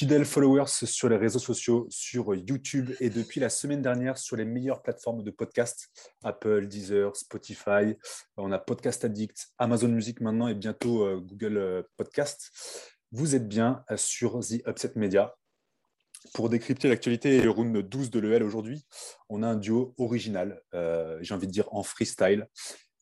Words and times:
fidèles 0.00 0.24
followers 0.24 0.86
sur 0.86 1.10
les 1.10 1.18
réseaux 1.18 1.38
sociaux, 1.38 1.86
sur 1.90 2.34
YouTube 2.34 2.90
et 3.00 3.10
depuis 3.10 3.38
la 3.38 3.50
semaine 3.50 3.82
dernière 3.82 4.16
sur 4.16 4.34
les 4.34 4.46
meilleures 4.46 4.80
plateformes 4.80 5.22
de 5.22 5.30
podcast, 5.30 5.90
Apple, 6.24 6.68
Deezer, 6.68 7.14
Spotify. 7.14 7.98
On 8.38 8.50
a 8.50 8.58
Podcast 8.58 9.04
Addict, 9.04 9.48
Amazon 9.58 9.88
Music 9.88 10.22
maintenant 10.22 10.48
et 10.48 10.54
bientôt 10.54 11.04
euh, 11.04 11.20
Google 11.20 11.58
euh, 11.58 11.82
Podcast. 11.98 12.50
Vous 13.12 13.34
êtes 13.34 13.46
bien 13.46 13.84
euh, 13.90 13.98
sur 13.98 14.40
The 14.40 14.66
Upset 14.66 14.92
Media. 14.96 15.34
Pour 16.32 16.48
décrypter 16.48 16.88
l'actualité 16.88 17.36
et 17.36 17.42
le 17.42 17.50
round 17.50 17.76
12 17.76 18.10
de 18.10 18.20
l'EL 18.20 18.42
aujourd'hui, 18.42 18.86
on 19.28 19.42
a 19.42 19.48
un 19.48 19.56
duo 19.56 19.94
original, 19.98 20.62
j'ai 21.20 21.34
envie 21.34 21.46
de 21.46 21.52
dire 21.52 21.68
en 21.72 21.82
freestyle. 21.82 22.46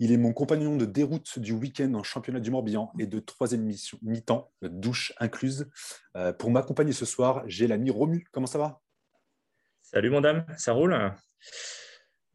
Il 0.01 0.13
est 0.13 0.17
mon 0.17 0.33
compagnon 0.33 0.77
de 0.77 0.85
déroute 0.85 1.39
du 1.41 1.53
week-end 1.53 1.93
en 1.95 2.05
championnat 2.05 2.39
du 2.39 2.53
Morbihan 2.53 2.93
et 3.01 3.07
de 3.07 3.19
troisième 3.19 3.69
mi-temps, 4.03 4.53
douche 4.63 5.13
incluse. 5.19 5.69
Euh, 6.17 6.33
pour 6.33 6.51
m'accompagner 6.51 6.93
ce 6.93 7.05
soir, 7.05 7.43
j'ai 7.47 7.67
l'ami 7.67 7.91
Romu. 7.91 8.27
Comment 8.31 8.47
ça 8.47 8.59
va? 8.59 8.81
Salut 9.83 10.11
mon 10.11 10.21
dame, 10.21 10.47
ça 10.57 10.73
roule? 10.73 10.97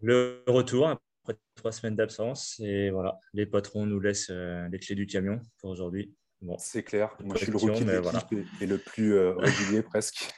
Le 0.01 0.43
retour 0.47 0.89
après 0.89 1.39
trois 1.55 1.71
semaines 1.71 1.95
d'absence 1.95 2.59
et 2.59 2.89
voilà, 2.89 3.17
les 3.33 3.45
patrons 3.45 3.85
nous 3.85 3.99
laissent 4.01 4.29
euh, 4.29 4.67
les 4.67 4.79
clés 4.79 4.95
du 4.95 5.05
camion 5.05 5.39
pour 5.59 5.69
aujourd'hui. 5.69 6.13
Bon, 6.41 6.57
c'est 6.57 6.83
clair. 6.83 7.15
Moi, 7.23 7.37
je 7.37 7.43
suis 7.43 7.51
le 7.51 7.57
rookie 7.57 7.85
de 7.85 7.97
voilà. 7.97 8.27
et, 8.59 8.65
le 8.65 8.77
plus 8.77 9.13
euh, 9.13 9.33
régulier 9.37 9.81
presque. 9.81 10.29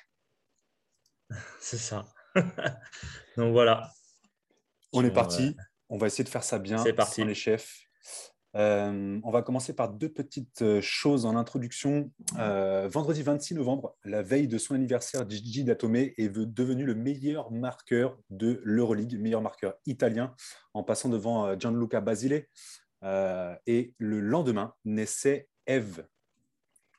C'est 1.59 1.79
ça. 1.79 2.05
Donc 3.37 3.53
voilà. 3.53 3.89
On 4.93 5.03
est 5.03 5.11
parti. 5.11 5.55
On 5.95 5.97
va 5.97 6.07
essayer 6.07 6.25
de 6.25 6.29
faire 6.29 6.43
ça 6.43 6.59
bien 6.59 6.77
C'est 6.79 6.91
parti. 6.91 7.23
les 7.23 7.33
chefs. 7.33 7.87
Euh, 8.57 9.17
on 9.23 9.31
va 9.31 9.41
commencer 9.41 9.71
par 9.71 9.87
deux 9.87 10.09
petites 10.09 10.61
euh, 10.61 10.81
choses 10.81 11.25
en 11.25 11.37
introduction. 11.37 12.11
Euh, 12.37 12.89
vendredi 12.91 13.23
26 13.23 13.55
novembre, 13.55 13.95
la 14.03 14.21
veille 14.21 14.49
de 14.49 14.57
son 14.57 14.75
anniversaire, 14.75 15.29
Gigi 15.29 15.63
Datome 15.63 15.95
est 15.95 16.29
devenu 16.29 16.83
le 16.83 16.95
meilleur 16.95 17.49
marqueur 17.49 18.17
de 18.29 18.59
l'Euroleague, 18.65 19.17
meilleur 19.17 19.41
marqueur 19.41 19.75
italien, 19.85 20.35
en 20.73 20.83
passant 20.83 21.07
devant 21.07 21.57
Gianluca 21.57 22.01
Basile. 22.01 22.45
et 23.65 23.93
le 23.97 24.19
lendemain 24.19 24.73
naissait 24.83 25.47
Eve. 25.65 26.05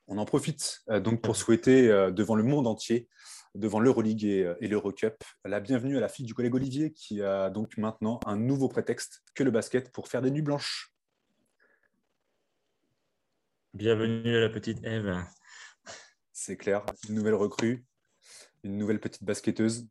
On 0.08 0.16
en 0.16 0.24
profite 0.24 0.84
donc 1.02 1.20
pour 1.20 1.36
souhaiter 1.36 1.88
devant 2.12 2.34
le 2.34 2.44
monde 2.44 2.66
entier 2.66 3.08
devant 3.56 3.80
l'Euroleague 3.80 4.24
et, 4.24 4.44
euh, 4.44 4.54
et 4.60 4.68
l'Eurocup. 4.68 5.16
La 5.44 5.60
bienvenue 5.60 5.96
à 5.96 6.00
la 6.00 6.08
fille 6.08 6.26
du 6.26 6.34
collègue 6.34 6.54
Olivier 6.54 6.92
qui 6.92 7.22
a 7.22 7.50
donc 7.50 7.76
maintenant 7.78 8.20
un 8.26 8.36
nouveau 8.36 8.68
prétexte 8.68 9.22
que 9.34 9.42
le 9.42 9.50
basket 9.50 9.90
pour 9.92 10.08
faire 10.08 10.22
des 10.22 10.30
nuits 10.30 10.42
blanches. 10.42 10.92
Bienvenue 13.74 14.36
à 14.36 14.40
la 14.40 14.48
petite 14.48 14.82
Eve. 14.84 15.22
C'est 16.32 16.56
clair, 16.56 16.84
une 17.08 17.14
nouvelle 17.14 17.34
recrue, 17.34 17.84
une 18.62 18.76
nouvelle 18.76 19.00
petite 19.00 19.24
basketteuse. 19.24 19.86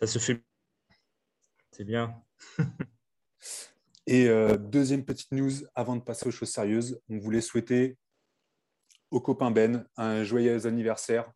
Ça 0.00 0.06
se 0.06 0.18
fait. 0.18 0.42
C'est 1.72 1.84
bien. 1.84 2.14
et 4.06 4.28
euh, 4.28 4.56
deuxième 4.56 5.04
petite 5.04 5.32
news 5.32 5.52
avant 5.74 5.96
de 5.96 6.02
passer 6.02 6.28
aux 6.28 6.30
choses 6.30 6.50
sérieuses, 6.50 7.00
on 7.08 7.18
voulait 7.18 7.40
souhaiter 7.40 7.98
au 9.10 9.20
copain 9.20 9.50
Ben 9.50 9.86
un 9.96 10.24
joyeux 10.24 10.66
anniversaire. 10.66 11.30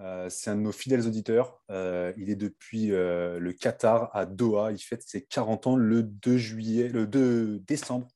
Euh, 0.00 0.28
c'est 0.28 0.50
un 0.50 0.56
de 0.56 0.60
nos 0.60 0.72
fidèles 0.72 1.06
auditeurs. 1.06 1.60
Euh, 1.70 2.12
il 2.16 2.30
est 2.30 2.36
depuis 2.36 2.92
euh, 2.92 3.38
le 3.38 3.52
Qatar 3.52 4.14
à 4.14 4.26
Doha. 4.26 4.72
Il 4.72 4.78
fête 4.78 5.02
ses 5.02 5.22
40 5.24 5.66
ans 5.68 5.76
le 5.76 6.02
2, 6.02 6.36
juillet, 6.36 6.88
le 6.88 7.06
2 7.06 7.60
décembre. 7.60 8.08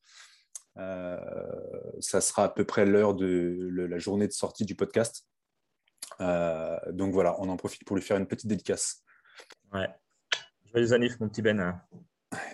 ça 0.77 2.21
sera 2.21 2.45
à 2.45 2.49
peu 2.49 2.65
près 2.65 2.87
l'heure 2.87 3.15
de 3.15 3.69
la 3.73 3.99
journée 3.99 4.27
de 4.27 4.33
sortie 4.33 4.65
du 4.65 4.75
podcast. 4.75 5.27
donc 6.21 7.13
voilà, 7.13 7.37
on 7.41 7.49
en 7.49 7.57
profite 7.57 7.85
pour 7.85 7.97
lui 7.97 8.03
faire 8.03 8.17
une 8.17 8.27
petite 8.27 8.49
dédicace. 8.49 9.05
Ouais. 9.73 9.89
Joyeux 10.73 10.93
anniversaire, 10.93 11.21
mon 11.21 11.29
petit 11.29 11.43
Ben. 11.43 11.81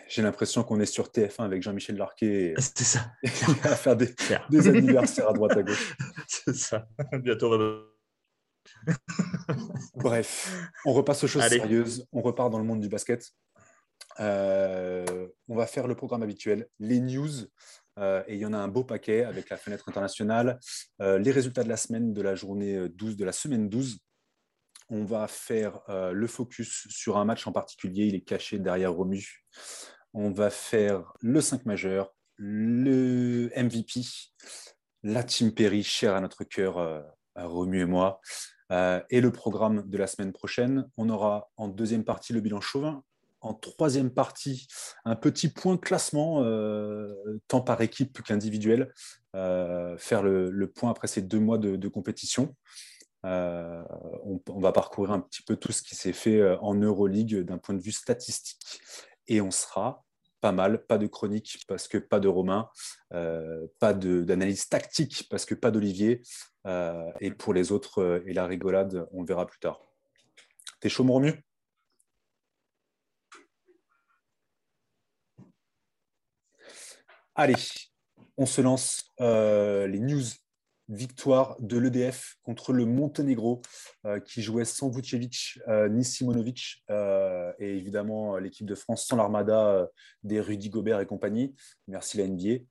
J'ai 0.07 0.23
l'impression 0.23 0.63
qu'on 0.63 0.79
est 0.79 0.87
sur 0.87 1.09
TF1 1.09 1.45
avec 1.45 1.63
Jean-Michel 1.63 1.97
Larquet. 1.97 2.55
C'est 2.59 2.85
ça. 2.85 3.11
à 3.65 3.75
faire 3.75 3.97
des, 3.97 4.15
des, 4.51 4.69
anniversaires 4.69 5.29
à 5.29 5.33
droite 5.33 5.57
à 5.57 5.63
gauche. 5.63 5.97
C'est 6.29 6.55
ça. 6.55 6.87
Bientôt. 7.13 7.94
Bref, 9.95 10.71
on 10.85 10.93
repasse 10.93 11.25
aux 11.25 11.29
choses 11.29 11.47
sérieuses. 11.47 12.07
On 12.13 12.23
repart 12.23 12.51
dans 12.51 12.59
le 12.59 12.65
monde 12.65 12.81
du 12.81 12.89
basket. 12.89 13.33
Euh, 14.21 15.29
on 15.49 15.57
va 15.57 15.67
faire 15.67 15.87
le 15.87 15.95
programme 15.95 16.23
habituel, 16.23 16.69
les 16.79 17.01
news. 17.01 17.31
Euh, 17.99 18.23
et 18.27 18.35
il 18.35 18.41
y 18.41 18.47
en 18.47 18.53
a 18.53 18.59
un 18.59 18.69
beau 18.69 18.85
paquet 18.85 19.25
avec 19.25 19.49
la 19.51 19.57
fenêtre 19.57 19.89
internationale, 19.89 20.59
euh, 21.01 21.19
les 21.19 21.31
résultats 21.31 21.63
de 21.63 21.69
la 21.69 21.77
semaine, 21.77 22.13
de 22.13 22.23
la 22.23 22.35
journée 22.35 22.89
12, 22.89 23.17
de 23.17 23.25
la 23.25 23.33
semaine 23.33 23.69
12. 23.69 24.01
On 24.91 25.05
va 25.05 25.27
faire 25.29 25.81
le 25.89 26.27
focus 26.27 26.87
sur 26.91 27.17
un 27.17 27.25
match 27.25 27.47
en 27.47 27.53
particulier, 27.53 28.05
il 28.05 28.15
est 28.15 28.21
caché 28.21 28.59
derrière 28.59 28.93
Romu. 28.93 29.43
On 30.13 30.31
va 30.31 30.51
faire 30.51 31.15
le 31.23 31.41
5 31.41 31.65
majeur, 31.65 32.15
le 32.37 33.51
MVP, 33.57 34.03
la 35.03 35.25
Team 35.25 35.55
Perry, 35.55 35.83
chère 35.83 36.15
à 36.15 36.21
notre 36.21 36.45
cœur, 36.45 36.79
à 37.35 37.47
Romu 37.47 37.81
et 37.81 37.87
moi. 37.87 38.21
Euh, 38.73 39.01
et 39.11 39.21
le 39.21 39.31
programme 39.31 39.89
de 39.89 39.99
la 39.99 40.07
semaine 40.07 40.33
prochaine, 40.33 40.89
on 40.97 41.09
aura 41.09 41.51
en 41.57 41.69
deuxième 41.69 42.05
partie 42.05 42.33
le 42.33 42.41
bilan 42.41 42.61
chauvin, 42.61 43.03
en 43.41 43.53
troisième 43.53 44.11
partie 44.11 44.67
un 45.05 45.17
petit 45.17 45.49
point 45.49 45.77
classement, 45.77 46.43
euh, 46.43 47.15
tant 47.47 47.61
par 47.61 47.81
équipe 47.83 48.23
qu'individuel, 48.23 48.93
euh, 49.37 49.99
faire 49.99 50.23
le, 50.23 50.67
point 50.75 50.91
après 50.91 51.09
ces 51.09 51.21
deux 51.21 51.41
mois 51.41 51.59
de, 51.59 51.89
compétition. 51.89 52.55
On, 53.23 54.41
on, 54.49 54.61
va 54.61 54.73
parcourir 54.73 55.13
un 55.13 55.21
petit 55.21 55.43
peu 55.43 55.57
tout 55.57 55.73
ce 55.73 55.83
qui 55.83 55.95
s'est 55.95 56.13
fait 56.13 56.43
en 56.61 56.75
Euroleague 56.75 57.41
d'un 57.41 57.59
point 57.59 57.75
de 57.75 57.83
vue 57.83 57.93
statistique. 57.93 58.81
Et 59.29 59.41
on 59.41 59.51
sera 59.51 60.04
pas 60.45 60.53
mal, 60.53 60.85
pas 60.85 60.99
de 60.99 61.07
chronique 61.07 61.65
parce 61.67 61.89
que 61.89 61.97
pas 61.97 62.21
de 62.21 62.29
Romain, 62.29 62.69
pas 63.11 63.95
d'analyse 63.95 64.69
tactique 64.69 65.27
parce 65.31 65.47
que 65.47 65.55
pas 65.55 65.71
d'Olivier. 65.71 66.21
Euh, 66.67 67.13
et 67.21 67.31
pour 67.31 67.53
les 67.55 67.73
autres 67.73 68.03
euh, 68.03 68.25
et 68.27 68.33
la 68.35 68.47
rigolade, 68.47 69.07
on 69.13 69.21
le 69.23 69.27
verra 69.27 69.47
plus 69.47 69.59
tard. 69.59 69.81
T'es 70.81 70.89
chaud, 70.89 71.05
mon 71.05 71.21
mieux 71.21 71.37
Allez, 77.35 77.55
on 78.37 78.47
se 78.47 78.61
lance 78.61 79.13
euh, 79.21 79.87
les 79.87 80.01
news. 80.01 80.23
Victoire 80.89 81.57
de 81.61 81.79
l'EDF 81.79 82.37
contre 82.43 82.73
le 82.73 82.85
Monténégro 82.85 83.63
qui 84.27 84.43
jouait 84.43 84.67
sans 84.67 84.91
Vucevic 84.91 85.59
ni 85.91 86.05
Simonovic 86.05 86.85
et 86.91 87.77
évidemment 87.77 88.37
l'équipe 88.37 88.67
de 88.67 88.75
France 88.75 89.07
sans 89.07 89.17
l'armada 89.17 89.89
des 90.25 90.41
Rudy 90.41 90.69
Gobert 90.69 91.01
et 91.01 91.07
compagnie. 91.07 91.55
Merci 91.89 92.19
la 92.19 92.29
NBA. 92.29 92.65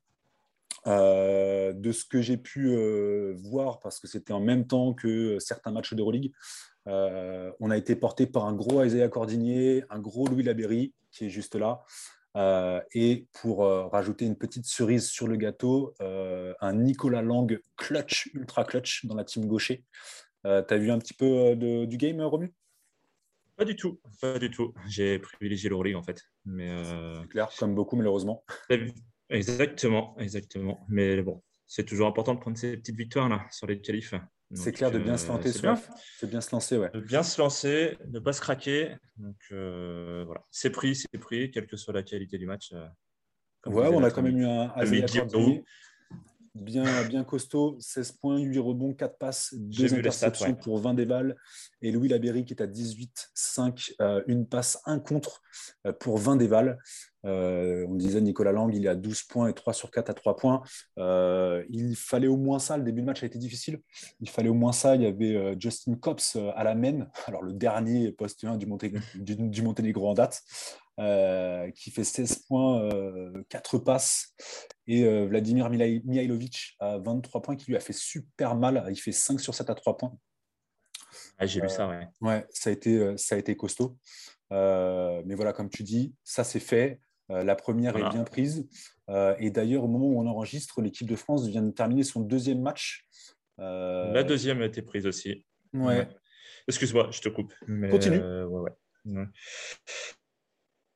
Euh, 0.85 1.71
de 1.71 1.93
ce 1.93 2.03
que 2.03 2.21
j'ai 2.21 2.35
pu 2.35 2.67
euh, 2.67 3.33
voir, 3.37 3.79
parce 3.79 3.99
que 3.99 4.07
c'était 4.07 4.33
en 4.33 4.41
même 4.41 4.67
temps 4.67 4.93
que 4.93 5.39
certains 5.39 5.71
matchs 5.71 5.93
d'Euroleague, 5.93 6.33
euh, 6.87 7.51
on 7.61 7.71
a 7.71 7.77
été 7.77 7.95
porté 7.95 8.27
par 8.27 8.45
un 8.45 8.53
gros 8.53 8.83
Isaiah 8.83 9.07
Cordinier, 9.07 9.85
un 9.89 9.99
gros 9.99 10.27
Louis 10.27 10.43
Laberry, 10.43 10.93
qui 11.11 11.25
est 11.25 11.29
juste 11.29 11.55
là. 11.55 11.83
Et 12.35 13.27
pour 13.33 13.59
rajouter 13.91 14.25
une 14.25 14.37
petite 14.37 14.65
cerise 14.65 15.09
sur 15.09 15.27
le 15.27 15.35
gâteau, 15.35 15.93
un 15.99 16.73
Nicolas 16.73 17.21
Lang 17.21 17.59
clutch, 17.77 18.29
ultra 18.33 18.63
clutch 18.63 19.05
dans 19.05 19.15
la 19.15 19.23
team 19.23 19.45
gaucher. 19.45 19.83
tu 20.43 20.49
as 20.49 20.77
vu 20.77 20.91
un 20.91 20.99
petit 20.99 21.13
peu 21.13 21.55
du 21.55 21.97
game, 21.97 22.21
Romu? 22.21 22.53
Pas 23.55 23.65
du 23.65 23.75
tout, 23.75 23.99
pas 24.19 24.39
du 24.39 24.49
tout. 24.49 24.73
J'ai 24.87 25.19
privilégié 25.19 25.69
l'Euroleague 25.69 25.95
en 25.95 26.03
fait. 26.03 26.21
Mais 26.45 26.75
clair, 27.29 27.49
comme 27.57 27.75
beaucoup 27.75 27.95
malheureusement. 27.95 28.43
Exactement, 29.29 30.15
exactement. 30.19 30.85
Mais 30.89 31.21
bon, 31.21 31.41
c'est 31.65 31.85
toujours 31.85 32.07
important 32.07 32.35
de 32.35 32.39
prendre 32.39 32.57
ces 32.57 32.77
petites 32.77 32.97
victoires 32.97 33.29
là 33.29 33.45
sur 33.51 33.67
les 33.67 33.79
qualifs. 33.79 34.13
C'est 34.51 34.71
clair 34.71 34.91
de 34.91 34.99
bien 34.99 35.17
se 35.17 35.27
lancer. 35.27 35.51
C'est 35.51 36.29
bien. 36.29 36.41
se 36.41 36.51
lancer, 36.51 36.77
ouais. 36.77 36.91
De 36.91 36.99
bien 36.99 37.23
se 37.23 37.41
lancer, 37.41 37.97
ne 38.09 38.19
pas 38.19 38.33
se 38.33 38.41
craquer. 38.41 38.95
Donc 39.17 39.37
euh, 39.51 40.23
voilà, 40.25 40.41
c'est 40.51 40.69
pris, 40.69 40.95
c'est 40.95 41.17
pris, 41.17 41.51
quelle 41.51 41.67
que 41.67 41.77
soit 41.77 41.93
la 41.93 42.03
qualité 42.03 42.37
du 42.37 42.45
match. 42.45 42.71
Euh, 42.73 43.71
ouais, 43.71 43.87
on 43.87 44.03
a 44.03 44.11
quand 44.11 44.21
même 44.21 44.37
eu 44.37 44.45
un 44.45 44.71
bien, 46.55 47.03
bien 47.07 47.23
costaud, 47.23 47.77
16 47.79 48.11
points, 48.13 48.37
8 48.37 48.59
rebonds, 48.59 48.93
4 48.93 49.17
passes, 49.17 49.55
2 49.55 49.95
interceptions 49.95 50.53
pour 50.53 50.79
20 50.79 50.93
dévals. 50.93 51.35
Et 51.81 51.91
Louis 51.91 52.09
Laberry 52.09 52.45
qui 52.45 52.53
est 52.53 52.61
à 52.61 52.67
18, 52.67 53.31
5, 53.33 53.93
euh, 54.01 54.21
une 54.27 54.47
passe, 54.47 54.79
un 54.85 54.99
contre 54.99 55.41
pour 55.99 56.19
20 56.19 56.37
dévals. 57.23 57.85
on 57.89 57.95
disait 57.95 58.21
Nicolas 58.21 58.51
Lang, 58.51 58.73
il 58.73 58.85
est 58.85 58.89
à 58.89 58.95
12 58.95 59.23
points 59.23 59.47
et 59.47 59.53
3 59.53 59.73
sur 59.73 59.91
4 59.91 60.09
à 60.09 60.13
3 60.13 60.35
points. 60.35 60.61
il 60.97 61.95
fallait 61.95 62.27
au 62.27 62.37
moins 62.37 62.59
ça. 62.59 62.77
Le 62.77 62.83
début 62.83 63.01
de 63.01 63.05
match 63.05 63.23
a 63.23 63.25
été 63.25 63.39
difficile. 63.39 63.81
Il 64.19 64.29
fallait 64.29 64.49
au 64.49 64.53
moins 64.53 64.73
ça. 64.73 64.95
Il 64.95 65.01
y 65.01 65.05
avait 65.05 65.55
Justin 65.59 65.95
Cops 65.95 66.37
à 66.55 66.63
la 66.63 66.75
main, 66.75 67.07
alors 67.27 67.43
le 67.43 67.53
dernier 67.53 68.11
poste 68.11 68.43
1 68.43 68.57
du, 68.57 68.67
du, 69.15 69.61
Monténégro 69.61 70.09
en 70.09 70.13
date. 70.13 70.41
qui 71.75 71.91
fait 71.91 72.03
16 72.03 72.45
points, 72.47 72.89
4 73.49 73.77
passes, 73.79 74.35
et 74.87 75.03
Vladimir 75.25 75.69
Mihailovic 75.69 76.75
à 76.79 76.97
23 76.97 77.41
points, 77.41 77.55
qui 77.55 77.71
lui 77.71 77.77
a 77.77 77.79
fait 77.79 77.93
super 77.93 78.55
mal. 78.55 78.85
Il 78.89 78.99
fait 78.99 79.11
5 79.11 79.39
sur 79.39 79.55
7 79.55 79.69
à 79.69 79.75
3 79.75 79.97
points. 79.97 80.13
Ah, 81.37 81.45
j'ai 81.45 81.61
lu 81.61 81.69
ça, 81.69 81.87
ouais. 81.87 82.07
Ouais, 82.21 82.45
ça 82.51 82.69
a 82.69 82.73
été, 82.73 83.17
ça 83.17 83.35
a 83.35 83.37
été 83.37 83.55
costaud. 83.55 83.97
mais 84.51 85.35
voilà, 85.35 85.53
comme 85.53 85.69
tu 85.69 85.83
dis, 85.83 86.13
ça 86.23 86.43
c'est 86.43 86.59
fait. 86.59 86.99
La 87.29 87.55
première 87.55 87.95
est 87.95 88.09
bien 88.09 88.23
prise. 88.23 88.67
et 89.39 89.49
d'ailleurs, 89.49 89.83
au 89.83 89.87
moment 89.87 90.07
où 90.07 90.19
on 90.19 90.27
enregistre, 90.27 90.81
l'équipe 90.81 91.07
de 91.07 91.15
France 91.15 91.47
vient 91.47 91.63
de 91.63 91.71
terminer 91.71 92.03
son 92.03 92.21
deuxième 92.21 92.61
match. 92.61 93.05
La 93.57 94.23
deuxième 94.23 94.61
a 94.61 94.65
été 94.65 94.81
prise 94.81 95.05
aussi. 95.05 95.45
Ouais. 95.73 96.07
Excuse-moi, 96.67 97.09
je 97.11 97.21
te 97.21 97.29
coupe. 97.29 97.53
Continue. 97.91 98.19
ouais, 98.19 98.71
ouais 99.05 99.25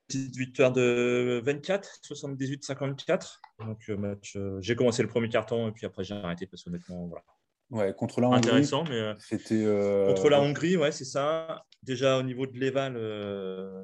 petite 0.07 0.35
victoire 0.35 0.71
de 0.71 1.41
24, 1.44 2.00
78-54. 2.03 3.39
Donc, 3.59 3.77
euh, 3.89 3.97
match, 3.97 4.35
euh, 4.35 4.57
j'ai 4.62 4.75
commencé 4.75 5.01
le 5.01 5.09
premier 5.09 5.29
carton 5.29 5.68
et 5.68 5.71
puis 5.71 5.85
après 5.85 6.03
j'ai 6.03 6.15
arrêté 6.15 6.47
parce 6.47 6.63
qu'honnêtement, 6.63 7.07
voilà. 7.07 7.24
Ouais, 7.69 7.94
contre 7.94 8.21
la 8.21 8.27
Hongrie. 8.27 8.38
Intéressant, 8.38 8.85
mais 8.85 8.95
euh, 8.95 9.13
c'était 9.19 9.65
contre 10.07 10.29
la 10.29 10.39
Hongrie, 10.39 10.77
ouais, 10.77 10.91
c'est 10.91 11.06
ça. 11.06 11.65
Déjà 11.83 12.18
au 12.18 12.24
niveau 12.24 12.47
de 12.47 12.57
l'Eval, 12.57 12.94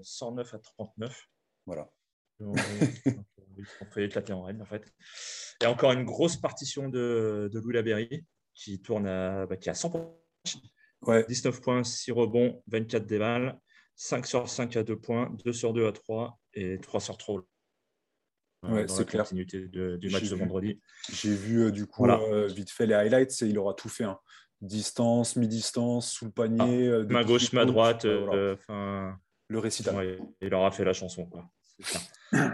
109 0.04 0.54
à 0.54 0.60
39. 0.60 1.28
Voilà. 1.66 1.90
On 2.40 2.56
fait 3.92 4.06
éclater 4.06 4.34
en 4.34 4.44
reine 4.44 4.62
en 4.62 4.66
fait. 4.66 4.92
Et 5.62 5.66
encore 5.66 5.92
une 5.92 6.04
grosse 6.04 6.38
partition 6.38 6.90
de, 6.90 7.50
de 7.52 7.60
Louis 7.60 7.74
Laberry 7.74 8.26
qui 8.54 8.82
tourne 8.82 9.08
à, 9.08 9.46
bah, 9.46 9.58
qui 9.58 9.70
a 9.70 9.74
100 9.74 9.90
points. 9.90 10.14
Ouais. 11.02 11.26
19 11.28 11.62
points, 11.62 11.84
6 11.84 12.12
rebonds, 12.12 12.64
24 12.68 13.06
déval. 13.06 13.60
5 13.96 14.26
sur 14.26 14.50
5 14.50 14.76
à 14.78 14.84
2 14.84 15.00
points, 15.00 15.36
2 15.46 15.54
sur 15.54 15.74
2 15.74 15.86
à 15.88 15.92
3 15.92 16.40
et 16.54 16.80
3 16.80 17.00
sur 17.00 17.18
3 17.18 17.46
ouais, 18.64 18.88
c'est 18.88 19.06
clair. 19.06 19.24
continuité 19.24 19.68
du 19.68 20.10
match 20.10 20.30
de 20.30 20.36
vendredi. 20.36 20.80
J'ai 21.12 21.34
vu 21.34 21.66
euh, 21.66 21.72
du 21.72 21.86
coup 21.86 22.06
euh, 22.06 22.48
vite 22.48 22.72
fait 22.72 22.86
les 22.86 22.94
highlights 22.94 23.42
et 23.42 23.48
il 23.48 23.58
aura 23.58 23.74
tout 23.74 23.90
fait. 23.90 24.06
Hein. 24.06 24.20
Distance, 24.62 25.36
mi-distance, 25.36 26.12
sous 26.12 26.26
le 26.26 26.32
panier. 26.32 26.88
Ah, 26.88 26.92
euh, 26.92 27.06
main 27.08 27.24
gauche, 27.24 27.52
main 27.54 27.66
droite. 27.66 28.06
Le 28.06 29.60
récital. 29.60 29.96
Ouais, 29.96 30.20
il 30.42 30.54
aura 30.54 30.72
fait 30.72 30.86
la 30.86 30.94
chanson. 30.94 31.30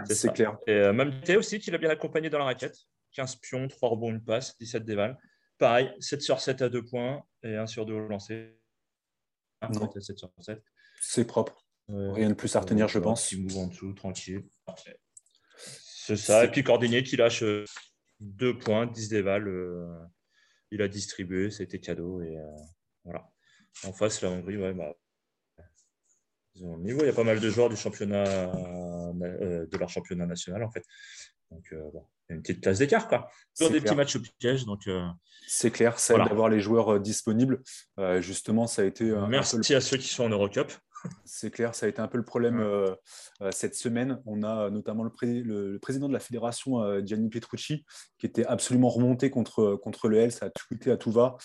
C'est 0.08 0.32
clair. 0.32 0.58
Et 0.66 0.92
même 0.92 1.20
aussi 1.36 1.58
qu'il 1.58 1.74
a 1.74 1.78
bien 1.78 1.90
accompagné 1.90 2.30
dans 2.30 2.38
la 2.38 2.44
raquette. 2.44 2.76
15 3.12 3.36
pions, 3.36 3.68
3 3.68 3.88
rebonds, 3.88 4.10
une 4.10 4.22
passe, 4.22 4.56
17 4.58 4.84
déval. 4.84 5.18
Pareil, 5.58 5.92
7 5.98 6.22
sur 6.22 6.40
7 6.40 6.62
à 6.62 6.68
2 6.68 6.84
points 6.84 7.22
et 7.42 7.56
1 7.56 7.66
sur 7.66 7.86
2 7.86 7.94
au 7.94 8.08
lancer. 8.08 8.58
7 9.62 10.18
sur 10.18 10.30
7. 10.38 10.62
C'est 11.00 11.26
propre. 11.26 11.66
Rien 11.88 12.28
de 12.28 12.34
plus 12.34 12.54
à 12.56 12.60
retenir, 12.60 12.88
je 12.88 12.98
pense. 12.98 13.26
Petit 13.26 13.40
move 13.40 13.58
en 13.58 13.66
dessous, 13.66 13.92
tranquille. 13.94 14.44
C'est 15.56 16.16
ça. 16.16 16.44
Et 16.44 16.50
puis 16.50 16.62
Cordinier 16.62 17.02
qui 17.02 17.16
lâche 17.16 17.42
euh, 17.42 17.64
deux 18.20 18.56
points, 18.56 18.86
10 18.86 19.08
déval. 19.08 19.48
Euh, 19.48 19.86
il 20.70 20.82
a 20.82 20.88
distribué, 20.88 21.50
c'était 21.50 21.80
cadeau. 21.80 22.22
Et 22.22 22.36
euh, 22.36 22.56
voilà. 23.04 23.28
En 23.84 23.92
face, 23.92 24.22
la 24.22 24.30
Hongrie, 24.30 24.56
ouais, 24.56 24.72
bah, 24.72 24.94
niveau, 26.56 27.00
il 27.00 27.06
y 27.06 27.10
a 27.10 27.12
pas 27.12 27.24
mal 27.24 27.40
de 27.40 27.50
joueurs 27.50 27.68
du 27.68 27.76
championnat, 27.76 28.24
de 28.24 29.76
leur 29.78 29.88
championnat 29.88 30.26
national, 30.26 30.62
en 30.62 30.70
fait. 30.70 30.84
Donc, 31.50 31.74
bon, 31.92 32.06
il 32.28 32.32
y 32.32 32.34
a 32.34 32.36
une 32.36 32.42
petite 32.42 32.62
classe 32.62 32.78
d'écart, 32.78 33.08
quoi. 33.08 33.28
Toujours 33.56 33.72
des 33.72 33.80
petits 33.80 33.94
matchs 33.94 34.16
au 34.16 34.20
piège. 34.38 34.64
Donc, 34.64 34.88
c'est 35.46 35.70
clair, 35.70 35.98
c'est 35.98 36.16
d'avoir 36.16 36.48
les 36.48 36.60
joueurs 36.60 37.00
disponibles. 37.00 37.62
justement, 38.18 38.66
ça 38.66 38.82
a 38.82 38.84
été. 38.84 39.04
Merci 39.28 39.74
à 39.74 39.80
ceux 39.80 39.96
qui 39.96 40.08
sont 40.08 40.24
en 40.24 40.28
Eurocup. 40.28 40.72
C'est 41.24 41.50
clair, 41.50 41.74
ça 41.74 41.86
a 41.86 41.88
été 41.88 42.00
un 42.00 42.08
peu 42.08 42.18
le 42.18 42.24
problème 42.24 42.60
euh, 42.60 42.94
euh, 43.42 43.50
cette 43.52 43.74
semaine. 43.74 44.20
On 44.26 44.42
a 44.42 44.70
notamment 44.70 45.04
le, 45.04 45.78
président 45.78 46.08
de 46.08 46.12
la 46.12 46.20
fédération, 46.20 46.82
euh, 46.82 47.00
Gianni 47.04 47.28
Petrucci, 47.28 47.84
qui 48.18 48.26
était 48.26 48.44
absolument 48.46 48.88
remonté 48.88 49.30
contre, 49.30 49.76
contre 49.76 50.08
le 50.08 50.18
L, 50.18 50.32
ça 50.32 50.46
a 50.46 50.50
tweeté 50.50 50.90
à 50.90 50.96
tout 50.96 51.10
va, 51.10 51.36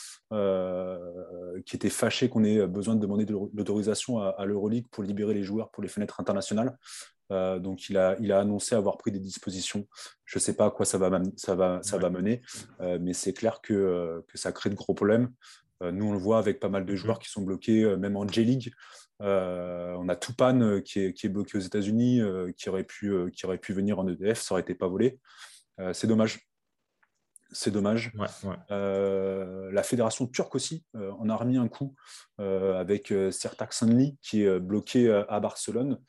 qui 1.65 1.75
était 1.75 1.89
fâché 1.89 2.29
qu'on 2.29 2.43
ait 2.43 2.65
besoin 2.67 2.95
de 2.95 2.99
demander 2.99 3.25
de 3.25 3.33
l'autorisation 3.33 4.19
à, 4.19 4.45
l'Euroleague 4.45 4.87
pour 4.91 5.03
libérer 5.03 5.33
les 5.33 5.43
joueurs 5.43 5.71
pour 5.71 5.83
les 5.83 5.89
fenêtres 5.89 6.19
internationales. 6.19 6.77
donc 7.29 7.89
il 7.89 7.97
a, 7.97 8.15
il 8.19 8.31
a 8.31 8.39
annoncé 8.39 8.75
avoir 8.75 8.97
pris 8.97 9.11
des 9.11 9.19
dispositions. 9.19 9.87
Je 10.25 10.37
ne 10.37 10.41
sais 10.41 10.53
pas 10.53 10.65
à 10.65 10.71
quoi 10.71 10.85
ça 10.85 10.97
va, 10.97 11.21
ça 11.37 11.55
va, 11.55 11.79
ça 11.83 11.97
va 11.97 12.09
mener, 12.09 12.41
mais 12.99 13.13
c'est 13.13 13.33
clair 13.33 13.61
que, 13.61 14.23
que 14.27 14.37
ça 14.37 14.51
crée 14.51 14.69
de 14.69 14.75
gros 14.75 14.93
problèmes. 14.93 15.31
nous, 15.81 16.07
on 16.07 16.13
le 16.13 16.19
voit 16.19 16.39
avec 16.39 16.59
pas 16.59 16.69
mal 16.69 16.85
de 16.85 16.95
joueurs 16.95 17.19
qui 17.19 17.29
sont 17.29 17.41
bloqués, 17.41 17.95
même 17.97 18.17
en 18.17 18.27
J-League. 18.27 18.73
Euh, 19.21 19.95
on 19.97 20.09
a 20.09 20.15
Tupan 20.15 20.59
euh, 20.61 20.81
qui 20.81 20.99
est, 20.99 21.13
qui 21.13 21.27
est 21.27 21.29
bloqué 21.29 21.57
aux 21.57 21.61
États-Unis, 21.61 22.21
euh, 22.21 22.51
qui, 22.51 22.69
aurait 22.69 22.83
pu, 22.83 23.13
qui 23.31 23.45
aurait 23.45 23.57
pu 23.57 23.73
venir 23.73 23.99
en 23.99 24.07
EDF, 24.07 24.41
ça 24.41 24.53
aurait 24.53 24.61
été 24.61 24.75
pas 24.75 24.87
volé. 24.87 25.19
c'est 25.93 26.07
dommage. 26.07 26.47
C'est 27.51 27.71
dommage. 27.71 28.11
la 28.69 29.83
fédération 29.83 30.27
turque 30.27 30.55
aussi 30.55 30.83
en 30.93 31.29
a 31.29 31.35
remis 31.35 31.57
un 31.57 31.67
coup 31.67 31.95
avec 32.37 33.13
Sertak 33.31 33.71
Sanli 33.71 34.17
qui 34.21 34.43
est 34.43 34.59
bloqué 34.59 35.09
à 35.29 35.39
Barcelone. 35.39 35.99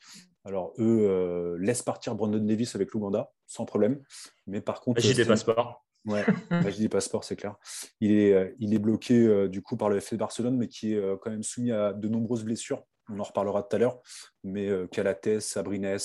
Alors, 0.43 0.73
eux 0.79 1.57
laissent 1.59 1.83
partir 1.83 2.15
Brandon 2.15 2.39
Davis 2.39 2.75
avec 2.75 2.91
l'Ouganda, 2.91 3.31
sans 3.45 3.65
problème. 3.65 4.01
Mais 4.45 4.61
par 4.61 4.81
contre. 4.81 4.99
J'ai 4.99 5.13
des 5.13 5.25
passeports. 5.25 5.85
Ouais, 6.05 6.25
j'ai 6.71 6.83
des 6.83 6.89
passeports, 6.89 7.23
c'est 7.23 7.35
clair. 7.35 7.55
Il 8.01 8.11
est, 8.11 8.55
il 8.59 8.73
est 8.73 8.79
bloqué 8.79 9.47
du 9.47 9.61
coup 9.61 9.77
par 9.77 9.89
le 9.89 9.97
FC 9.97 10.17
Barcelone, 10.17 10.57
mais 10.57 10.67
qui 10.67 10.95
est 10.95 11.19
quand 11.21 11.29
même 11.29 11.43
soumis 11.43 11.71
à 11.71 11.93
de 11.93 12.07
nombreuses 12.09 12.43
blessures 12.43 12.83
on 13.09 13.19
en 13.19 13.23
reparlera 13.23 13.63
tout 13.63 13.75
à 13.75 13.79
l'heure, 13.79 14.01
mais 14.43 14.67
euh, 14.67 14.87
Calates, 14.87 15.39
Sabrines, 15.39 15.97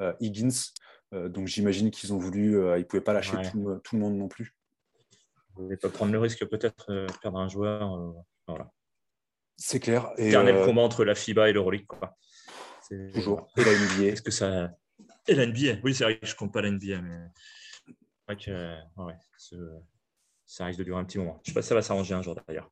euh, 0.00 0.12
Higgins. 0.20 0.72
Euh, 1.12 1.28
donc 1.28 1.46
j'imagine 1.46 1.90
qu'ils 1.90 2.12
ont 2.12 2.18
voulu, 2.18 2.52
ils 2.52 2.78
ne 2.78 2.82
pouvaient 2.82 3.02
pas 3.02 3.12
lâcher 3.12 3.36
tout, 3.52 3.96
le 3.96 3.98
monde 3.98 4.16
non 4.16 4.28
plus. 4.28 4.54
Vous 5.54 5.68
ne 5.68 5.76
pas 5.76 5.88
prendre 5.88 6.12
le 6.12 6.18
risque 6.18 6.44
peut-être 6.46 6.92
de 6.92 7.06
perdre 7.22 7.38
un 7.38 7.48
joueur. 7.48 8.14
voilà. 8.46 8.70
C'est 9.56 9.78
clair. 9.78 10.10
Et 10.16 10.30
Dernier 10.30 10.52
combat 10.64 10.82
entre 10.82 11.04
la 11.04 11.14
FIBA 11.14 11.50
et 11.50 11.52
l'Euroleague. 11.52 11.86
Toujours. 13.14 13.48
Et 13.56 13.64
la 13.64 13.72
NBA. 13.72 14.06
Est-ce 14.06 14.22
que 14.22 14.32
ça... 14.32 14.72
Et 15.28 15.34
la 15.34 15.46
NBA. 15.46 15.80
Oui, 15.84 15.94
c'est 15.94 16.04
vrai 16.04 16.18
que 16.18 16.26
je 16.26 16.32
ne 16.32 16.36
compte 16.36 16.52
pas 16.52 16.60
la 16.60 16.70
NBA, 16.70 17.00
mais 17.00 17.18
c'est 17.86 18.34
vrai 18.34 18.36
que 18.36 19.02
ouais, 19.02 19.14
ça 20.54 20.66
risque 20.66 20.78
de 20.78 20.84
durer 20.84 21.00
un 21.00 21.04
petit 21.04 21.18
moment. 21.18 21.40
Je 21.42 21.50
ne 21.50 21.52
sais 21.52 21.54
pas 21.54 21.62
si 21.62 21.68
ça 21.68 21.74
va 21.74 21.82
s'arranger 21.82 22.14
un 22.14 22.22
jour 22.22 22.36
d'ailleurs. 22.46 22.70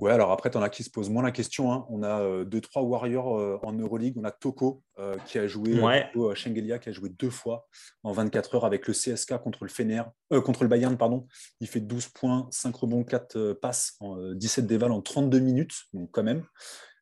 Ouais, 0.00 0.12
alors 0.12 0.32
après, 0.32 0.50
tu 0.50 0.56
en 0.56 0.62
as 0.62 0.70
qui 0.70 0.82
se 0.82 0.88
posent 0.88 1.10
moins 1.10 1.22
la 1.22 1.30
question. 1.30 1.70
Hein. 1.70 1.84
On 1.90 2.02
a 2.02 2.22
euh, 2.22 2.46
deux, 2.46 2.62
trois 2.62 2.80
Warriors 2.80 3.38
euh, 3.38 3.58
en 3.62 3.74
Euroleague. 3.74 4.14
On 4.16 4.24
a 4.24 4.30
Toko 4.30 4.82
euh, 4.98 5.18
qui 5.26 5.38
a 5.38 5.46
joué, 5.46 5.78
ouais. 5.78 6.10
Shengelia 6.34 6.78
qui 6.78 6.88
a 6.88 6.92
joué 6.92 7.10
deux 7.10 7.28
fois 7.28 7.68
en 8.02 8.12
24 8.12 8.54
heures 8.54 8.64
avec 8.64 8.86
le 8.86 8.94
CSK 8.94 9.36
contre 9.42 9.64
le 9.64 9.68
Fener, 9.68 10.04
contre 10.42 10.62
le 10.62 10.70
Bayern, 10.70 10.96
pardon. 10.96 11.26
Il 11.60 11.68
fait 11.68 11.80
12 11.80 12.08
points, 12.08 12.48
5 12.50 12.74
rebonds, 12.74 13.04
4 13.04 13.52
passes, 13.60 13.96
en, 14.00 14.32
17 14.32 14.66
déval 14.66 14.90
en 14.90 15.02
32 15.02 15.38
minutes, 15.38 15.74
donc 15.92 16.10
quand 16.10 16.22
même. 16.22 16.46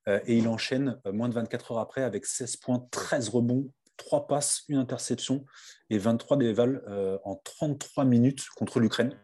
et 0.08 0.36
il 0.36 0.48
enchaîne 0.48 1.00
moins 1.12 1.28
de 1.28 1.34
24 1.34 1.70
heures 1.70 1.78
après 1.78 2.02
avec 2.02 2.26
16 2.26 2.56
points, 2.56 2.84
13 2.90 3.28
rebonds, 3.28 3.70
3 3.96 4.26
passes, 4.26 4.64
une 4.68 4.78
interception 4.78 5.44
et 5.88 5.98
23 5.98 6.36
déval 6.36 6.82
en 7.24 7.36
33 7.36 8.04
minutes 8.04 8.44
contre 8.56 8.80
l'Ukraine. 8.80 9.16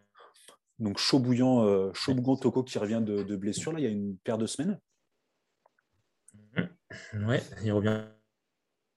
Donc 0.79 0.99
chaud 0.99 1.19
bouillant, 1.19 1.64
euh, 1.64 1.93
chaud 1.95 2.14
bouillant 2.14 2.37
Toko 2.37 2.62
qui 2.62 2.79
revient 2.79 3.02
de, 3.05 3.37
blessure 3.37 3.73
là, 3.73 3.81
il 3.81 3.83
y 3.83 3.87
a 3.87 3.91
une 3.91 4.17
paire 4.19 4.38
de 4.38 4.47
semaines. 4.47 4.81
Mm-hmm. 6.35 7.26
Ouais, 7.26 7.43
il 7.64 7.73
revient 7.73 8.05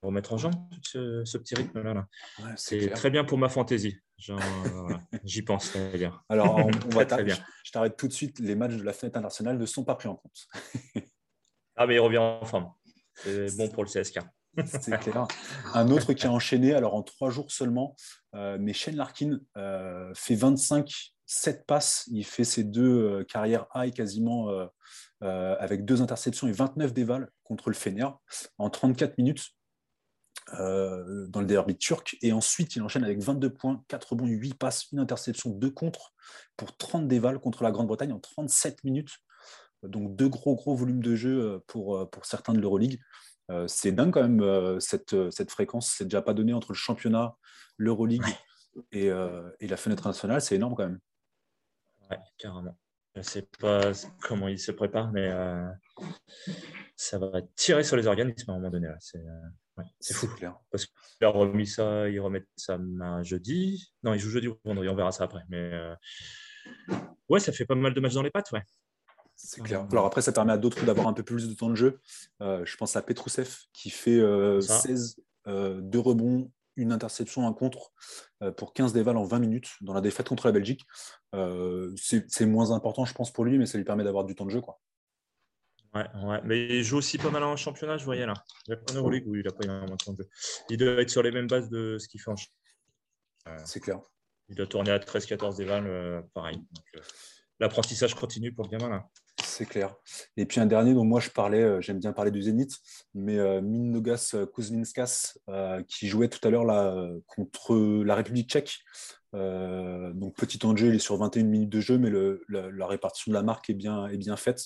remettre 0.05 0.33
en 0.33 0.37
jambe 0.37 0.53
ce, 0.83 1.37
petit 1.37 1.55
rythme 1.55 1.81
là. 1.81 2.07
c'est 2.55 2.89
très 2.89 3.09
bien 3.09 3.23
pour 3.23 3.37
ma 3.37 3.49
fantaisie. 3.49 3.97
J'y 5.23 5.41
pense 5.41 5.73
d'ailleurs. 5.73 6.23
Alors 6.29 6.57
on, 6.57 6.89
va 6.89 7.05
très 7.05 7.23
bien. 7.23 7.35
Je, 7.63 7.71
t'arrête 7.71 7.97
tout 7.97 8.07
de 8.07 8.13
suite. 8.13 8.39
Les 8.39 8.55
matchs 8.55 8.75
de 8.75 8.83
la 8.83 8.93
fenêtre 8.93 9.17
internationale 9.17 9.57
ne 9.57 9.65
sont 9.65 9.83
pas 9.83 9.95
pris 9.95 10.07
en 10.07 10.15
compte. 10.15 10.47
ah 11.75 11.87
mais 11.87 11.95
il 11.95 11.99
revient 11.99 12.19
en 12.19 12.45
forme. 12.45 12.71
C'est 13.15 13.57
bon 13.57 13.69
pour 13.69 13.83
le 13.83 13.89
CSK. 13.89 14.19
C'est 14.65 14.97
clair. 14.99 15.27
Un 15.73 15.89
autre 15.89 16.13
qui 16.13 16.25
a 16.27 16.31
enchaîné, 16.31 16.73
alors 16.73 16.95
en 16.95 17.03
trois 17.03 17.29
jours 17.29 17.51
seulement, 17.51 17.95
euh, 18.35 18.57
mais 18.59 18.71
Shane 18.71 18.95
Larkin 18.95 19.39
euh, 19.57 20.13
fait 20.15 20.35
25 20.35 21.14
7 21.25 21.65
passes. 21.65 22.05
Il 22.11 22.25
fait 22.25 22.43
ses 22.43 22.63
deux 22.63 23.03
euh, 23.03 23.23
carrières 23.23 23.67
high 23.75 23.93
quasiment 23.93 24.49
euh, 24.49 24.65
euh, 25.23 25.55
avec 25.59 25.85
deux 25.85 26.01
interceptions 26.01 26.47
et 26.47 26.51
29 26.51 26.93
dévals 26.93 27.29
contre 27.43 27.69
le 27.69 27.75
Fener 27.75 28.07
en 28.57 28.69
34 28.69 29.17
minutes 29.17 29.49
dans 30.51 31.39
le 31.39 31.45
derby 31.45 31.75
turc. 31.75 32.17
Et 32.21 32.31
ensuite, 32.31 32.75
il 32.75 32.83
enchaîne 32.83 33.03
avec 33.03 33.19
22 33.19 33.51
points, 33.51 33.83
4 33.87 34.09
rebonds, 34.11 34.27
8 34.27 34.53
passes, 34.53 34.91
une 34.91 34.99
interception, 34.99 35.49
2 35.49 35.71
contre 35.71 36.13
pour 36.55 36.77
30 36.77 37.07
dévals 37.07 37.39
contre 37.39 37.63
la 37.63 37.71
Grande-Bretagne 37.71 38.13
en 38.13 38.19
37 38.19 38.83
minutes. 38.83 39.09
Donc 39.81 40.15
deux 40.15 40.29
gros 40.29 40.55
gros 40.55 40.75
volumes 40.75 41.01
de 41.01 41.15
jeu 41.15 41.63
pour, 41.65 42.07
pour 42.11 42.25
certains 42.27 42.53
de 42.53 42.59
l'Euroleague. 42.59 42.99
c'est 43.65 43.91
dingue 43.91 44.13
quand 44.13 44.27
même, 44.27 44.79
cette, 44.79 45.31
cette 45.31 45.49
fréquence. 45.49 45.91
C'est 45.97 46.03
déjà 46.05 46.21
pas 46.21 46.35
donné 46.35 46.53
entre 46.53 46.73
le 46.73 46.77
championnat, 46.77 47.35
l'Euroleague 47.77 48.21
et, 48.91 49.07
et, 49.07 49.67
la 49.67 49.77
fenêtre 49.77 50.07
nationale. 50.07 50.41
C'est 50.41 50.55
énorme 50.55 50.75
quand 50.75 50.85
même. 50.85 50.99
Ouais, 52.09 52.17
carrément. 52.37 52.77
Je 53.13 53.19
ne 53.19 53.23
sais 53.23 53.47
pas 53.59 53.91
comment 54.21 54.47
il 54.47 54.59
se 54.59 54.71
prépare, 54.71 55.11
mais 55.11 55.31
ça 56.95 57.17
va 57.17 57.41
tirer 57.55 57.83
sur 57.83 57.95
les 57.95 58.07
organismes 58.07 58.51
à 58.51 58.53
un 58.53 58.57
moment 58.57 58.71
donné. 58.71 58.89
C'est 58.99 59.23
c'est 59.99 60.13
fou. 60.13 60.27
Clair. 60.35 60.57
Parce 60.71 60.85
qu'il 60.85 61.25
a 61.25 61.29
remis 61.29 61.67
ça, 61.67 62.09
il 62.09 62.19
remet 62.19 62.43
ça 62.55 62.77
jeudi. 63.23 63.93
Non, 64.03 64.13
il 64.13 64.19
joue 64.19 64.29
jeudi 64.29 64.47
ou 64.47 64.57
vendredi, 64.65 64.89
on 64.89 64.95
verra 64.95 65.11
ça 65.11 65.23
après. 65.25 65.43
Mais 65.49 65.71
ouais, 67.29 67.39
ça 67.39 67.51
fait 67.51 67.65
pas 67.65 67.75
mal 67.75 67.93
de 67.93 67.99
matchs 67.99 68.15
dans 68.15 68.23
les 68.23 68.31
pattes, 68.31 68.51
ouais. 68.51 68.63
C'est 69.35 69.61
clair. 69.61 69.85
Alors 69.91 70.05
après, 70.05 70.21
ça 70.21 70.31
permet 70.31 70.53
à 70.53 70.57
d'autres 70.57 70.85
d'avoir 70.85 71.07
un 71.07 71.13
peu 71.13 71.23
plus 71.23 71.49
de 71.49 71.53
temps 71.53 71.69
de 71.69 71.75
jeu. 71.75 71.99
Euh, 72.41 72.63
je 72.65 72.77
pense 72.77 72.95
à 72.95 73.01
Petrousev 73.01 73.49
qui 73.73 73.89
fait 73.89 74.19
16, 74.61 75.17
euh, 75.47 75.81
2 75.81 75.99
euh, 75.99 76.01
rebonds, 76.01 76.51
une 76.75 76.91
interception, 76.91 77.47
un 77.47 77.53
contre 77.53 77.91
pour 78.57 78.73
15 78.73 78.93
dévals 78.93 79.17
en 79.17 79.23
20 79.23 79.39
minutes 79.39 79.69
dans 79.81 79.93
la 79.93 80.01
défaite 80.01 80.27
contre 80.27 80.47
la 80.47 80.51
Belgique. 80.51 80.85
c'est 81.95 82.45
moins 82.45 82.71
important, 82.71 83.05
je 83.05 83.13
pense, 83.13 83.31
pour 83.31 83.45
lui, 83.45 83.57
mais 83.57 83.65
ça 83.65 83.77
lui 83.77 83.85
permet 83.85 84.03
d'avoir 84.03 84.25
du 84.25 84.35
temps 84.35 84.45
de 84.45 84.51
jeu. 84.51 84.61
Quoi. 84.61 84.79
Ouais, 85.93 86.07
ouais, 86.23 86.41
mais 86.43 86.67
il 86.67 86.83
joue 86.83 86.97
aussi 86.97 87.17
pas 87.17 87.29
mal 87.29 87.43
en 87.43 87.55
championnat, 87.55 87.97
je 87.97 88.03
voyais 88.03 88.25
là. 88.25 88.33
Il 88.67 88.73
a 88.73 88.77
pas 88.77 88.91
en 88.91 88.95
Euroleague 88.95 89.27
où 89.27 89.35
il 89.35 89.47
a 89.47 89.51
pas 89.51 89.63
énormément 89.63 89.95
de 89.95 90.03
temps 90.03 90.11
de 90.11 90.17
jeu. 90.17 90.29
Il 90.69 90.77
doit 90.77 91.01
être 91.01 91.09
sur 91.09 91.23
les 91.23 91.31
mêmes 91.31 91.47
bases 91.47 91.69
de 91.69 91.97
ce 91.97 92.09
qu'il 92.09 92.19
fait 92.19 92.31
en 92.31 92.35
championnat. 92.35 93.65
C'est 93.65 93.79
clair. 93.79 93.99
Il 94.49 94.55
doit 94.55 94.67
tourner 94.67 94.91
à 94.91 94.99
13-14 94.99 95.55
dévals, 95.55 96.23
pareil. 96.33 96.61
L'apprentissage 97.59 98.13
continue 98.13 98.53
pour 98.53 98.65
le 98.65 98.69
gamin 98.71 98.89
là. 98.89 99.07
C'est 99.57 99.65
clair. 99.65 99.95
Et 100.35 100.45
puis 100.45 100.59
un 100.59 100.65
dernier 100.65 100.93
dont 100.93 101.05
moi 101.05 101.21
je 101.21 101.29
parlais, 101.29 101.61
euh, 101.61 101.79
j'aime 101.79 101.97
bien 101.97 102.11
parler 102.11 102.29
du 102.29 102.41
Zénith, 102.41 102.73
mais 103.13 103.37
euh, 103.37 103.61
Minnogas 103.61 104.31
euh, 104.33 104.45
Kuzminskas 104.45 105.37
qui 105.87 106.09
jouait 106.09 106.27
tout 106.27 106.45
à 106.45 106.51
l'heure 106.51 106.65
contre 107.25 108.03
la 108.03 108.15
République 108.15 108.49
tchèque. 108.49 108.79
donc 109.31 110.35
petit 110.35 110.59
temps 110.59 110.73
de 110.73 110.77
jeu, 110.77 110.87
il 110.89 110.95
est 110.95 110.99
sur 110.99 111.15
21 111.15 111.43
minutes 111.45 111.69
de 111.69 111.79
jeu, 111.79 111.97
mais 111.97 112.11
la, 112.49 112.87
répartition 112.87 113.31
de 113.31 113.35
la 113.35 113.43
marque 113.43 113.69
est 113.69 113.73
bien, 113.73 114.07
est 114.07 114.17
bien 114.17 114.35
faite. 114.35 114.65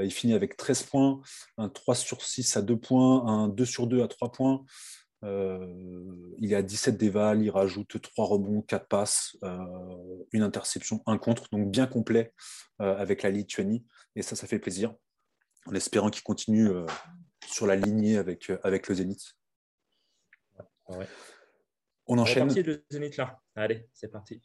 il 0.00 0.12
finit 0.12 0.34
avec 0.34 0.56
13 0.56 0.84
points, 0.84 1.20
un 1.56 1.68
3 1.68 1.96
sur 1.96 2.22
6 2.22 2.56
à 2.56 2.62
2 2.62 2.76
points, 2.76 3.26
un 3.26 3.48
2 3.48 3.64
sur 3.64 3.88
2 3.88 4.02
à 4.02 4.08
3 4.08 4.30
points. 4.30 4.64
Il 5.22 6.52
est 6.52 6.54
à 6.54 6.62
17 6.62 6.96
déval, 6.96 7.42
il 7.42 7.50
rajoute 7.50 8.00
3 8.00 8.26
rebonds, 8.26 8.62
4 8.62 8.86
passes, 8.86 9.36
une 10.32 10.42
interception, 10.42 11.02
un 11.06 11.18
contre, 11.18 11.48
donc 11.50 11.70
bien 11.70 11.86
complet 11.86 12.32
avec 12.78 13.22
la 13.22 13.30
Lituanie. 13.30 13.84
Et 14.18 14.22
ça, 14.22 14.34
ça 14.34 14.46
fait 14.46 14.58
plaisir, 14.58 14.94
en 15.66 15.74
espérant 15.74 16.10
qu'il 16.10 16.24
continue 16.24 16.68
euh, 16.68 16.86
sur 17.46 17.66
la 17.66 17.76
lignée 17.76 18.18
avec, 18.18 18.50
euh, 18.50 18.58
avec 18.64 18.88
le 18.88 18.96
Zénith. 18.96 19.36
On 22.06 22.18
enchaîne. 22.18 22.50
C'est 22.50 22.62
le 22.62 22.84
Zénith 22.90 23.16
là. 23.16 23.40
Allez, 23.54 23.88
c'est 23.92 24.08
parti. 24.08 24.42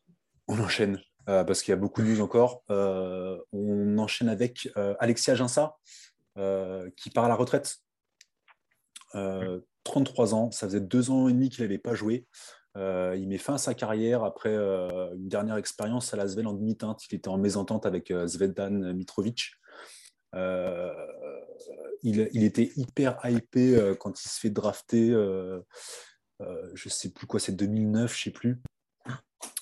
On 0.48 0.60
enchaîne 0.60 1.02
euh, 1.30 1.44
parce 1.44 1.64
qu'il 1.64 1.72
y 1.72 1.74
a 1.74 1.78
beaucoup 1.78 2.02
de 2.02 2.08
news 2.08 2.22
encore. 2.22 2.64
on 2.70 3.98
enchaîne 3.98 4.30
avec 4.30 4.70
Alexia 5.00 5.36
Ginsa 5.36 5.78
qui 6.98 7.10
part 7.10 7.26
à 7.26 7.30
la 7.30 7.36
retraite. 7.36 7.78
33 9.84 10.34
ans, 10.34 10.52
ça 10.52 10.68
faisait 10.68 10.82
deux 10.82 11.10
ans 11.12 11.28
et 11.28 11.34
demi 11.34 11.50
qu'il 11.50 11.64
n'avait 11.64 11.78
pas 11.78 11.96
joué. 11.96 12.26
il 12.76 13.28
met 13.28 13.38
fin 13.38 13.56
à 13.56 13.58
sa 13.58 13.74
carrière 13.74 14.24
après 14.24 14.56
une 14.56 15.28
dernière 15.28 15.58
expérience 15.58 16.14
à 16.14 16.18
la 16.18 16.28
Svel 16.28 16.48
en 16.48 16.54
demi-teinte. 16.54 17.02
Il 17.10 17.16
était 17.16 17.30
en 17.30 17.38
mésentente 17.38 17.86
avec 17.86 18.14
Zvedan 18.26 18.94
Mitrovic. 18.94 19.52
Euh, 20.36 20.92
il, 22.02 22.44
était 22.44 22.72
hyper 22.76 23.18
hypé 23.24 23.76
euh, 23.76 23.96
quand 23.96 24.20
il 24.20 24.28
se 24.28 24.40
fait 24.40 24.50
drafter. 24.50 25.12
Euh, 25.12 25.62
je 26.74 26.90
sais 26.90 27.12
plus 27.12 27.28
quoi, 27.28 27.40
c'est 27.40 27.54
2009, 27.54 28.16
je 28.16 28.24
sais 28.24 28.32
plus. 28.32 28.62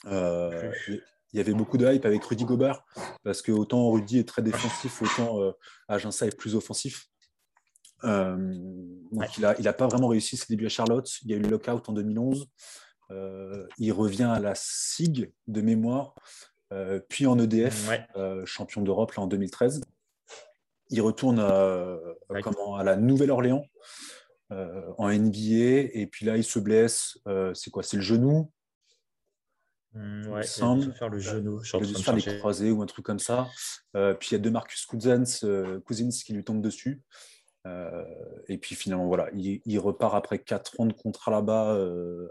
il 0.06 1.02
y 1.34 1.40
avait 1.40 1.54
beaucoup 1.54 1.78
de 1.78 1.86
hype 1.86 2.06
avec 2.06 2.24
Rudy 2.24 2.46
Gobert, 2.46 2.84
parce 3.24 3.42
que 3.42 3.52
autant 3.52 3.92
Rudy 3.92 4.20
est 4.20 4.28
très 4.28 4.42
défensif, 4.42 5.02
autant 5.02 5.54
Aginsa 5.88 6.26
est 6.26 6.36
plus 6.36 6.56
offensif. 6.56 7.08
Donc 9.12 9.38
il 9.38 9.42
n'a 9.42 9.56
il 9.60 9.68
a 9.68 9.74
pas 9.74 9.88
vraiment 9.88 10.08
réussi 10.08 10.38
ses 10.38 10.46
débuts 10.50 10.66
à 10.66 10.70
Charlotte. 10.70 11.10
Il 11.24 11.32
y 11.32 11.34
a 11.34 11.38
eu 11.38 11.42
le 11.42 11.50
lockout 11.50 11.88
en 11.88 11.94
2011. 11.94 12.48
il 13.78 13.92
revient 13.92 14.32
à 14.34 14.40
la 14.40 14.54
SIG 14.56 15.32
de 15.48 15.62
mémoire, 15.62 16.16
puis 17.10 17.26
en 17.26 17.38
EDF, 17.38 17.90
champion 18.46 18.82
d'Europe 18.82 19.14
en 19.18 19.28
2013 19.28 19.82
il 20.92 21.02
retourne 21.02 21.40
à, 21.40 21.98
comment, 22.44 22.76
à 22.76 22.84
la 22.84 22.98
Nouvelle-Orléans 22.98 23.66
euh, 24.52 24.92
en 24.98 25.10
NBA 25.10 25.90
et 25.94 26.08
puis 26.12 26.26
là 26.26 26.38
il 26.38 26.44
se 26.44 26.60
blesse. 26.60 27.18
Euh, 27.28 27.54
c'est 27.54 27.72
quoi 27.72 27.82
C'est 27.82 27.98
le 27.98 28.04
genou? 28.04 28.52
Mmh, 29.94 30.28
ouais, 30.28 30.42
il 30.42 30.48
semble 30.48 30.94
faire 30.94 31.10
le 31.10 31.20
genou. 31.20 31.64
Je 31.64 31.78
il 31.78 32.04
faire 32.04 32.16
les 32.16 32.38
croisés 32.40 32.72
ou 32.72 32.82
un 32.82 32.86
truc 32.86 33.06
comme 33.06 33.20
ça. 33.20 33.48
Euh, 33.96 34.14
puis 34.14 34.30
il 34.30 34.34
y 34.34 34.36
a 34.36 34.40
deux 34.40 34.52
Marcus 34.52 34.86
Cousins, 34.86 35.24
Cousins 35.86 36.10
qui 36.10 36.34
lui 36.34 36.44
tombent 36.44 36.62
dessus. 36.62 37.02
Et 38.48 38.58
puis 38.58 38.76
finalement, 38.76 39.06
voilà, 39.06 39.30
il, 39.34 39.80
repart 39.80 40.16
après 40.16 40.40
quatre 40.40 40.80
ans 40.80 40.86
de 40.86 40.94
contrat 40.94 41.32
là-bas 41.32 41.78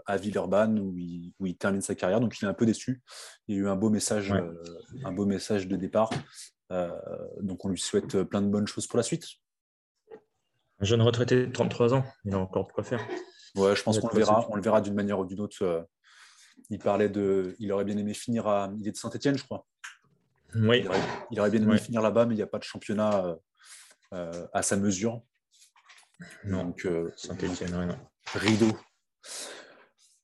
à 0.05 0.17
Villeurbanne 0.17 0.79
où 0.79 0.97
il, 0.97 1.33
où 1.39 1.45
il, 1.45 1.55
termine 1.55 1.81
sa 1.81 1.95
carrière. 1.95 2.19
Donc 2.19 2.37
il 2.39 2.45
est 2.45 2.47
un 2.47 2.53
peu 2.53 2.65
déçu. 2.65 3.01
Il 3.47 3.55
y 3.55 3.57
a 3.57 3.61
eu 3.61 3.67
un 3.67 3.75
beau 3.75 3.89
message, 3.89 4.33
un 5.05 5.11
beau 5.11 5.25
message 5.25 5.67
de 5.67 5.75
départ. 5.75 6.09
Euh, 6.71 6.89
donc 7.41 7.65
on 7.65 7.69
lui 7.69 7.79
souhaite 7.79 8.23
plein 8.23 8.41
de 8.41 8.47
bonnes 8.47 8.67
choses 8.67 8.87
pour 8.87 8.97
la 8.97 9.03
suite. 9.03 9.25
Un 10.79 10.85
jeune 10.85 11.01
retraité 11.01 11.45
de 11.45 11.51
33 11.51 11.93
ans, 11.93 12.03
il 12.25 12.33
a 12.33 12.39
encore 12.39 12.67
de 12.67 12.71
quoi 12.71 12.83
faire. 12.83 13.05
Ouais, 13.55 13.75
je 13.75 13.83
pense 13.83 13.99
qu'on 13.99 14.07
le 14.07 14.15
verra, 14.15 14.47
on 14.49 14.55
le 14.55 14.61
verra 14.61 14.81
d'une 14.81 14.93
manière 14.93 15.19
ou 15.19 15.25
d'une 15.25 15.41
autre. 15.41 15.61
Euh, 15.61 15.81
il 16.69 16.79
parlait 16.79 17.09
de, 17.09 17.55
il 17.59 17.71
aurait 17.71 17.83
bien 17.83 17.97
aimé 17.97 18.13
finir 18.13 18.47
à, 18.47 18.71
il 18.79 18.87
est 18.87 18.91
de 18.91 18.97
Saint-Étienne, 18.97 19.37
je 19.37 19.43
crois. 19.43 19.65
Oui. 20.55 20.85
Il 21.31 21.39
aurait, 21.39 21.49
bien 21.49 21.61
aimé 21.61 21.77
finir 21.77 22.01
là-bas, 22.01 22.25
mais 22.25 22.33
il 22.33 22.37
n'y 22.37 22.43
a 22.43 22.47
pas 22.47 22.59
de 22.59 22.63
championnat 22.63 23.25
euh, 23.25 23.35
à 24.11 24.61
sa 24.61 24.77
mesure. 24.77 25.21
Donc 26.43 26.87
Saint-Étienne, 27.15 27.97
rideau. 28.33 28.77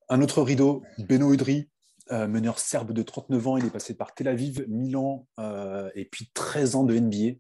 Un 0.10 0.22
autre 0.22 0.41
rideau, 0.41 0.84
Beno 1.00 1.34
Udry, 1.34 1.70
euh, 2.12 2.27
meneur 2.27 2.60
serbe 2.60 2.94
de 2.94 3.01
39 3.03 3.48
ans, 3.48 3.58
il 3.58 3.65
est 3.65 3.70
passé 3.70 3.94
par 3.94 4.13
Tel 4.13 4.29
Aviv, 4.29 4.65
Milan 4.70 5.27
euh, 5.39 5.91
et 5.94 6.06
puis 6.06 6.32
13 6.34 6.75
ans 6.75 6.86
de 6.86 6.98
NBA. 6.98 7.38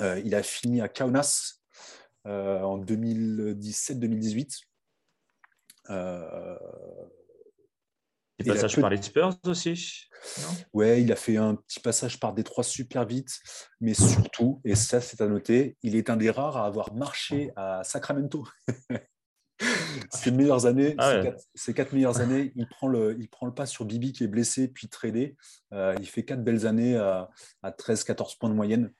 Euh, 0.00 0.20
il 0.24 0.36
a 0.36 0.44
fini 0.44 0.80
à 0.80 0.88
Kaunas 0.88 1.54
en 2.24 2.78
2017-2018. 2.78 4.60
Des 8.38 8.44
passages 8.44 8.80
par 8.80 8.90
les 8.90 9.02
Spurs 9.02 9.36
aussi 9.46 10.08
Ouais, 10.72 11.02
il 11.02 11.12
a 11.12 11.16
fait 11.16 11.36
un 11.36 11.54
petit 11.54 11.80
passage 11.80 12.20
par 12.20 12.32
Détroit 12.34 12.64
super 12.64 13.04
vite, 13.04 13.38
mais 13.80 13.94
surtout, 13.94 14.60
et 14.64 14.74
ça 14.74 15.00
c'est 15.00 15.20
à 15.20 15.26
noter, 15.26 15.76
il 15.82 15.96
est 15.96 16.10
un 16.10 16.16
des 16.16 16.30
rares 16.30 16.56
à 16.56 16.66
avoir 16.66 16.94
marché 16.94 17.52
à 17.56 17.82
Sacramento. 17.84 18.46
Ces 20.12 20.30
meilleures 20.30 20.66
années, 20.66 20.94
ah 20.98 21.20
quatre, 21.74 21.92
meilleures 21.92 22.20
années, 22.20 22.52
il 22.54 22.68
prend, 22.68 22.86
le, 22.86 23.16
il 23.18 23.28
prend 23.28 23.46
le 23.46 23.52
pas 23.52 23.66
sur 23.66 23.84
Bibi 23.84 24.12
qui 24.12 24.22
est 24.22 24.28
blessé 24.28 24.68
puis 24.68 24.88
tradé. 24.88 25.36
Euh, 25.72 25.96
il 25.98 26.06
fait 26.06 26.24
quatre 26.24 26.44
belles 26.44 26.66
années 26.66 26.96
à, 26.96 27.28
13-14 27.64 28.38
points 28.38 28.50
de 28.50 28.54
moyenne. 28.54 28.92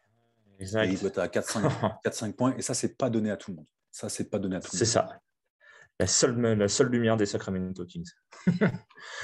Exact. 0.58 0.86
Et 0.86 0.92
il 0.92 0.98
doit 0.98 1.10
être 1.10 1.18
à 1.18 1.28
4-5 1.28 2.32
points. 2.32 2.56
Et 2.56 2.62
ça, 2.62 2.74
c'est 2.74 2.96
pas 2.96 3.08
donné 3.08 3.30
à 3.30 3.36
tout 3.36 3.52
le 3.52 3.58
monde. 3.58 3.66
Ça, 3.92 4.08
c'est 4.08 4.28
pas 4.28 4.40
donné 4.40 4.56
à 4.56 4.60
tout 4.60 4.70
le 4.72 4.76
monde. 4.76 4.78
C'est 4.78 4.92
ça. 4.92 5.20
La 6.00 6.06
seule, 6.06 6.40
la 6.40 6.68
seule 6.68 6.88
lumière 6.88 7.16
des 7.16 7.26
Sacramento 7.26 7.84
Kings. 7.84 8.10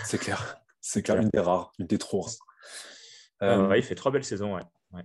c'est 0.04 0.18
clair. 0.18 0.56
C'est 0.80 1.02
clair, 1.02 1.18
une 1.18 1.30
des 1.30 1.40
rares, 1.40 1.72
une 1.78 1.86
des 1.86 1.98
trop 1.98 2.20
rares. 2.20 2.34
Euh, 3.42 3.76
il 3.76 3.82
fait 3.82 3.94
trois 3.94 4.12
belles 4.12 4.24
saisons. 4.24 4.56
Ouais. 4.56 5.02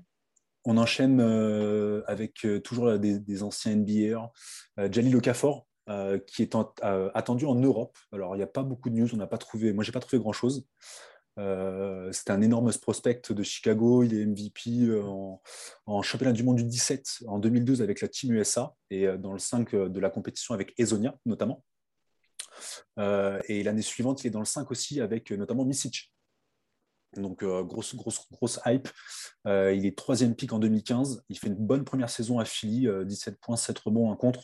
On 0.65 0.77
enchaîne 0.77 1.21
euh, 1.21 2.03
avec 2.07 2.45
toujours 2.63 2.97
des, 2.99 3.19
des, 3.19 3.43
anciens 3.43 3.75
NBA. 3.75 4.31
Jalil 4.91 5.15
Okafor, 5.15 5.69
euh, 5.89 6.19
qui 6.19 6.43
est 6.43 6.55
euh, 6.83 7.09
attendu 7.15 7.47
en 7.47 7.55
Europe. 7.55 7.97
Alors, 8.11 8.35
il 8.35 8.37
n'y 8.37 8.43
a 8.43 8.47
pas 8.47 8.61
beaucoup 8.61 8.91
de 8.91 8.95
news, 8.95 9.11
on 9.11 9.17
n'a 9.17 9.25
pas 9.25 9.39
trouvé, 9.39 9.73
moi, 9.73 9.83
j'ai 9.83 9.91
pas 9.91 9.99
trouvé 9.99 10.21
grand-chose. 10.21 10.67
Euh, 11.39 12.11
c'est 12.11 12.29
un 12.29 12.41
énorme 12.41 12.71
prospect 12.73 13.21
de 13.31 13.43
Chicago. 13.43 14.03
Il 14.03 14.13
est 14.13 14.25
MVP 14.25 14.87
en, 15.85 16.01
championnat 16.01 16.33
du 16.33 16.43
monde 16.43 16.57
du 16.57 16.65
17 16.65 17.23
en 17.27 17.39
2012 17.39 17.81
avec 17.81 18.01
la 18.01 18.07
Team 18.07 18.33
USA 18.33 18.75
et 18.91 19.07
dans 19.17 19.33
le 19.33 19.39
5 19.39 19.73
de 19.73 19.99
la 19.99 20.09
compétition 20.09 20.53
avec 20.53 20.73
Ezonia 20.77 21.17
notamment. 21.25 21.63
et 22.97 23.63
l'année 23.63 23.81
suivante, 23.81 24.23
il 24.23 24.27
est 24.27 24.31
dans 24.31 24.39
le 24.39 24.45
5 24.45 24.69
aussi 24.69 25.01
avec 25.01 25.31
notamment 25.31 25.65
Misic. 25.65 26.13
Donc, 27.15 27.43
grosse, 27.43 27.95
grosse, 27.95 28.27
grosse 28.31 28.59
hype. 28.65 28.87
il 29.45 29.85
est 29.85 29.97
troisième 29.97 30.35
pick 30.35 30.53
en 30.53 30.59
2015. 30.59 31.23
Il 31.29 31.39
fait 31.39 31.47
une 31.47 31.55
bonne 31.55 31.83
première 31.83 32.09
saison 32.09 32.37
à 32.37 32.45
Philly, 32.45 32.87
17 33.05 33.39
points, 33.39 33.55
7 33.55 33.79
rebonds, 33.79 34.11
un 34.11 34.15
contre. 34.15 34.43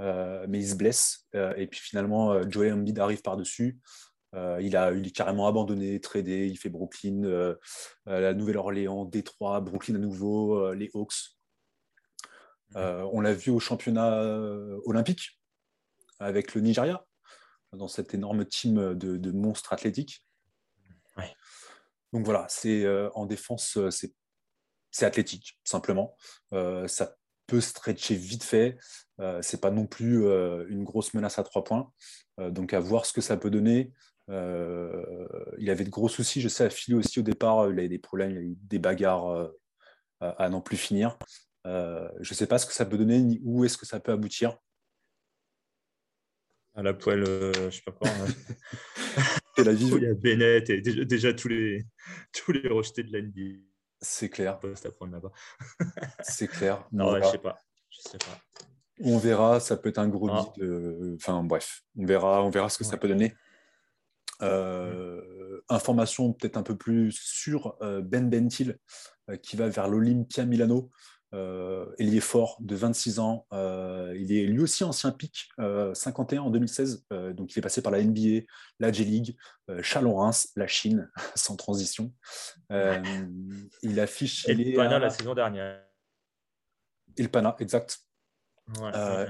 Euh, 0.00 0.46
mais 0.48 0.58
il 0.60 0.68
se 0.68 0.74
blesse. 0.74 1.26
Euh, 1.34 1.54
et 1.56 1.66
puis 1.66 1.80
finalement, 1.80 2.32
euh, 2.32 2.44
Joel 2.48 2.74
Embiid 2.74 2.98
arrive 2.98 3.22
par-dessus. 3.22 3.78
Il, 4.60 4.76
a, 4.76 4.92
il 4.92 5.06
est 5.06 5.10
carrément 5.10 5.46
abandonné, 5.46 6.00
tradé. 6.00 6.46
Il 6.46 6.58
fait 6.58 6.68
Brooklyn, 6.68 7.54
la 8.06 8.34
Nouvelle-Orléans, 8.34 9.04
Détroit, 9.04 9.60
Brooklyn 9.60 9.94
à 9.94 9.98
nouveau, 9.98 10.72
les 10.72 10.90
Hawks. 10.94 11.36
on 12.74 13.20
l'a 13.20 13.32
vu 13.32 13.50
au 13.50 13.60
championnat 13.60 14.20
olympique 14.84 15.40
avec 16.18 16.54
le 16.54 16.60
Nigeria, 16.60 17.04
dans 17.72 17.88
cette 17.88 18.14
énorme 18.14 18.44
team 18.44 18.94
de, 18.94 19.30
monstres 19.32 19.72
athlétiques. 19.72 20.24
Donc 22.12 22.24
voilà, 22.24 22.46
c'est 22.48 22.86
en 23.14 23.26
défense, 23.26 23.78
c'est 23.90 25.04
athlétique, 25.04 25.58
simplement. 25.64 26.16
ça 26.86 27.16
peut 27.46 27.60
stretcher 27.60 28.14
vite 28.14 28.44
fait. 28.44 28.76
Euh, 29.20 29.40
c'est 29.40 29.60
pas 29.60 29.70
non 29.70 29.86
plus 29.86 30.26
une 30.68 30.84
grosse 30.84 31.14
menace 31.14 31.38
à 31.38 31.42
trois 31.42 31.64
points. 31.64 31.92
donc 32.38 32.74
à 32.74 32.80
voir 32.80 33.06
ce 33.06 33.12
que 33.12 33.20
ça 33.20 33.36
peut 33.36 33.50
donner. 33.50 33.92
Il 34.28 35.70
avait 35.70 35.84
de 35.84 35.90
gros 35.90 36.08
soucis, 36.08 36.40
je 36.40 36.48
sais, 36.48 36.64
à 36.64 36.70
filer 36.70 36.96
aussi 36.96 37.20
au 37.20 37.22
départ. 37.22 37.70
Il 37.70 37.78
avait 37.78 37.88
des 37.88 37.98
problèmes, 37.98 38.32
il 38.32 38.38
a 38.38 38.42
eu 38.42 38.56
des 38.62 38.78
bagarres 38.78 39.50
à, 40.20 40.48
n'en 40.48 40.60
plus 40.60 40.76
finir. 40.76 41.18
je 41.64 42.10
ne 42.18 42.34
sais 42.34 42.46
pas 42.46 42.58
ce 42.58 42.66
que 42.66 42.72
ça 42.72 42.86
peut 42.86 42.98
donner 42.98 43.20
ni 43.20 43.40
où 43.42 43.64
est-ce 43.64 43.78
que 43.78 43.86
ça 43.86 44.00
peut 44.00 44.12
aboutir. 44.12 44.56
À 46.74 46.82
la 46.82 46.92
poêle, 46.92 47.24
je 47.24 47.70
sais 47.70 47.82
pas 47.82 47.92
quoi. 47.92 48.10
la 49.64 49.72
vie. 49.72 49.90
Il 49.94 50.02
y 50.02 50.06
a 50.06 50.14
Bennett 50.14 50.70
et 50.70 50.80
déjà, 50.80 51.32
tous, 51.32 51.48
les, 51.48 51.84
tous 52.32 52.52
les 52.52 52.68
rejetés 52.68 53.02
de 53.02 53.16
l'NBA. 53.16 53.60
C'est 54.00 54.28
clair. 54.28 54.58
là-bas. 54.62 55.32
C'est 56.22 56.48
clair. 56.48 56.86
Non, 56.92 57.16
je 57.22 57.28
sais 57.28 57.38
pas. 57.38 57.58
Je 57.90 58.00
sais 58.10 58.18
pas. 58.18 58.38
On 59.00 59.18
verra, 59.18 59.60
ça 59.60 59.76
peut 59.76 59.90
être 59.90 59.98
un 59.98 60.08
gros 60.08 60.28
ah. 60.30 60.52
Enfin 61.16 61.42
bref, 61.42 61.82
on 61.96 62.06
verra, 62.06 62.42
on 62.42 62.50
verra 62.50 62.68
ce 62.68 62.78
que 62.78 62.84
ça 62.84 62.96
peut 62.96 63.08
donner. 63.08 63.34
Euh, 64.42 65.60
information 65.68 66.32
peut-être 66.32 66.56
un 66.56 66.62
peu 66.62 66.76
plus 66.76 67.12
sur 67.12 67.76
euh, 67.82 68.00
Ben 68.02 68.28
Bentil 68.28 68.76
euh, 69.30 69.36
qui 69.36 69.56
va 69.56 69.68
vers 69.68 69.88
l'Olympia 69.88 70.44
Milano. 70.44 70.90
Euh, 71.34 71.92
ailier 71.98 72.20
fort 72.20 72.56
de 72.60 72.76
26 72.76 73.18
ans. 73.18 73.46
Euh, 73.52 74.14
il 74.16 74.32
est 74.32 74.44
lui 74.44 74.60
aussi 74.60 74.84
ancien 74.84 75.10
pic, 75.10 75.48
51 75.92 76.42
en 76.42 76.50
2016. 76.50 77.04
donc 77.34 77.52
il 77.52 77.58
est 77.58 77.62
passé 77.62 77.82
par 77.82 77.90
la 77.90 78.02
NBA, 78.02 78.46
la 78.78 78.92
J-League, 78.92 79.36
Chalon-Reims, 79.82 80.52
la 80.54 80.68
Chine, 80.68 81.10
sans 81.34 81.56
transition. 81.56 82.12
il 82.70 84.00
affiche. 84.00 84.48
Et 84.48 84.54
le 84.54 84.76
Pana 84.76 85.00
la 85.00 85.10
saison 85.10 85.34
dernière. 85.34 85.82
Et 87.16 87.22
le 87.22 87.28
Pana, 87.28 87.56
exact. 87.58 88.05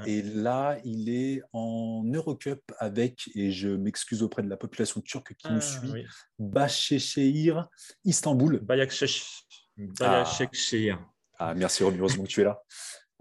Et 0.06 0.22
là, 0.22 0.78
il 0.84 1.08
est 1.08 1.42
en 1.52 2.02
Eurocup 2.04 2.72
avec, 2.78 3.30
et 3.34 3.52
je 3.52 3.68
m'excuse 3.68 4.22
auprès 4.22 4.42
de 4.42 4.48
la 4.48 4.56
population 4.56 5.00
turque 5.00 5.34
qui 5.34 5.48
nous 5.48 5.58
ah, 5.58 5.60
suit, 5.60 5.90
oui. 5.92 6.04
Başakşehir, 6.38 7.68
Istanbul. 8.04 8.60
Başakşehir. 8.62 9.24
Başakşehir. 9.76 10.96
Ah, 11.38 11.54
merci 11.54 11.84
Romy, 11.84 11.98
heureusement 11.98 12.24
que 12.24 12.28
tu 12.28 12.40
es 12.40 12.44
là. 12.44 12.62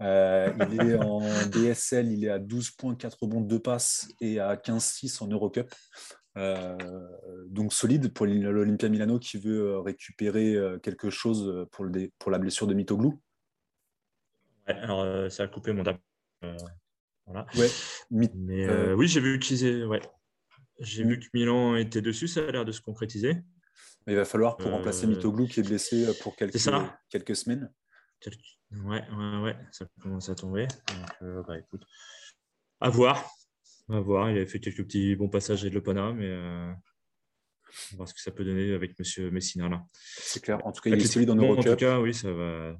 Euh, 0.02 0.52
il 0.72 0.90
est 0.90 0.96
en 0.96 1.20
DSL, 1.48 2.12
il 2.12 2.24
est 2.24 2.30
à 2.30 2.38
12 2.38 2.70
points, 2.72 2.94
4 2.94 3.18
rebonds, 3.22 3.40
2 3.40 3.58
passes 3.58 4.08
et 4.20 4.40
à 4.40 4.56
15-6 4.56 5.22
en 5.22 5.28
Eurocup. 5.28 5.72
Euh, 6.36 6.76
donc 7.48 7.72
solide 7.72 8.12
pour 8.12 8.26
l'Olympia 8.26 8.90
Milano 8.90 9.18
qui 9.18 9.38
veut 9.38 9.78
récupérer 9.78 10.54
euh, 10.54 10.78
quelque 10.78 11.08
chose 11.08 11.66
pour, 11.72 11.84
le, 11.84 12.10
pour 12.18 12.30
la 12.30 12.38
blessure 12.38 12.66
de 12.66 12.74
Mitoglou. 12.74 13.20
Ouais, 14.68 14.74
alors 14.74 15.30
ça 15.30 15.44
a 15.44 15.48
coupé 15.48 15.72
mon 15.72 15.84
table. 15.84 15.98
voilà. 17.26 17.46
Ouais. 17.56 17.68
Mais 18.10 18.94
oui, 18.94 19.08
j'ai 19.08 19.20
vu 19.20 19.38
qu'ils 19.38 19.84
ouais. 19.84 20.00
J'ai 20.80 21.04
vu 21.04 21.18
que 21.18 21.26
Milan 21.32 21.76
était 21.76 22.02
dessus, 22.02 22.28
ça 22.28 22.46
a 22.46 22.50
l'air 22.50 22.64
de 22.64 22.72
se 22.72 22.82
concrétiser. 22.82 23.36
Il 24.06 24.14
va 24.14 24.24
falloir 24.24 24.56
pour 24.56 24.70
remplacer 24.70 25.06
Mitoglou 25.06 25.46
qui 25.48 25.60
est 25.60 25.62
blessé 25.62 26.06
pour 26.22 26.36
quelques, 26.36 26.58
quelques 27.10 27.36
semaines. 27.36 27.72
Ouais, 28.72 29.02
ouais, 29.10 29.42
ouais, 29.42 29.56
ça 29.72 29.86
commence 30.00 30.28
à 30.28 30.34
tomber. 30.34 30.66
Donc, 30.66 31.10
euh, 31.22 31.42
bah, 31.46 31.58
écoute, 31.58 31.84
à 32.80 32.90
voir. 32.90 33.28
À 33.88 34.00
voir. 34.00 34.30
Il 34.30 34.36
avait 34.36 34.46
fait 34.46 34.60
quelques 34.60 34.84
petits 34.84 35.16
bons 35.16 35.28
passages 35.28 35.62
avec 35.62 35.74
le 35.74 35.82
Pana, 35.82 36.12
mais 36.12 36.26
euh, 36.26 36.70
on 36.70 37.92
va 37.92 37.96
voir 37.96 38.08
ce 38.08 38.14
que 38.14 38.20
ça 38.20 38.30
peut 38.30 38.44
donner 38.44 38.72
avec 38.72 38.98
Monsieur 38.98 39.30
Messina 39.30 39.68
là. 39.68 39.84
C'est 39.92 40.42
clair. 40.42 40.64
En 40.66 40.72
tout 40.72 40.82
cas, 40.82 40.90
il 40.90 41.00
est 41.00 41.06
solide 41.06 41.30
en 41.30 41.36
Eurocup. 41.36 41.66
En 41.66 41.70
tout 41.70 41.76
cas, 41.76 42.00
oui, 42.00 42.12
ça 42.12 42.32
va. 42.32 42.76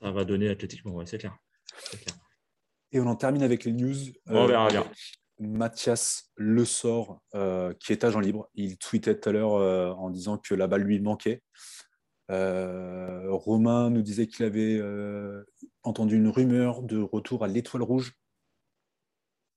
Ça 0.00 0.10
va 0.10 0.24
donner 0.24 0.48
athlétiquement, 0.48 0.92
ouais, 0.94 1.06
c'est 1.06 1.18
clair. 1.18 1.36
Et 2.92 3.00
on 3.00 3.06
en 3.06 3.16
termine 3.16 3.42
avec 3.42 3.64
les 3.64 3.72
news. 3.72 3.96
on 4.26 4.46
verra 4.46 4.68
bien. 4.68 4.90
Mathias 5.40 6.32
Le 6.36 6.64
Sort, 6.64 7.20
euh, 7.34 7.72
qui 7.74 7.92
est 7.92 8.02
agent 8.02 8.18
libre. 8.18 8.48
Il 8.54 8.76
tweetait 8.76 9.18
tout 9.18 9.28
à 9.28 9.32
l'heure 9.32 9.98
en 9.98 10.10
disant 10.10 10.38
que 10.38 10.54
la 10.54 10.66
balle 10.66 10.82
lui 10.82 11.00
manquait. 11.00 11.42
Euh, 12.30 13.32
Romain 13.32 13.88
nous 13.90 14.02
disait 14.02 14.26
qu'il 14.26 14.44
avait 14.44 14.76
euh, 14.78 15.44
entendu 15.82 16.16
une 16.16 16.28
rumeur 16.28 16.82
de 16.82 17.00
retour 17.00 17.42
à 17.42 17.48
l'Étoile 17.48 17.82
Rouge. 17.82 18.12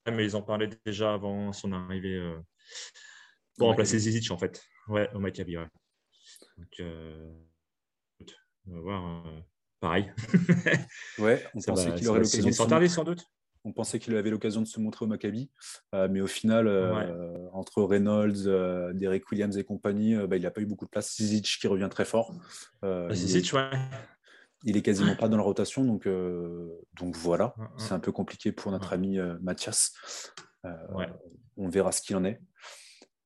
mais 0.06 0.24
ils 0.24 0.36
en 0.36 0.42
parlaient 0.42 0.70
déjà 0.86 1.12
avant 1.12 1.52
son 1.52 1.72
arrivée 1.72 2.16
euh, 2.16 2.40
pour 3.58 3.68
remplacer 3.68 3.98
Zizic 3.98 4.30
en 4.30 4.38
fait. 4.38 4.64
Ouais, 4.88 5.10
au 5.14 5.18
Maccabi. 5.18 5.58
Ouais. 5.58 5.68
Donc, 6.56 6.82
on 8.66 8.74
va 8.74 8.80
voir. 8.80 9.26
Pareil. 9.82 10.10
ouais, 11.18 11.44
on 11.54 11.60
pensait 11.60 11.92
qu'il 11.94 12.08
aurait 12.08 12.20
l'occasion 12.20 12.48
de 12.48 12.54
s'en 12.54 12.88
sans 12.88 13.04
doute. 13.04 13.26
On 13.64 13.72
pensait 13.72 13.98
qu'il 13.98 14.16
avait 14.16 14.30
l'occasion 14.30 14.60
de 14.60 14.66
se 14.66 14.80
montrer 14.80 15.04
au 15.04 15.08
Maccabi, 15.08 15.50
euh, 15.94 16.08
mais 16.10 16.20
au 16.20 16.26
final, 16.26 16.66
euh, 16.66 17.48
entre 17.52 17.82
Reynolds, 17.82 18.46
euh, 18.46 18.92
Derek 18.92 19.30
Williams 19.30 19.56
et 19.56 19.62
compagnie, 19.62 20.16
bah, 20.26 20.36
il 20.36 20.42
n'a 20.42 20.50
pas 20.50 20.60
eu 20.60 20.66
beaucoup 20.66 20.84
de 20.84 20.90
place. 20.90 21.14
Zizic 21.16 21.58
qui 21.60 21.66
revient 21.66 21.88
très 21.90 22.04
fort. 22.04 22.32
Zizic, 23.10 23.52
ouais. 23.52 23.70
Il 24.64 24.76
est 24.76 24.82
quasiment 24.82 25.16
pas 25.16 25.28
dans 25.28 25.36
la 25.36 25.42
rotation, 25.42 25.84
donc, 25.84 26.08
donc 26.94 27.16
voilà. 27.16 27.54
C'est 27.76 27.92
un 27.92 28.00
peu 28.00 28.12
compliqué 28.12 28.52
pour 28.52 28.70
notre 28.70 28.92
ami 28.92 29.18
Mathias. 29.40 29.92
On 31.56 31.68
verra 31.68 31.90
ce 31.90 32.02
qu'il 32.02 32.16
en 32.16 32.24
est. 32.24 32.40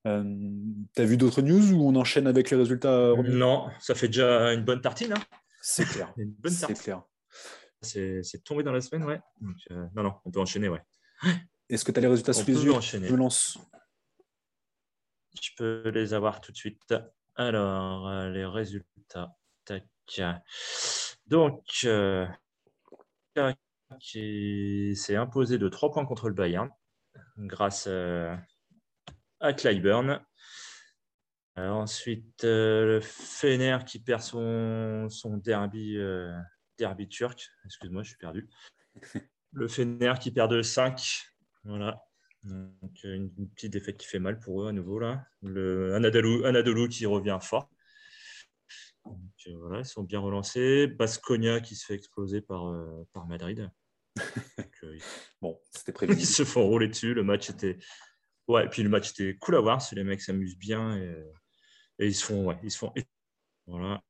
T'as 0.04 1.04
vu 1.04 1.18
d'autres 1.18 1.42
news 1.42 1.72
ou 1.72 1.86
on 1.86 1.96
enchaîne 1.96 2.26
avec 2.26 2.50
les 2.50 2.56
résultats 2.56 3.12
Non, 3.24 3.68
ça 3.80 3.94
fait 3.94 4.08
déjà 4.08 4.54
une 4.54 4.64
bonne 4.64 4.80
tartine. 4.80 5.12
Hein. 5.12 5.38
C'est 5.68 5.84
clair. 5.84 6.14
une 6.16 6.30
bonne 6.30 6.56
tartine. 6.56 6.76
clair. 6.76 7.02
C'est 7.82 8.44
tombé 8.44 8.62
dans 8.62 8.70
la 8.70 8.80
semaine, 8.80 9.02
ouais. 9.02 9.20
Euh, 9.72 9.88
non, 9.96 10.04
non, 10.04 10.14
on 10.24 10.30
peut 10.30 10.38
enchaîner, 10.38 10.68
ouais. 10.68 10.80
Est-ce 11.68 11.84
que 11.84 11.90
tu 11.90 11.98
as 11.98 12.02
les 12.02 12.06
résultats 12.06 12.32
sous 12.32 12.46
les 12.46 12.64
yeux 12.64 12.80
Je 12.80 13.14
lance. 13.16 13.58
Je 15.42 15.50
peux 15.56 15.88
les 15.88 16.14
avoir 16.14 16.40
tout 16.40 16.52
de 16.52 16.56
suite. 16.56 16.94
Alors, 17.34 18.08
euh, 18.08 18.30
les 18.30 18.46
résultats. 18.46 19.36
Tac. 19.64 19.84
Donc, 21.26 21.64
euh, 21.82 22.28
qui 23.98 24.94
s'est 24.94 25.16
imposé 25.16 25.58
de 25.58 25.68
3 25.68 25.90
points 25.90 26.06
contre 26.06 26.28
le 26.28 26.34
Bayern 26.34 26.70
grâce 27.38 27.88
à 27.88 29.52
Clyburn. 29.52 30.24
Ensuite, 31.56 32.44
le 32.44 33.00
Fener 33.02 33.78
qui 33.86 33.98
perd 33.98 34.22
son, 34.22 35.08
son 35.08 35.36
derby 35.36 35.98
derby 36.78 37.08
turc. 37.08 37.50
Excuse-moi, 37.64 38.02
je 38.02 38.08
suis 38.08 38.18
perdu. 38.18 38.48
Le 39.52 39.68
Fener 39.68 40.14
qui 40.20 40.30
perd 40.30 40.50
de 40.50 40.62
5. 40.62 41.22
Voilà. 41.64 42.02
Donc, 42.42 43.02
une, 43.02 43.30
petite 43.54 43.72
défaite 43.72 43.96
qui 43.96 44.06
fait 44.06 44.18
mal 44.18 44.38
pour 44.38 44.62
eux 44.62 44.68
à 44.68 44.72
nouveau. 44.72 44.98
Là. 44.98 45.26
Le 45.42 45.94
Anadolu, 45.94 46.88
qui 46.88 47.06
revient 47.06 47.38
fort. 47.40 47.70
Euh, 49.06 49.10
voilà, 49.58 49.80
ils 49.80 49.84
sont 49.84 50.02
bien 50.02 50.20
relancés. 50.20 50.86
Basconia 50.86 51.60
qui 51.60 51.74
se 51.74 51.86
fait 51.86 51.94
exploser 51.94 52.40
par, 52.40 52.68
euh, 52.68 53.06
par 53.12 53.26
Madrid. 53.26 53.70
Euh, 54.84 54.98
bon, 55.40 55.58
c'était 55.72 55.90
prévu. 55.92 56.12
Ils 56.12 56.26
se 56.26 56.44
font 56.44 56.64
rouler 56.64 56.86
dessus. 56.86 57.14
Le 57.14 57.24
match 57.24 57.50
était. 57.50 57.78
Ouais, 58.46 58.66
et 58.66 58.68
puis 58.68 58.82
le 58.82 58.88
match 58.88 59.10
était 59.10 59.36
cool 59.36 59.56
à 59.56 59.60
voir. 59.60 59.82
Si 59.82 59.94
les 59.94 60.04
mecs 60.04 60.20
s'amusent 60.20 60.58
bien 60.58 60.96
et, 60.96 61.16
et, 61.98 62.06
ils 62.06 62.14
se 62.14 62.24
font. 62.24 62.46
Ouais, 62.46 62.58
ils 62.62 62.70
se 62.70 62.78
font. 62.78 62.92
Voilà. 63.66 64.02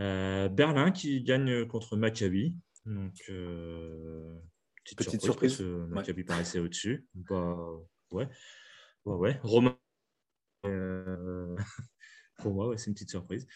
Euh, 0.00 0.48
Berlin 0.48 0.90
qui 0.90 1.22
gagne 1.22 1.66
contre 1.66 1.96
Maccabi. 1.96 2.54
Donc, 2.86 3.14
euh, 3.30 4.38
petite, 4.96 5.22
surprise. 5.22 5.60
Maccabi 5.60 6.24
paraissait 6.24 6.58
au-dessus. 6.58 7.06
Bah, 7.14 7.56
ouais. 8.10 8.28
Ouais, 9.04 9.14
ouais. 9.16 9.40
Romain. 9.42 9.78
Euh, 10.66 11.56
pour 12.38 12.54
moi, 12.54 12.76
c'est 12.76 12.86
une 12.86 12.94
petite 12.94 13.10
surprise. 13.10 13.46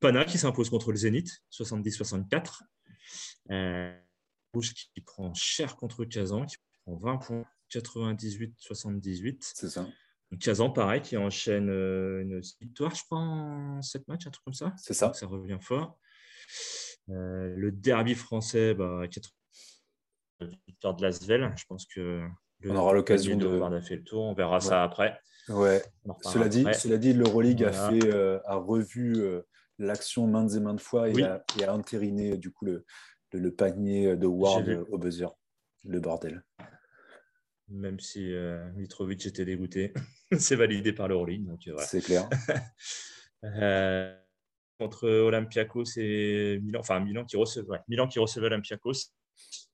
Pana 0.00 0.24
qui 0.24 0.38
s'impose 0.38 0.70
contre 0.70 0.90
le 0.90 0.96
Zénith, 0.96 1.30
70-64. 1.52 2.62
Rouge 4.52 4.72
qui 4.74 5.00
prend 5.02 5.34
cher 5.34 5.76
contre 5.76 6.04
Kazan, 6.04 6.46
qui 6.46 6.56
prend 6.84 6.96
20 6.96 7.16
points, 7.18 7.44
98-78. 7.70 9.36
C'est 9.40 9.68
ça. 9.68 9.86
Kazan, 10.40 10.70
pareil, 10.70 11.00
qui 11.02 11.16
enchaîne 11.16 11.70
euh, 11.70 12.22
une 12.22 12.40
victoire, 12.60 12.94
je 12.94 13.02
crois, 13.04 13.18
en 13.18 13.80
7 13.80 14.08
matchs, 14.08 14.26
un 14.26 14.30
truc 14.30 14.44
comme 14.44 14.54
ça. 14.54 14.72
C'est 14.76 14.94
ça. 14.94 15.12
ça 15.12 15.26
revient 15.26 15.58
fort. 15.60 15.98
Euh, 17.10 17.54
le 17.56 17.70
derby 17.70 18.14
français, 18.14 18.74
bah, 18.74 19.02
victoire 20.66 20.94
de 20.94 21.02
Lasvel. 21.02 21.52
Je 21.56 21.64
pense 21.68 21.86
que 21.86 22.26
on 22.64 22.74
aura 22.74 22.92
l'occasion 22.92 23.36
de. 23.36 23.46
On 23.46 23.72
a 23.72 23.80
fait 23.80 23.96
le 23.96 24.04
tour, 24.04 24.24
on 24.24 24.34
verra 24.34 24.60
ça 24.60 24.82
après. 24.82 25.18
Ouais. 25.48 25.82
Cela 26.22 26.48
dit, 26.48 26.64
cela 26.74 26.98
dit, 26.98 27.12
l'Euroleague 27.12 27.62
a 27.62 27.72
fait, 27.72 28.12
euh, 28.12 28.40
a 28.46 28.56
revu 28.56 29.24
l'action 29.78 30.26
maintes 30.26 30.54
et 30.54 30.60
maintes 30.60 30.80
fois 30.80 31.08
et, 31.08 31.22
a, 31.22 31.44
entériné 31.68 32.36
du 32.36 32.50
coup 32.50 32.64
le, 32.64 32.84
le, 33.32 33.54
panier 33.54 34.16
de 34.16 34.26
Ward 34.26 34.86
au 34.90 34.98
buzzer. 34.98 35.28
Le 35.84 36.00
bordel. 36.00 36.42
Même 37.68 37.98
si 37.98 38.32
euh, 38.32 38.70
Mitrovic 38.74 39.26
était 39.26 39.44
dégoûté, 39.44 39.92
c'est 40.38 40.56
validé 40.56 40.92
par 40.92 41.08
l'Euroleague. 41.08 41.46
C'est 41.80 42.00
clair. 42.00 42.28
euh, 43.44 44.16
contre 44.78 45.08
Olympiakos 45.08 45.96
et 45.96 46.60
Milan, 46.62 46.80
enfin 46.80 47.00
Milan 47.00 47.24
qui 47.24 47.36
recevait, 47.36 47.78
Milan 47.88 48.06
qui 48.06 48.18
recevait 48.18 48.46
Olympiakos. 48.46 49.10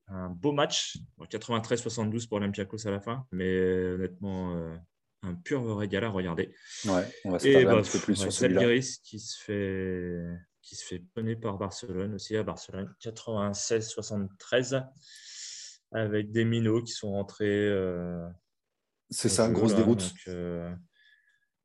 Un 0.09 0.31
beau 0.31 0.52
match, 0.52 0.98
93-72 1.20 2.28
pour 2.28 2.38
Olympiakos 2.38 2.87
à 2.87 2.90
la 2.90 3.00
fin, 3.00 3.26
mais 3.31 3.92
honnêtement, 3.92 4.57
euh, 4.57 4.74
un 5.22 5.35
pur 5.35 5.78
régal 5.78 6.05
à 6.05 6.11
regarder. 6.11 6.55
Ouais, 6.85 7.09
on 7.24 7.31
va 7.31 7.38
se 7.38 7.46
et 7.46 7.64
bah, 7.64 7.76
un 7.76 7.83
petit 7.83 7.98
peu 7.98 8.05
plus 8.05 8.16
sur 8.16 8.28
qui 9.05 9.20
se 9.20 9.42
fait 9.42 10.18
qui 10.62 10.76
se 10.76 10.85
fait 10.85 11.02
donner 11.16 11.37
par 11.37 11.59
Barcelone 11.59 12.14
aussi 12.14 12.37
à 12.37 12.42
Barcelone, 12.42 12.94
96-73, 13.02 14.87
avec 15.92 16.31
des 16.31 16.44
minots 16.44 16.83
qui 16.83 16.92
sont 16.92 17.12
rentrés. 17.12 17.68
Euh, 17.68 18.26
c'est 19.11 19.28
ça, 19.28 19.48
grosse 19.50 19.74
déroute. 19.74 20.12
Euh, 20.28 20.74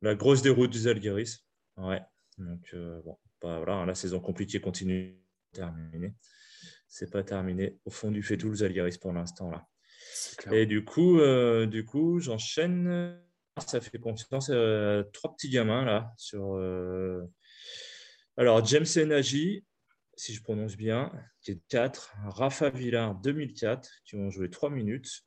la 0.01 0.15
grosse 0.15 0.41
déroute 0.41 0.71
des 0.71 0.87
Algiris. 0.87 1.45
Ouais. 1.77 2.01
Donc, 2.37 2.75
bon, 3.03 3.17
bah, 3.41 3.57
voilà, 3.63 3.85
la 3.85 3.95
saison 3.95 4.19
compliquée 4.19 4.59
continue. 4.59 5.17
Terminée. 5.53 6.13
C'est 6.87 7.09
pas 7.09 7.23
terminé. 7.23 7.79
Au 7.85 7.89
fond 7.89 8.11
du 8.11 8.21
fait 8.21 8.37
tout, 8.37 8.51
les 8.51 8.63
Algiris 8.63 8.97
pour 8.97 9.13
l'instant. 9.13 9.49
là. 9.49 9.65
Et 10.51 10.65
du 10.65 10.83
coup, 10.83 11.19
euh, 11.19 11.65
du 11.65 11.85
coup 11.85 12.19
j'enchaîne. 12.19 13.19
Ça 13.65 13.81
fait 13.81 13.97
confiance. 13.97 14.51
Euh, 14.53 15.03
trois 15.13 15.33
petits 15.33 15.49
gamins 15.49 15.83
là. 15.83 16.13
Sur, 16.15 16.55
euh, 16.55 17.23
Alors, 18.37 18.63
James 18.65 18.85
Enagi, 18.97 19.65
si 20.17 20.33
je 20.33 20.41
prononce 20.43 20.75
bien, 20.75 21.11
qui 21.41 21.51
est 21.51 21.61
4. 21.69 22.15
Rafa 22.25 22.69
Villar, 22.69 23.15
2004, 23.15 23.89
qui 24.05 24.15
ont 24.15 24.29
joué 24.29 24.49
3 24.49 24.69
minutes. 24.69 25.25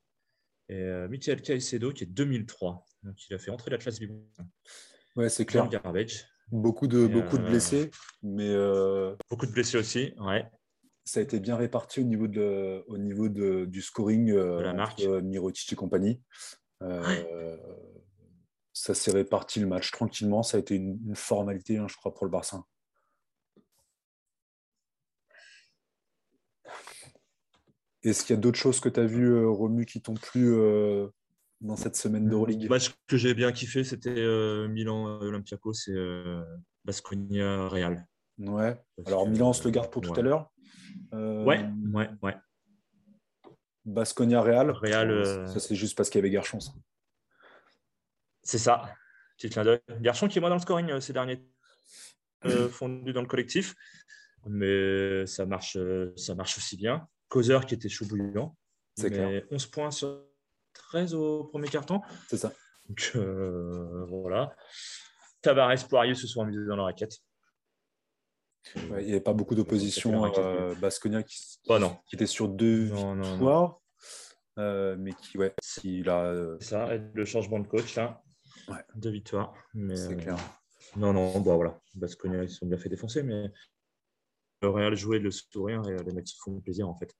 Et 0.69 0.85
Michael 1.09 1.43
Caicedo, 1.43 1.93
qui 1.93 2.05
est 2.05 2.07
2003. 2.07 2.85
Donc, 3.03 3.29
il 3.29 3.35
a 3.35 3.39
fait 3.39 3.51
entrer 3.51 3.71
la 3.71 3.79
classe 3.79 3.99
bible. 3.99 4.15
Ouais, 5.17 5.29
c'est 5.29 5.45
clair. 5.45 5.69
Garbage. 5.69 6.27
Beaucoup 6.53 6.87
de, 6.87 7.07
beaucoup 7.07 7.39
de 7.39 7.45
blessés, 7.45 7.91
mais 8.23 8.55
beaucoup 9.29 9.47
de 9.47 9.53
blessés 9.53 9.79
aussi, 9.79 10.13
ouais. 10.19 10.45
Ça 11.05 11.19
a 11.19 11.23
été 11.23 11.41
bien 11.41 11.57
réparti 11.57 12.01
au 12.01 12.05
niveau, 12.05 12.29
de, 12.29 12.85
au 12.87 12.99
niveau 12.99 13.29
de, 13.29 13.65
du 13.65 13.83
scoring 13.83 14.33
de 14.33 14.61
la 14.61 14.73
marque. 14.75 15.03
Mirotic 15.03 15.73
et 15.73 15.77
compagnie. 15.77 16.21
Ça 18.73 18.95
s'est 18.95 19.11
réparti 19.11 19.61
le 19.61 19.67
match 19.67 19.91
tranquillement. 19.91 20.43
Ça 20.43 20.57
a 20.57 20.61
été 20.61 20.77
une, 20.77 21.15
formalité, 21.15 21.79
hein, 21.79 21.87
je 21.89 21.97
crois, 21.97 22.15
pour 22.15 22.25
le 22.25 22.31
Barça. 22.31 22.63
Est-ce 28.03 28.25
qu'il 28.25 28.35
y 28.35 28.39
a 28.39 28.41
d'autres 28.41 28.59
choses 28.59 28.81
que 28.81 28.89
tu 28.89 29.01
as 29.01 29.07
vues, 29.07 29.47
Romu, 29.47 29.85
qui 29.85 30.01
t'ont 30.01 30.15
plu 30.15 30.55
dans 31.61 31.77
cette 31.77 31.97
semaine 31.97 32.29
d'Euroleague 32.29 32.63
Le 32.63 32.69
match 32.69 32.95
que 33.07 33.17
j'ai 33.17 33.35
bien 33.35 33.53
kiffé, 33.53 33.85
c'était 33.85 34.19
euh, 34.19 34.69
Milan 34.69 35.21
Olympiakos 35.21 35.89
et 35.89 35.93
euh, 35.93 36.43
Basconia 36.85 37.69
Real. 37.69 38.07
Ouais. 38.39 38.81
Alors 39.07 39.29
Milan, 39.29 39.51
on 39.51 39.53
se 39.53 39.65
le 39.65 39.71
garde 39.71 39.91
pour 39.91 40.03
tout 40.03 40.15
à 40.15 40.23
l'heure. 40.23 40.51
Euh, 41.13 41.45
ouais, 41.45 41.69
ouais, 41.93 42.09
ouais. 42.23 42.37
Basconia 43.85 44.41
Real. 44.41 44.71
Real. 44.71 45.49
Ça, 45.49 45.61
c'est 45.61 45.75
juste 45.75 45.97
parce 45.97 46.09
qu'il 46.09 46.19
y 46.19 46.23
avait 46.23 46.31
Garchon. 46.31 46.59
C'est 48.43 48.59
ça. 48.59 48.95
Petit 49.37 49.51
clin 49.51 49.65
d'œil. 49.65 49.81
Garchon 50.01 50.29
qui 50.29 50.39
est 50.39 50.41
moins 50.41 50.51
dans 50.51 50.57
le 50.57 50.63
scoring 50.63 51.01
ces 51.01 51.13
derniers 51.13 51.45
fondu 52.71 53.13
dans 53.13 53.21
le 53.21 53.29
collectif. 53.29 53.75
Mais 54.47 55.27
ça 55.27 55.45
marche, 55.45 55.77
ça 56.17 56.35
marche 56.35 56.57
aussi 56.57 56.79
bien. 56.79 57.07
Causeur 57.31 57.65
qui 57.65 57.75
était 57.75 57.89
chaud 57.89 58.05
bouillant. 58.07 58.57
C'est 58.97 59.11
clair. 59.11 59.45
11 59.51 59.67
points 59.67 59.91
sur 59.91 60.27
13 60.75 61.15
au 61.15 61.45
premier 61.45 61.69
carton. 61.69 62.03
C'est 62.29 62.37
ça. 62.37 62.53
Donc 62.89 63.13
euh, 63.15 64.05
voilà. 64.09 64.55
Tavares, 65.41 65.89
Poirier 65.89 66.15
se 66.15 66.27
sont 66.27 66.43
amusés 66.43 66.67
dans 66.67 66.77
la 66.77 66.83
raquette. 66.83 67.19
il 68.75 69.07
n'y 69.07 69.13
avait 69.13 69.21
pas 69.21 69.33
beaucoup 69.33 69.55
d'opposition. 69.55 70.31
Euh, 70.37 70.75
Basconia 70.75 71.23
qui, 71.23 71.39
oh, 71.69 71.79
non. 71.79 71.97
qui, 72.07 72.17
était 72.17 72.27
sur 72.27 72.49
deux 72.49 72.91
victoires, 73.23 73.81
euh, 74.59 74.97
mais 74.99 75.13
qui, 75.13 75.39
ouais, 75.39 75.55
il 75.85 76.11
a. 76.11 76.35
C'est 76.59 76.71
ça, 76.71 76.97
le 76.97 77.25
changement 77.25 77.61
de 77.61 77.69
coach 77.69 77.95
là. 77.95 78.21
Ouais. 78.69 78.83
Deux 78.97 79.11
victoires. 79.11 79.55
C'est 79.95 80.17
clair. 80.17 80.37
Non, 80.97 81.13
non, 81.13 81.39
bon, 81.39 81.55
voilà. 81.55 81.81
Basconia, 81.95 82.43
ils 82.43 82.51
sont 82.51 82.67
bien 82.67 82.77
fait 82.77 82.89
défoncer, 82.89 83.23
mais 83.23 83.53
le 84.63 84.69
Real 84.69 84.95
jouait 84.97 85.19
le 85.19 85.31
sourire 85.31 85.83
et 85.89 86.03
les 86.03 86.13
mecs 86.13 86.29
se 86.29 86.37
font 86.39 86.61
plaisir 86.61 86.89
en 86.89 86.95
fait. 86.95 87.15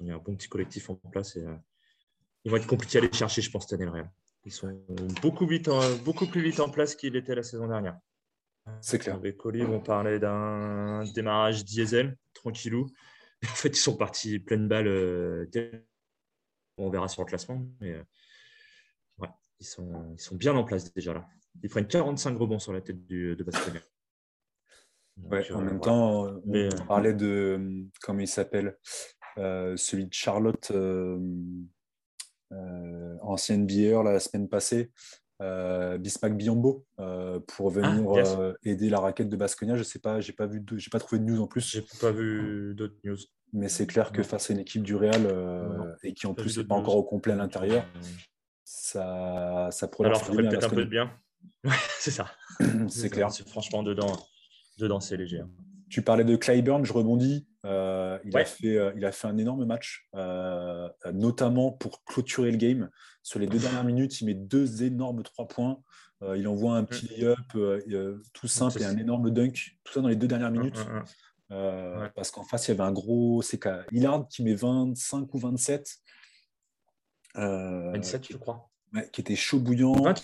Il 0.00 0.06
y 0.06 0.10
a 0.10 0.14
un 0.14 0.18
bon 0.18 0.34
petit 0.36 0.48
collectif 0.48 0.90
en 0.90 0.96
place 0.96 1.36
et 1.36 1.44
ils 2.44 2.50
vont 2.50 2.56
être 2.56 2.66
compliqués 2.66 2.98
à 2.98 3.02
aller 3.02 3.12
chercher, 3.12 3.42
je 3.42 3.50
pense, 3.50 3.64
cette 3.64 3.74
année, 3.74 3.84
le 3.84 3.90
Real. 3.90 4.10
Ils 4.44 4.52
sont 4.52 4.80
beaucoup, 5.20 5.46
vite 5.46 5.68
beaucoup 6.04 6.26
plus 6.26 6.40
vite 6.40 6.60
en 6.60 6.70
place 6.70 6.94
qu'il 6.94 7.16
était 7.16 7.34
la 7.34 7.42
saison 7.42 7.66
dernière. 7.66 7.98
C'est 8.80 8.98
clair. 8.98 9.16
Avec 9.16 9.44
Oli, 9.44 9.62
on 9.62 9.80
parlait 9.80 10.18
d'un 10.18 11.04
démarrage 11.12 11.64
diesel, 11.64 12.16
tranquillou. 12.34 12.86
en 13.44 13.54
fait, 13.54 13.68
ils 13.68 13.76
sont 13.76 13.96
partis 13.96 14.38
pleine 14.38 14.68
balle. 14.68 14.86
Euh, 14.86 15.46
on 16.76 16.90
verra 16.90 17.08
sur 17.08 17.22
le 17.22 17.26
classement. 17.26 17.64
Mais 17.80 17.94
euh, 17.94 18.02
ouais, 19.18 19.28
ils, 19.60 19.66
sont, 19.66 20.12
ils 20.12 20.20
sont 20.20 20.36
bien 20.36 20.54
en 20.54 20.64
place 20.64 20.92
déjà 20.92 21.14
là. 21.14 21.26
Ils 21.62 21.70
prennent 21.70 21.86
45 21.86 22.38
rebonds 22.38 22.58
sur 22.58 22.72
la 22.72 22.80
tête 22.80 23.06
du, 23.06 23.34
de 23.34 23.44
Basconia. 23.44 23.80
Ouais, 25.22 25.50
en 25.52 25.60
euh, 25.60 25.64
même 25.64 25.80
temps, 25.80 26.26
on 26.26 26.86
parlait 26.86 27.14
de, 27.14 27.86
comment 28.02 28.20
il 28.20 28.28
s'appelle, 28.28 28.76
celui 29.36 30.06
de 30.06 30.12
Charlotte, 30.12 30.72
euh, 32.52 33.16
ancienne 33.22 33.66
bière 33.66 34.04
la 34.04 34.20
semaine 34.20 34.48
passée, 34.48 34.92
euh, 35.42 35.98
Bismack 35.98 36.36
Biombo 36.36 36.86
euh, 37.00 37.40
pour 37.40 37.70
venir 37.70 38.08
ah, 38.24 38.52
aider 38.62 38.88
la 38.88 39.00
raquette 39.00 39.28
de 39.28 39.36
Basconia. 39.36 39.74
Je 39.74 39.82
sais 39.82 39.98
pas, 39.98 40.20
j'ai 40.20 40.32
pas 40.32 40.46
vu, 40.46 40.64
j'ai 40.76 40.90
pas 40.90 41.00
trouvé 41.00 41.18
de 41.18 41.24
news 41.24 41.40
en 41.40 41.48
plus. 41.48 41.68
J'ai 41.68 41.84
pas 42.00 42.12
vu 42.12 42.74
d'autres 42.76 42.96
news. 43.04 43.16
Mais 43.52 43.68
c'est 43.68 43.86
clair 43.86 44.12
que 44.12 44.22
face 44.22 44.50
à 44.50 44.54
une 44.54 44.60
équipe 44.60 44.82
du 44.82 44.94
Real 44.94 45.26
et 46.04 46.14
qui 46.14 46.26
en 46.26 46.34
plus 46.34 46.58
n'est 46.58 46.64
pas 46.64 46.76
encore 46.76 46.96
au 46.96 47.02
complet 47.02 47.32
à 47.32 47.36
l'intérieur, 47.36 47.84
ça, 48.64 49.68
ça 49.72 49.88
pourrait 49.88 50.08
Alors, 50.08 50.24
peut-être 50.24 50.66
un 50.66 50.70
peu 50.70 50.84
de 50.84 50.90
bien. 50.90 51.10
c'est 51.98 52.10
ça. 52.12 52.30
c'est 52.88 53.10
clair. 53.10 53.28
Franchement, 53.46 53.82
dedans, 53.82 54.12
dedans 54.78 55.00
c'est 55.00 55.16
léger. 55.16 55.40
Hein. 55.40 55.50
Tu 55.88 56.02
parlais 56.02 56.24
de 56.24 56.36
Clyburn, 56.36 56.84
je 56.84 56.92
rebondis. 56.92 57.46
Euh, 57.64 58.18
il, 58.24 58.36
a 58.36 58.44
fait, 58.44 58.76
euh, 58.76 58.92
il 58.96 59.04
a 59.04 59.12
fait 59.12 59.26
un 59.26 59.38
énorme 59.38 59.64
match, 59.64 60.08
euh, 60.14 60.88
notamment 61.12 61.72
pour 61.72 62.04
clôturer 62.04 62.50
le 62.50 62.56
game. 62.56 62.90
Sur 63.22 63.38
les 63.38 63.46
deux 63.46 63.58
dernières 63.58 63.84
minutes, 63.84 64.20
il 64.20 64.26
met 64.26 64.34
deux 64.34 64.82
énormes 64.84 65.22
trois 65.22 65.48
points. 65.48 65.80
il 66.36 66.46
envoie 66.48 66.76
un 66.76 66.84
petit 66.84 67.08
lay-up 67.08 67.38
tout 68.32 68.48
simple 68.48 68.80
et 68.82 68.84
un 68.84 68.96
énorme 68.96 69.30
dunk. 69.30 69.78
Tout 69.84 69.92
ça 69.92 70.00
dans 70.00 70.08
les 70.08 70.16
deux 70.16 70.28
dernières 70.28 70.50
minutes. 70.50 70.78
Parce 71.48 72.30
qu'en 72.30 72.44
face, 72.44 72.68
il 72.68 72.72
y 72.72 72.74
avait 72.74 72.84
un 72.84 72.92
gros. 72.92 73.42
C'est 73.42 73.60
Hillard 73.92 74.28
qui 74.28 74.42
met 74.42 74.54
25 74.54 75.32
ou 75.34 75.38
27. 75.38 75.98
27, 77.34 78.32
je 78.32 78.36
crois. 78.38 78.70
qui 79.12 79.20
était 79.20 79.36
chaud 79.36 79.60
bouillant. 79.60 79.92
20. 79.92 80.22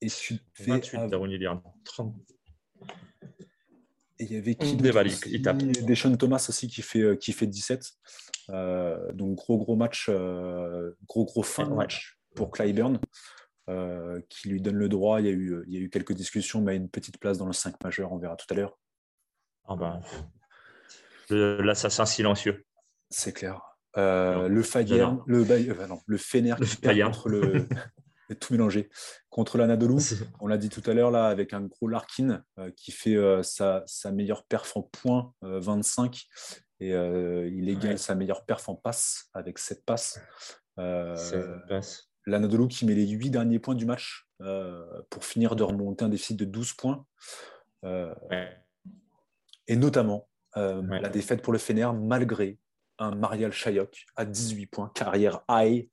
Et 0.00 0.08
tu 0.08 0.38
fais 0.54 0.70
28, 0.70 0.98
Hillard. 1.36 1.62
30. 1.84 2.14
Et 4.18 4.24
il 4.24 4.32
y 4.32 4.36
avait 4.36 4.54
qui 4.54 4.76
Deshaun 4.76 6.16
Thomas 6.16 6.44
aussi 6.48 6.68
qui 6.68 6.82
fait, 6.82 7.00
euh, 7.00 7.16
qui 7.16 7.32
fait 7.32 7.46
17. 7.46 7.92
Euh, 8.50 9.12
donc 9.12 9.36
gros 9.36 9.58
gros 9.58 9.76
match, 9.76 10.06
euh, 10.08 10.92
gros 11.06 11.24
gros 11.24 11.42
fin 11.42 11.66
de 11.66 11.74
match 11.74 12.18
pour 12.34 12.50
Clyburn, 12.50 12.98
qui 14.28 14.48
lui 14.48 14.60
donne 14.60 14.76
le 14.76 14.88
droit. 14.88 15.20
Il 15.20 15.26
y, 15.26 15.28
a 15.28 15.32
eu, 15.32 15.62
il 15.66 15.74
y 15.74 15.76
a 15.76 15.80
eu 15.80 15.90
quelques 15.90 16.14
discussions, 16.14 16.60
mais 16.62 16.76
une 16.76 16.88
petite 16.88 17.18
place 17.18 17.38
dans 17.38 17.46
le 17.46 17.52
5 17.52 17.82
majeur, 17.84 18.12
on 18.12 18.18
verra 18.18 18.36
tout 18.36 18.46
à 18.50 18.54
l'heure. 18.54 18.78
Ah 19.66 19.76
ben, 19.76 20.00
L'assassin 21.30 22.06
silencieux. 22.06 22.64
C'est 23.10 23.32
clair. 23.32 23.60
le 23.96 24.62
Fayern, 24.62 25.22
le, 25.26 25.86
non, 25.86 26.00
le 26.06 26.16
Fener 26.16 26.54
qui 26.60 27.00
contre 27.00 27.28
le, 27.28 27.66
tout 28.34 28.52
mélangé. 28.52 28.88
Contre 29.30 29.58
l'Anadolu, 29.58 29.96
on 30.40 30.46
l'a 30.46 30.58
dit 30.58 30.68
tout 30.68 30.82
à 30.88 30.94
l'heure, 30.94 31.10
là, 31.10 31.26
avec 31.26 31.52
un 31.52 31.62
gros 31.62 31.88
Larkin 31.88 32.42
euh, 32.58 32.70
qui 32.76 32.92
fait 32.92 33.16
euh, 33.16 33.42
sa, 33.42 33.84
meilleure 34.12 34.44
perf 34.44 34.76
en 34.76 34.82
points, 34.82 35.32
25, 35.42 36.22
euh, 36.82 37.44
et 37.44 37.48
il 37.48 37.68
égale 37.68 37.98
sa 37.98 38.14
meilleure 38.14 38.44
perf 38.44 38.68
en 38.68 38.74
passe 38.74 39.28
avec 39.34 39.58
7 39.58 39.84
passes. 39.84 40.20
L'Anadolu 42.26 42.68
qui 42.68 42.84
met 42.84 42.94
les 42.94 43.08
8 43.08 43.30
derniers 43.30 43.58
points 43.58 43.74
du 43.74 43.86
match 43.86 44.28
pour 45.10 45.24
finir 45.24 45.56
de 45.56 45.62
remonter 45.62 46.04
un 46.04 46.08
déficit 46.08 46.36
de 46.36 46.44
12 46.44 46.74
points. 46.74 47.06
Et 49.66 49.76
notamment 49.76 50.28
la 50.54 51.08
défaite 51.08 51.42
pour 51.42 51.52
le 51.52 51.58
Fener, 51.58 51.88
malgré 51.94 52.58
un 52.98 53.14
Marial 53.14 53.52
Chayok 53.52 54.06
à 54.16 54.24
18 54.24 54.66
points, 54.66 54.92
carrière 54.94 55.40
high, 55.48 55.88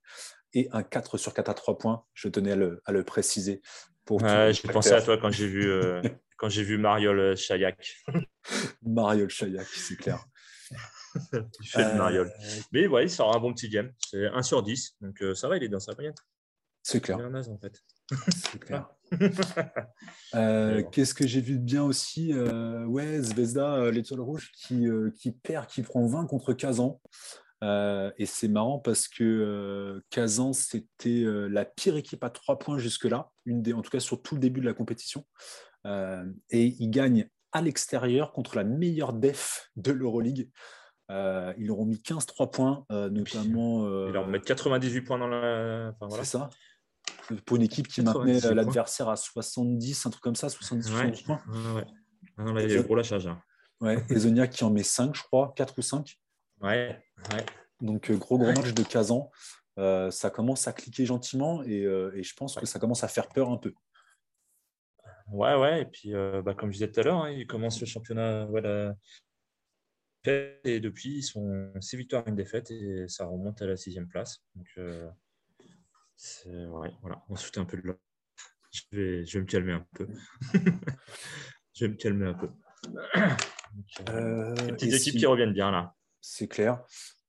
et 0.54 0.68
un 0.72 0.82
4 0.82 1.18
sur 1.18 1.34
4 1.34 1.48
à 1.48 1.54
3 1.54 1.78
points. 1.78 2.04
Je 2.14 2.28
tenais 2.28 2.52
à 2.52 2.92
le, 2.92 3.04
préciser. 3.04 3.62
j'ai 4.08 4.68
pensé 4.72 4.92
à 4.92 5.02
toi 5.02 5.18
quand 5.18 5.30
j'ai 5.30 5.48
vu, 5.48 5.70
quand 6.38 6.48
j'ai 6.48 6.62
vu 6.62 6.78
Mariol 6.78 7.36
Chayak. 7.36 8.04
Mariol 8.82 9.30
Chayak, 9.30 9.66
c'est 9.66 9.96
clair. 9.96 10.24
il 11.32 11.68
fait 11.68 11.92
le 11.92 11.98
Mariol. 11.98 12.32
Mais 12.72 12.86
ouais, 12.86 13.04
il 13.04 13.10
sort 13.10 13.34
un 13.34 13.40
bon 13.40 13.52
petit 13.52 13.68
game. 13.68 13.92
C'est 13.98 14.26
1 14.26 14.42
sur 14.42 14.62
10. 14.62 14.96
Donc 15.00 15.22
ça 15.34 15.48
va, 15.48 15.56
il 15.56 15.64
est 15.64 15.68
dans 15.68 15.80
sa 15.80 15.94
moyenne. 15.94 16.14
C'est 16.82 17.00
clair. 17.00 17.18
en 17.18 17.58
fait. 17.58 17.82
C'est 18.30 18.60
clair. 18.60 18.88
Euh, 20.34 20.82
qu'est-ce 20.92 21.14
que 21.14 21.26
j'ai 21.26 21.40
vu 21.40 21.58
de 21.58 21.64
bien 21.64 21.82
aussi 21.82 22.32
euh, 22.32 22.84
Ouais, 22.84 23.20
Zvezda, 23.20 23.76
euh, 23.76 23.90
l'étoile 23.90 24.20
rouge, 24.20 24.52
qui, 24.52 24.86
qui, 25.18 25.32
perd, 25.32 25.66
qui 25.66 25.82
prend 25.82 26.06
20 26.06 26.26
contre 26.26 26.52
Kazan. 26.52 27.00
Et 27.62 28.26
c'est 28.26 28.48
marrant 28.48 28.78
parce 28.78 29.08
que 29.08 30.02
Kazan, 30.10 30.52
c'était 30.52 31.24
la 31.26 31.64
pire 31.64 31.96
équipe 31.96 32.24
à 32.24 32.30
3 32.30 32.58
points 32.58 32.78
jusque-là, 32.78 33.30
une 33.44 33.62
des, 33.62 33.72
en 33.72 33.82
tout 33.82 33.90
cas 33.90 34.00
sur 34.00 34.22
tout 34.22 34.34
le 34.34 34.40
début 34.40 34.60
de 34.60 34.66
la 34.66 34.74
compétition. 34.74 35.24
et 35.84 36.74
ils 36.78 36.90
gagnent 36.90 37.28
à 37.52 37.62
l'extérieur 37.62 38.32
contre 38.32 38.56
la 38.56 38.64
meilleure 38.64 39.12
def 39.12 39.70
de 39.76 39.92
l'Euroleague. 39.92 40.50
ils 41.10 41.66
leur 41.66 41.78
ont 41.78 41.86
mis 41.86 41.96
15-3 41.96 42.50
points, 42.50 42.86
notamment. 42.90 44.06
Ils 44.06 44.12
leur 44.12 44.28
mettent 44.28 44.44
98 44.44 45.02
points 45.02 45.18
dans 45.18 45.28
la. 45.28 45.94
C'est 46.10 46.24
ça 46.24 46.50
pour 47.44 47.56
une 47.56 47.62
équipe 47.62 47.88
qui 47.88 48.02
maintenait 48.02 48.40
l'adversaire 48.40 49.08
à 49.08 49.16
70, 49.16 50.06
un 50.06 50.10
truc 50.10 50.22
comme 50.22 50.36
ça, 50.36 50.48
70 50.48 50.90
points. 51.24 51.40
Ouais, 51.74 51.84
ah 52.36 52.44
non, 52.44 52.52
là, 52.52 52.62
il 52.62 52.70
y 52.70 52.76
a 52.76 52.82
gros 52.82 52.94
lâchage. 52.94 53.26
Hein. 53.26 53.40
Ouais, 53.80 54.04
et 54.08 54.18
Zonia 54.18 54.46
qui 54.46 54.64
en 54.64 54.70
met 54.70 54.82
5, 54.82 55.14
je 55.14 55.22
crois, 55.22 55.52
4 55.56 55.74
ou 55.78 55.82
5. 55.82 56.18
Ouais, 56.60 57.02
ouais. 57.32 57.46
Donc, 57.80 58.10
euh, 58.10 58.16
gros, 58.16 58.38
gros 58.38 58.52
match 58.52 58.72
de 58.72 58.82
Kazan. 58.82 59.30
Euh, 59.78 60.10
ça 60.10 60.30
commence 60.30 60.66
à 60.66 60.72
cliquer 60.72 61.04
gentiment 61.04 61.62
et, 61.62 61.84
euh, 61.84 62.10
et 62.14 62.22
je 62.22 62.34
pense 62.34 62.54
que 62.54 62.64
ça 62.64 62.78
commence 62.78 63.04
à 63.04 63.08
faire 63.08 63.28
peur 63.28 63.50
un 63.50 63.58
peu. 63.58 63.74
Ouais, 65.28 65.54
ouais. 65.54 65.82
Et 65.82 65.84
puis, 65.84 66.12
bah, 66.12 66.54
comme 66.54 66.70
je 66.70 66.78
disais 66.78 66.90
tout 66.90 67.00
à 67.00 67.02
l'heure, 67.02 67.24
hein, 67.24 67.30
il 67.30 67.46
commence 67.46 67.80
le 67.80 67.86
championnat 67.86 68.46
voilà, 68.46 68.94
et 70.64 70.80
depuis, 70.80 71.18
ils 71.18 71.22
sont 71.22 71.72
6 71.80 71.96
victoires, 71.96 72.26
une 72.26 72.34
défaite 72.34 72.70
et 72.72 73.06
ça 73.06 73.26
remonte 73.26 73.62
à 73.62 73.66
la 73.66 73.76
sixième 73.76 74.08
place. 74.08 74.42
Donc, 74.54 74.66
Ouais, 76.46 76.90
voilà, 77.02 77.22
on 77.28 77.36
se 77.36 77.58
un 77.60 77.64
peu 77.64 77.76
de 77.76 77.88
là. 77.88 77.94
Je 78.72 78.82
vais, 78.92 79.26
je 79.26 79.38
vais 79.38 79.42
me 79.44 79.46
calmer 79.46 79.72
un 79.72 79.86
peu. 79.94 80.08
je 81.74 81.84
vais 81.84 81.88
me 81.90 81.96
calmer 81.96 82.26
un 82.26 82.34
peu. 82.34 82.50
Euh, 84.10 84.54
les 84.54 84.72
petites 84.72 84.94
équipes 84.94 85.18
qui 85.18 85.26
reviennent 85.26 85.52
bien 85.52 85.70
là. 85.70 85.94
C'est 86.28 86.48
clair. 86.48 86.82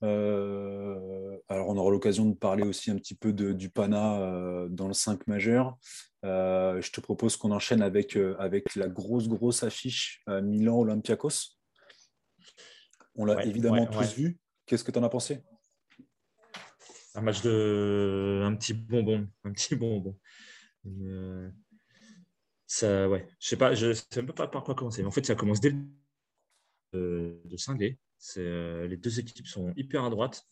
Euh, 0.04 1.38
alors, 1.50 1.70
on 1.70 1.78
aura 1.78 1.92
l'occasion 1.92 2.26
de 2.26 2.34
parler 2.34 2.64
aussi 2.64 2.90
un 2.90 2.96
petit 2.96 3.14
peu 3.14 3.32
de, 3.32 3.54
du 3.54 3.70
PANA 3.70 4.20
euh, 4.20 4.68
dans 4.70 4.88
le 4.88 4.94
5 4.94 5.28
majeur. 5.28 5.78
je 6.24 6.92
te 6.92 7.00
propose 7.00 7.38
qu'on 7.38 7.52
enchaîne 7.52 7.84
avec, 7.84 8.18
avec 8.40 8.76
la 8.76 8.88
grosse, 8.88 9.28
grosse 9.28 9.62
affiche 9.62 10.24
Milan-Olympiakos. 10.28 11.58
On 13.16 13.26
l'a 13.26 13.46
évidemment 13.46 13.86
tous 13.86 14.16
vu. 14.16 14.40
Qu'est-ce 14.66 14.84
que 14.84 14.92
tu 14.92 14.98
en 14.98 15.04
as 15.04 15.10
pensé? 15.10 15.44
Un 17.14 17.22
match 17.22 17.42
de 17.42 18.42
un 18.44 18.56
petit 18.56 18.74
bonbon, 18.74 19.28
un 19.44 19.52
petit 19.52 19.76
bonbon. 19.76 20.18
Euh, 20.86 21.50
ça, 22.66 23.08
ouais, 23.08 23.28
je 23.40 23.48
sais 23.48 23.58
pas, 23.58 23.74
je 23.76 23.94
sais 23.94 24.22
même 24.22 24.34
pas 24.34 24.48
par 24.48 24.64
quoi 24.64 24.76
commencer. 24.76 25.02
Mais 25.02 25.08
en 25.08 25.12
fait, 25.12 25.26
ça 25.26 25.36
commence 25.36 25.62
dès 25.62 25.70
le 25.70 25.84
de, 26.94 27.42
de 27.46 27.58
cinglé. 27.58 28.00
Euh, 28.38 28.88
les 28.88 28.98
deux 28.98 29.20
équipes 29.20 29.48
sont 29.48 29.74
hyper 29.76 30.04
à 30.04 30.10
droite. 30.10 30.48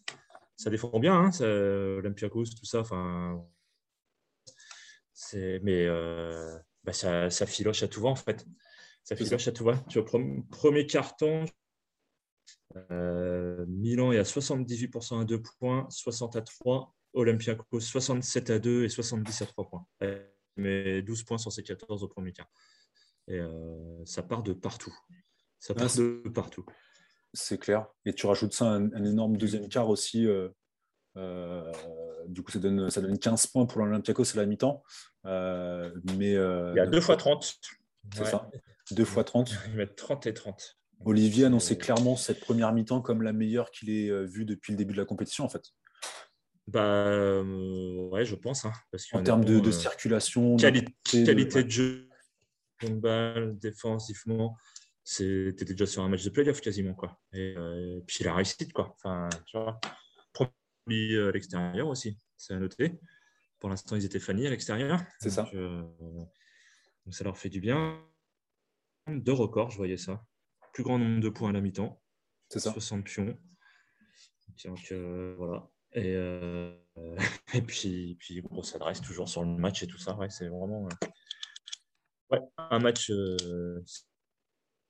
Ça 0.56 0.70
défend 0.70 1.00
bien, 1.00 1.14
hein, 1.14 1.42
Olympiakos, 1.42 2.46
tout 2.46 2.66
ça. 2.66 2.80
Enfin, 2.80 3.44
mais 5.34 5.86
euh, 5.86 6.58
bah, 6.84 6.94
ça, 6.94 7.30
ça, 7.30 7.46
filoche 7.46 7.84
à 7.84 7.88
tout 7.88 8.02
va 8.02 8.10
en 8.10 8.16
fait. 8.16 8.46
Ça 9.04 9.16
filoche 9.16 9.48
à 9.48 9.52
tout 9.52 9.64
va. 9.64 9.78
Tu 9.90 10.00
vois, 10.00 10.22
premier 10.50 10.88
carton, 10.88 11.46
euh, 12.92 13.66
Milan 13.68 14.12
est 14.12 14.18
à 14.18 14.24
78% 14.24 15.22
à 15.22 15.26
2 15.26 15.42
points, 15.42 15.88
60 15.90 16.36
à 16.36 16.42
3. 16.42 16.94
Olympiakos 17.14 17.80
67 17.80 18.50
à 18.50 18.60
2 18.60 18.84
et 18.84 18.90
70 18.90 19.42
à 19.42 19.46
3 19.46 19.70
points. 19.70 19.88
Mais 20.58 21.02
12 21.02 21.24
points 21.24 21.38
sur 21.38 21.52
ces 21.52 21.64
14 21.64 22.04
au 22.04 22.08
premier 22.08 22.34
quart. 22.34 22.50
Et 23.28 23.40
euh, 23.40 24.06
ça 24.06 24.22
part 24.22 24.44
de 24.44 24.54
partout. 24.54 24.94
Ça 25.60 25.74
part 25.74 25.94
de 25.96 26.24
partout. 26.34 26.66
C'est 27.36 27.60
clair. 27.60 27.86
Et 28.06 28.14
tu 28.14 28.26
rajoutes 28.26 28.54
ça 28.54 28.66
un, 28.66 28.92
un 28.94 29.04
énorme 29.04 29.38
deuxième 29.38 29.70
quart 29.70 29.90
aussi. 29.90 30.26
Euh, 30.26 31.72
du 32.28 32.42
coup, 32.42 32.52
ça 32.52 32.60
donne, 32.60 32.90
ça 32.90 33.02
donne 33.02 33.20
15 33.20 33.48
points 33.48 33.66
pour 33.68 33.84
l'Olympiakos 33.84 34.34
à 34.34 34.38
la 34.38 34.46
mi-temps. 34.48 34.84
mais, 35.24 36.32
Il 36.32 36.74
y 36.76 36.80
a 36.80 36.88
2 36.88 37.02
fois 37.02 37.18
30. 37.18 37.60
C'est 38.16 38.26
ça. 38.26 38.50
2 38.92 39.06
fois 39.06 39.24
30. 39.24 39.54
Ils 39.68 39.76
mettent 39.76 39.96
30 39.96 40.26
et 40.28 40.34
30. 40.34 40.78
Olivier 41.04 41.46
annonçait 41.46 41.78
clairement 41.78 42.16
cette 42.16 42.40
première 42.40 42.72
mi-temps 42.74 43.02
comme 43.02 43.22
la 43.22 43.34
meilleure 43.34 43.72
qu'il 43.72 43.90
ait 43.90 44.10
euh, 44.10 44.24
vue 44.24 44.46
depuis 44.46 44.72
le 44.72 44.78
début 44.78 44.94
de 44.94 45.00
la 45.00 45.06
compétition, 45.06 45.44
en 45.44 45.50
fait. 45.50 45.64
Bah, 46.68 46.82
euh, 46.82 48.08
ouais, 48.10 48.26
je 48.26 48.36
pense. 48.36 48.66
Hein, 48.66 48.72
en 49.14 49.22
termes 49.22 49.46
de, 49.46 49.60
euh, 49.60 49.72
circulation, 49.72 50.56
qualité 50.58 51.64
de, 51.64 51.70
jeu, 51.70 52.10
balle, 52.90 53.58
défensivement, 53.60 54.56
c'était 55.06 55.66
déjà 55.66 55.86
sur 55.86 56.04
un 56.04 56.10
match 56.10 56.26
de 56.26 56.30
playoff 56.30 56.60
quasiment. 56.60 56.94
Quoi. 56.94 57.18
Et, 57.32 57.56
puis 58.06 58.26
la 58.26 58.34
réussite, 58.34 58.74
quoi. 58.74 58.94
Enfin, 58.96 59.30
tu 59.46 59.58
vois, 59.58 59.80
à 60.40 61.32
l'extérieur 61.32 61.88
aussi, 61.88 62.20
c'est 62.38 62.54
à 62.54 62.60
noter. 62.60 63.00
Pour 63.60 63.70
l'instant, 63.70 63.96
ils 63.96 64.04
étaient 64.04 64.20
fanny 64.20 64.46
à 64.46 64.50
l'extérieur. 64.50 65.00
C'est 65.20 65.30
ça. 65.30 65.50
donc 65.54 67.14
ça 67.14 67.24
leur 67.24 67.38
fait 67.38 67.50
du 67.50 67.62
bien. 67.62 68.04
Deux 69.08 69.32
records, 69.34 69.70
je 69.70 69.78
voyais 69.78 69.98
ça 69.98 70.26
plus 70.76 70.84
grand 70.84 71.00
nombre 71.00 71.22
de 71.22 71.30
points 71.30 71.50
à 71.50 71.54
la 71.54 71.62
mi-temps. 71.62 72.02
C'est 72.50 72.60
ça. 72.60 72.74
60 72.74 73.06
pions. 73.06 73.38
Donc, 74.66 74.92
euh, 74.92 75.34
voilà. 75.38 75.70
Et, 75.94 76.14
euh, 76.16 76.76
et 77.54 77.62
puis, 77.62 78.18
puis 78.20 78.42
grosse 78.42 78.76
adresse 78.76 79.02
toujours 79.02 79.30
sur 79.30 79.44
le 79.44 79.56
match 79.56 79.82
et 79.84 79.88
tout 79.88 79.98
ça. 79.98 80.16
Ouais, 80.18 80.30
c'est 80.30 80.50
vraiment 80.50 80.86
euh, 80.86 81.08
ouais, 82.32 82.42
un 82.58 82.80
match. 82.80 83.10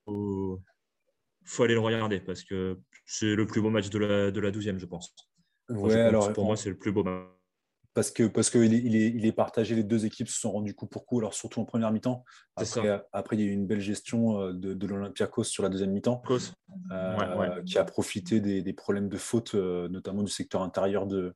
Il 0.07 0.13
faut... 0.13 0.61
faut, 1.43 1.63
aller 1.63 1.73
le 1.73 1.79
regarder 1.79 2.19
parce 2.19 2.43
que 2.43 2.79
c'est 3.05 3.35
le 3.35 3.45
plus 3.45 3.61
beau 3.61 3.69
match 3.69 3.89
de 3.89 3.99
la, 3.99 4.31
de 4.31 4.39
la 4.39 4.51
12e, 4.51 4.77
je 4.77 4.85
pense. 4.85 5.15
Ouais, 5.69 5.95
alors, 5.95 6.31
pour 6.33 6.45
moi, 6.45 6.55
c'est 6.55 6.69
le 6.69 6.77
plus 6.77 6.91
beau 6.91 7.03
match 7.03 7.25
parce 7.95 8.11
que 8.11 8.23
parce 8.23 8.49
qu'il 8.49 8.73
est, 8.73 8.77
il 8.77 8.95
est, 8.95 9.07
il 9.07 9.25
est, 9.25 9.31
partagé, 9.31 9.73
les 9.73 9.83
deux 9.83 10.05
équipes 10.05 10.27
se 10.27 10.37
sont 10.37 10.51
rendues 10.51 10.75
coup 10.75 10.85
pour 10.85 11.05
coup, 11.05 11.19
alors 11.19 11.33
surtout 11.33 11.61
en 11.61 11.65
première 11.65 11.91
mi-temps. 11.91 12.25
Après, 12.57 13.05
après, 13.13 13.37
il 13.37 13.39
y 13.41 13.43
a 13.43 13.47
eu 13.47 13.53
une 13.53 13.65
belle 13.65 13.79
gestion 13.79 14.41
euh, 14.41 14.53
de, 14.53 14.73
de 14.73 14.87
l'Olympiakos 14.87 15.45
sur 15.45 15.63
la 15.63 15.69
deuxième 15.69 15.91
mi-temps, 15.91 16.21
euh, 16.91 17.63
qui 17.63 17.77
a 17.77 17.85
profité 17.85 18.41
des, 18.41 18.61
des 18.61 18.73
problèmes 18.73 19.07
de 19.07 19.17
faute, 19.17 19.55
euh, 19.55 19.87
notamment 19.87 20.23
du 20.23 20.31
secteur 20.31 20.61
intérieur 20.61 21.07
de, 21.07 21.33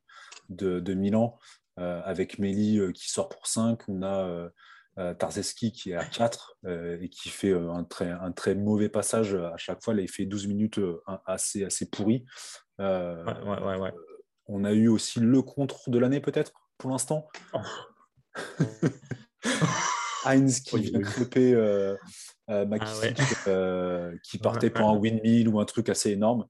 de, 0.49 0.81
de 0.81 0.93
Milan, 0.93 1.39
avec 1.77 2.39
Meli 2.39 2.81
qui 2.93 3.09
sort 3.09 3.29
pour 3.29 3.47
5. 3.47 3.87
On 3.87 4.03
a 4.03 4.49
Tarzeski 5.17 5.71
qui 5.71 5.91
est 5.91 5.95
à 5.95 6.05
4 6.05 6.57
et 7.01 7.09
qui 7.09 7.29
fait 7.29 7.53
un 7.53 7.83
très, 7.83 8.09
un 8.09 8.31
très 8.31 8.55
mauvais 8.55 8.89
passage 8.89 9.35
à 9.35 9.57
chaque 9.57 9.83
fois. 9.83 9.93
Là, 9.93 10.01
il 10.01 10.09
fait 10.09 10.25
12 10.25 10.47
minutes 10.47 10.79
assez, 11.25 11.63
assez 11.63 11.89
pourri. 11.89 12.25
ouais, 12.79 12.85
ouais, 12.85 13.77
ouais. 13.77 13.93
On 14.47 14.63
a 14.63 14.73
eu 14.73 14.87
aussi 14.87 15.19
le 15.19 15.41
contre 15.43 15.89
de 15.89 15.99
l'année, 15.99 16.19
peut-être, 16.19 16.53
pour 16.77 16.89
l'instant. 16.89 17.27
Oh. 19.41 19.47
Heinz 20.25 20.59
qui 20.61 20.79
vient 20.79 20.99
euh, 21.37 21.95
euh, 22.49 22.65
ah 22.79 23.01
euh, 23.47 24.15
qui 24.23 24.37
partait 24.37 24.69
pour 24.69 24.89
un 24.89 24.95
windmill 24.95 25.47
ou 25.47 25.59
un 25.59 25.65
truc 25.65 25.89
assez 25.89 26.11
énorme. 26.11 26.45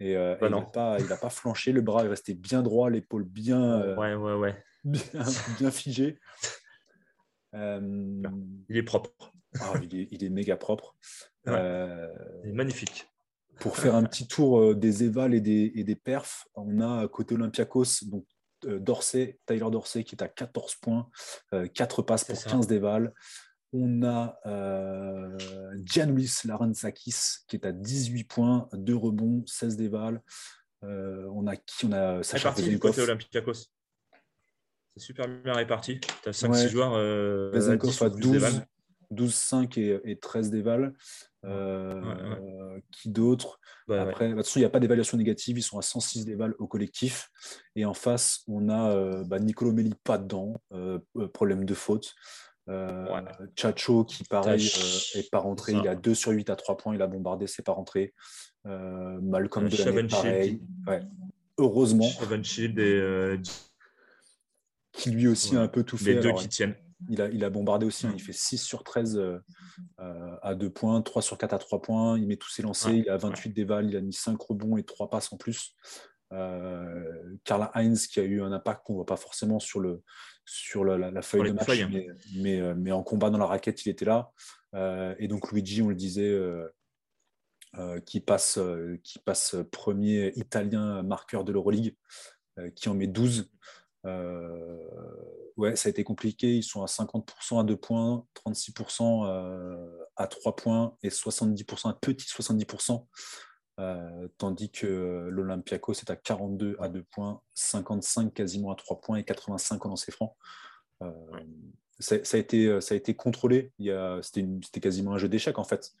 Et, 0.00 0.14
bah 0.14 0.38
il 0.42 0.50
n'a 0.50 0.60
pas, 0.62 0.98
pas, 1.20 1.30
flanché, 1.30 1.72
le 1.72 1.80
bras 1.80 2.04
est 2.04 2.08
resté 2.08 2.34
bien 2.34 2.62
droit, 2.62 2.90
l'épaule 2.90 3.24
bien, 3.24 3.96
ouais. 3.96 4.64
bien, 4.84 5.70
figée. 5.70 6.18
Il 7.54 8.76
est 8.76 8.82
propre. 8.82 9.32
Ah, 9.60 9.72
il, 9.82 10.24
est, 10.24 10.28
méga 10.28 10.56
propre. 10.56 10.94
il 11.46 11.52
est 11.52 12.52
magnifique 12.52 13.08
pour 13.58 13.76
faire 13.76 13.94
un 13.94 14.04
petit 14.04 14.26
tour 14.26 14.60
euh, 14.60 14.74
des 14.74 15.04
évals 15.04 15.34
et 15.34 15.40
des, 15.40 15.72
et 15.74 15.84
des 15.84 15.96
perfs, 15.96 16.46
on 16.54 16.80
a 16.80 17.06
côté 17.08 17.34
Olympiakos, 17.34 18.04
donc 18.04 18.24
euh, 18.66 18.78
Dorsey, 18.78 19.38
Tyler 19.46 19.70
Dorsey 19.70 20.04
qui 20.04 20.14
est 20.14 20.22
à 20.22 20.28
14 20.28 20.76
points, 20.76 21.08
4 21.74 22.00
euh, 22.00 22.04
passes 22.04 22.24
pour 22.24 22.42
15 22.42 22.66
dévals. 22.66 23.12
On 23.72 24.02
a 24.02 24.38
euh, 24.46 25.36
Gianluis 25.84 26.32
Larenzakis 26.44 27.44
qui 27.46 27.56
est 27.56 27.66
à 27.66 27.72
18 27.72 28.24
points, 28.24 28.68
2 28.72 28.96
rebonds, 28.96 29.44
16 29.46 29.76
dévals. 29.76 30.22
on 30.82 31.46
a 31.46 31.56
qui? 31.56 31.86
On 31.86 31.92
a 31.92 32.22
Sacha 32.22 32.54
côté 32.80 33.02
Olympiakos. 33.02 33.68
C'est 34.98 35.06
super 35.06 35.28
bien 35.28 35.54
réparti. 35.54 36.00
Tu 36.00 36.28
as 36.28 36.32
5-6 36.32 36.68
joueurs. 36.68 36.94
Euh, 36.94 37.50
12, 37.76 38.62
12, 39.10 39.34
5 39.34 39.78
et, 39.78 40.00
et 40.04 40.18
13 40.18 40.50
dévals. 40.50 40.92
Euh, 41.44 42.80
qui 42.90 43.10
d'autre? 43.10 43.60
Après, 43.88 44.28
de 44.28 44.34
toute 44.34 44.44
façon, 44.44 44.58
il 44.58 44.62
n'y 44.62 44.66
a 44.66 44.70
pas 44.70 44.80
d'évaluation 44.80 45.16
négative. 45.16 45.58
Ils 45.58 45.62
sont 45.62 45.78
à 45.78 45.82
106 45.82 46.24
déval 46.24 46.54
au 46.58 46.66
collectif. 46.66 47.30
Et 47.76 47.84
en 47.84 47.94
face, 47.94 48.42
on 48.48 48.68
a 48.68 48.90
euh, 48.90 49.24
bah, 49.24 49.38
Nicolo 49.38 49.72
Melli 49.72 49.94
pas 50.02 50.18
dedans. 50.18 50.60
Euh, 50.72 50.98
problème 51.32 51.64
de 51.64 51.74
faute. 51.74 52.14
Chacho, 53.56 54.04
qui 54.04 54.24
pareil, 54.24 54.68
est 55.14 55.30
pas 55.30 55.38
rentré. 55.38 55.72
Il 55.72 55.88
a 55.88 55.94
2 55.94 56.14
sur 56.14 56.32
8 56.32 56.50
à 56.50 56.56
3 56.56 56.76
points. 56.76 56.94
Il 56.94 57.02
a 57.02 57.06
bombardé, 57.06 57.46
c'est 57.46 57.64
pas 57.64 57.72
rentré. 57.72 58.14
Malcolm 58.64 59.68
Delaney, 59.68 60.08
pareil. 60.08 60.60
Heureusement. 61.56 62.08
et, 62.76 63.38
qui 64.98 65.10
lui 65.10 65.28
aussi 65.28 65.56
a 65.56 65.60
un 65.60 65.68
peu 65.68 65.82
tout 65.82 65.96
fait. 65.96 66.14
Les 66.14 66.20
deux 66.20 66.32
qui 66.32 66.48
tiennent. 66.48 66.74
Il 67.08 67.22
a, 67.22 67.28
il 67.28 67.44
a 67.44 67.50
bombardé 67.50 67.86
aussi, 67.86 68.08
hein. 68.08 68.12
il 68.12 68.20
fait 68.20 68.32
6 68.32 68.58
sur 68.58 68.82
13 68.82 69.22
à 69.98 70.54
2 70.56 70.68
points, 70.68 71.00
3 71.00 71.22
sur 71.22 71.38
4 71.38 71.54
à 71.54 71.58
3 71.58 71.80
points, 71.80 72.18
il 72.18 72.26
met 72.26 72.36
tous 72.36 72.50
ses 72.50 72.62
lancers, 72.62 72.92
il 72.92 73.08
a 73.08 73.16
28 73.16 73.50
déval, 73.50 73.88
il 73.88 73.96
a 73.96 74.00
mis 74.00 74.12
5 74.12 74.40
rebonds 74.40 74.76
et 74.76 74.82
3 74.82 75.08
passes 75.08 75.32
en 75.32 75.36
plus. 75.36 75.76
Euh, 76.32 77.36
Carla 77.44 77.70
Heinz 77.74 78.06
qui 78.06 78.20
a 78.20 78.22
eu 78.22 78.42
un 78.42 78.52
impact 78.52 78.84
qu'on 78.84 78.92
ne 78.92 78.96
voit 78.98 79.06
pas 79.06 79.16
forcément 79.16 79.58
sur, 79.58 79.80
le, 79.80 80.02
sur 80.44 80.84
la, 80.84 81.22
feuille 81.22 81.48
de 81.48 81.52
match, 81.52 81.68
hein. 81.80 81.90
mais, 82.36 82.60
euh, 82.60 82.74
mais, 82.76 82.92
en 82.92 83.02
combat 83.02 83.30
dans 83.30 83.38
la 83.38 83.46
raquette, 83.46 83.86
il 83.86 83.88
était 83.88 84.04
là. 84.04 84.30
Euh, 84.74 85.14
et 85.18 85.26
donc 85.26 85.50
Luigi, 85.50 85.80
on 85.80 85.88
le 85.88 85.94
disait, 85.94 86.38
qui, 88.04 88.20
passe, 88.20 88.58
qui 89.02 89.18
passe 89.20 89.56
premier 89.70 90.32
italien 90.36 91.02
marqueur 91.02 91.44
de 91.44 91.52
l'Euroleague, 91.52 91.94
qui 92.74 92.88
en 92.88 92.94
met 92.94 93.06
12. 93.06 93.50
Ouais, 95.56 95.76
ça 95.76 95.88
a 95.88 95.90
été 95.90 96.04
compliqué. 96.04 96.56
Ils 96.56 96.62
sont 96.62 96.82
à 96.82 96.86
50% 96.86 97.60
à 97.60 97.64
2 97.64 97.76
points, 97.76 98.26
36% 98.46 99.26
à 100.16 100.26
3 100.26 100.56
points 100.56 100.96
et 101.02 101.08
70%, 101.08 101.88
un 101.88 101.92
petit 101.92 102.26
70% 102.26 103.06
euh, 103.78 104.28
tandis 104.38 104.70
que 104.70 105.28
l'Olympiakos 105.30 105.92
est 105.92 106.10
à 106.10 106.16
42 106.16 106.76
à 106.80 106.88
2 106.88 107.04
points, 107.04 107.40
55 107.54 108.34
quasiment 108.34 108.72
à 108.72 108.74
3 108.74 109.00
points 109.00 109.16
et 109.18 109.24
85 109.24 109.86
en 109.86 109.90
lancé 109.90 110.10
franc. 110.10 110.36
Euh, 111.02 111.12
ça, 112.00 112.16
a 112.16 112.36
été, 112.36 112.80
ça 112.80 112.94
a 112.94 112.96
été 112.96 113.14
contrôlé. 113.14 113.72
C'était 114.22 114.80
quasiment 114.80 115.12
un 115.12 115.18
jeu 115.18 115.28
d'échecs 115.28 115.58
en 115.58 115.64
fait 115.64 115.92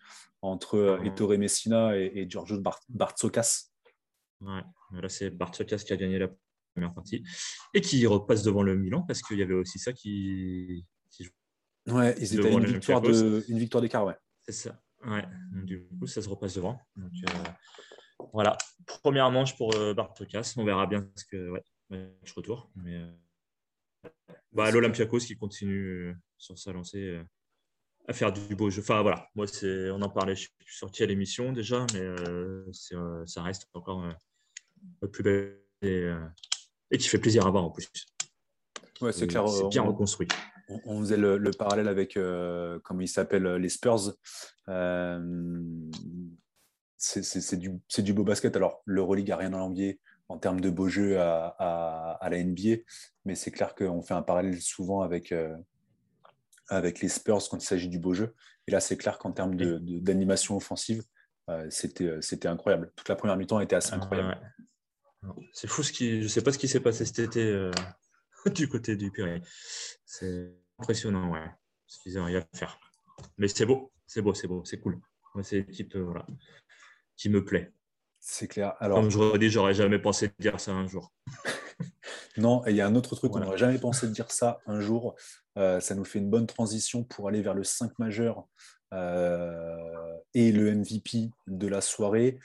entre 0.42 1.00
Ettore 1.04 1.38
Messina 1.38 1.96
et, 1.96 2.10
et 2.14 2.28
Giorgio. 2.28 2.60
Ouais, 4.40 4.62
là 4.92 5.08
c'est 5.08 5.30
Bartsokas 5.30 5.78
qui 5.78 5.92
a 5.92 5.96
gagné 5.96 6.18
la 6.18 6.28
première 6.78 6.94
partie 6.94 7.24
et 7.74 7.80
qui 7.80 8.06
repasse 8.06 8.42
devant 8.42 8.62
le 8.62 8.76
Milan 8.76 9.02
parce 9.02 9.22
qu'il 9.22 9.38
y 9.38 9.42
avait 9.42 9.54
aussi 9.54 9.78
ça 9.78 9.92
qui. 9.92 10.86
ouais, 11.88 12.14
ils 12.20 12.34
étaient 12.34 12.52
une 12.52 12.64
victoire, 12.64 13.00
de, 13.00 13.44
une 13.48 13.58
victoire 13.58 13.82
d'écart, 13.82 14.04
ouais. 14.04 14.16
C'est 14.44 14.52
ça. 14.52 14.80
Ouais, 15.06 15.24
du 15.52 15.86
coup, 15.98 16.06
ça 16.06 16.22
se 16.22 16.28
repasse 16.28 16.54
devant. 16.54 16.80
Donc, 16.96 17.12
euh, 17.28 18.24
voilà, 18.32 18.56
première 19.02 19.30
manche 19.30 19.56
pour 19.56 19.74
euh, 19.76 19.94
Bartokas. 19.94 20.54
On 20.56 20.64
verra 20.64 20.86
bien 20.86 21.08
ce 21.14 21.24
que. 21.24 21.50
Ouais, 21.50 21.62
match 21.90 22.32
retour. 22.32 22.70
Mais, 22.76 22.96
euh, 22.96 24.10
bah, 24.52 24.70
L'Olympiakos 24.70 25.20
qui 25.20 25.36
continue 25.36 26.14
sur 26.36 26.58
sa 26.58 26.72
lancée 26.72 27.20
à 28.06 28.12
faire 28.12 28.32
du 28.32 28.56
beau 28.56 28.70
jeu. 28.70 28.80
Enfin, 28.80 29.02
voilà, 29.02 29.28
moi, 29.34 29.46
on 29.62 30.02
en 30.02 30.08
parlait, 30.08 30.34
je 30.34 30.42
suis 30.42 30.78
sorti 30.78 31.02
à 31.02 31.06
l'émission 31.06 31.52
déjà, 31.52 31.86
mais 31.92 32.06
ça 32.72 33.42
reste 33.42 33.68
encore 33.74 34.02
plus 35.12 35.22
belle 35.22 35.60
et, 35.82 36.10
et, 36.90 36.98
qui 36.98 37.08
fait 37.08 37.18
plaisir 37.18 37.46
à 37.46 37.50
voir 37.50 37.64
en 37.64 37.70
plus. 37.70 37.90
Ouais, 39.00 39.12
c'est 39.12 39.26
clair. 39.26 39.48
C'est 39.48 39.68
bien 39.68 39.82
reconstruit 39.82 40.28
on, 40.68 41.00
faisait 41.00 41.16
le, 41.16 41.50
parallèle 41.50 41.88
avec, 41.88 42.16
euh, 42.16 42.78
comment 42.84 43.00
il 43.00 43.08
s'appelle, 43.08 43.46
euh, 43.46 43.58
les 43.58 43.68
Spurs. 43.68 44.12
Euh, 44.68 45.60
c'est 46.96 47.56
du, 47.56 48.12
beau 48.12 48.24
basket. 48.24 48.56
Alors, 48.56 48.82
l'Euroleague 48.84 49.28
n'a 49.28 49.36
rien 49.36 49.52
à 49.54 49.58
envier 49.58 50.00
en 50.28 50.38
termes 50.38 50.60
de 50.60 50.68
beau 50.68 50.88
jeu 50.88 51.18
à, 51.18 52.18
la 52.28 52.42
NBA, 52.42 52.82
mais 53.24 53.34
c'est 53.34 53.50
clair 53.50 53.74
qu'on 53.74 54.02
fait 54.02 54.14
un 54.14 54.22
parallèle 54.22 54.60
souvent 54.60 55.00
avec, 55.02 55.32
avec 56.68 57.00
les 57.00 57.08
Spurs 57.08 57.48
quand 57.48 57.62
il 57.62 57.66
s'agit 57.66 57.88
du 57.88 58.00
beau 58.00 58.14
jeu. 58.14 58.34
Et 58.66 58.72
là, 58.72 58.80
c'est 58.80 58.96
clair 58.96 59.18
qu'en 59.18 59.30
termes 59.30 59.54
d'animation 59.56 60.56
offensive, 60.56 61.04
c'était 61.70 62.48
incroyable. 62.48 62.92
Toute 62.96 63.08
la 63.08 63.14
première 63.14 63.36
mi-temps 63.36 63.60
était 63.60 63.76
assez 63.76 63.94
incroyable. 63.94 64.36
C'est 65.52 65.68
fou 65.68 65.82
ce 65.82 65.92
qui. 65.92 66.22
Je 66.22 66.28
sais 66.28 66.42
pas 66.42 66.52
ce 66.52 66.58
qui 66.58 66.68
s'est 66.68 66.80
passé 66.80 67.04
cet 67.04 67.18
été 67.18 67.70
du 68.54 68.68
côté 68.68 68.96
du 68.96 69.10
Pirée. 69.10 69.42
C'est 70.04 70.52
impressionnant, 70.78 71.30
ouais, 71.32 71.50
ce 71.86 72.00
qu'ils 72.00 72.18
arrivent 72.18 72.44
à 72.52 72.56
faire. 72.56 72.78
Mais 73.36 73.48
c'est 73.48 73.66
beau, 73.66 73.92
c'est 74.06 74.22
beau, 74.22 74.34
c'est 74.34 74.46
beau, 74.46 74.64
c'est 74.64 74.78
cool. 74.78 75.00
c'est 75.42 75.58
l'équipe 75.58 75.94
euh, 75.96 76.02
voilà, 76.04 76.26
qui 77.16 77.28
me 77.28 77.44
plaît. 77.44 77.72
C'est 78.20 78.48
clair. 78.48 78.74
Alors, 78.80 79.00
Comme 79.00 79.10
je 79.10 79.36
dit, 79.38 79.48
j'aurais 79.48 79.74
jamais 79.74 79.98
pensé 79.98 80.28
de 80.28 80.34
dire 80.38 80.60
ça 80.60 80.72
un 80.72 80.86
jour. 80.86 81.12
non, 82.36 82.66
et 82.66 82.70
il 82.70 82.76
y 82.76 82.80
a 82.80 82.86
un 82.86 82.94
autre 82.94 83.16
truc, 83.16 83.34
on 83.34 83.40
n'aurait 83.40 83.58
jamais 83.58 83.78
pensé 83.78 84.06
de 84.06 84.12
dire 84.12 84.30
ça 84.30 84.60
un 84.66 84.80
jour. 84.80 85.14
Euh, 85.56 85.80
ça 85.80 85.94
nous 85.94 86.04
fait 86.04 86.18
une 86.18 86.30
bonne 86.30 86.46
transition 86.46 87.04
pour 87.04 87.28
aller 87.28 87.42
vers 87.42 87.54
le 87.54 87.64
5 87.64 87.98
majeur 87.98 88.46
euh, 88.92 90.14
et 90.34 90.52
le 90.52 90.74
MVP 90.74 91.30
de 91.46 91.68
la 91.68 91.80
soirée. 91.80 92.38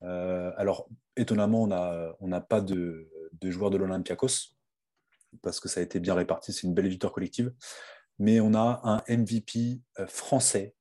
alors, 0.00 0.88
étonnamment, 1.20 1.62
on 2.20 2.28
n'a 2.28 2.40
pas 2.40 2.60
de, 2.60 3.08
joueurs 3.42 3.70
de 3.70 3.76
l'Olympiakos 3.76 4.56
parce 5.42 5.60
que 5.60 5.68
ça 5.68 5.80
a 5.80 5.82
été 5.82 6.00
bien 6.00 6.14
réparti, 6.14 6.52
c'est 6.52 6.66
une 6.66 6.74
belle 6.74 6.88
victoire 6.88 7.12
collective. 7.12 7.52
Mais 8.18 8.40
on 8.40 8.54
a 8.54 8.80
un 8.84 9.16
MVP 9.16 9.80
euh, 9.98 10.06
français, 10.06 10.74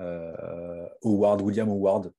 euh, 0.00 0.88
Howard, 1.02 1.42
William 1.42 1.68
Howard, 1.68 2.12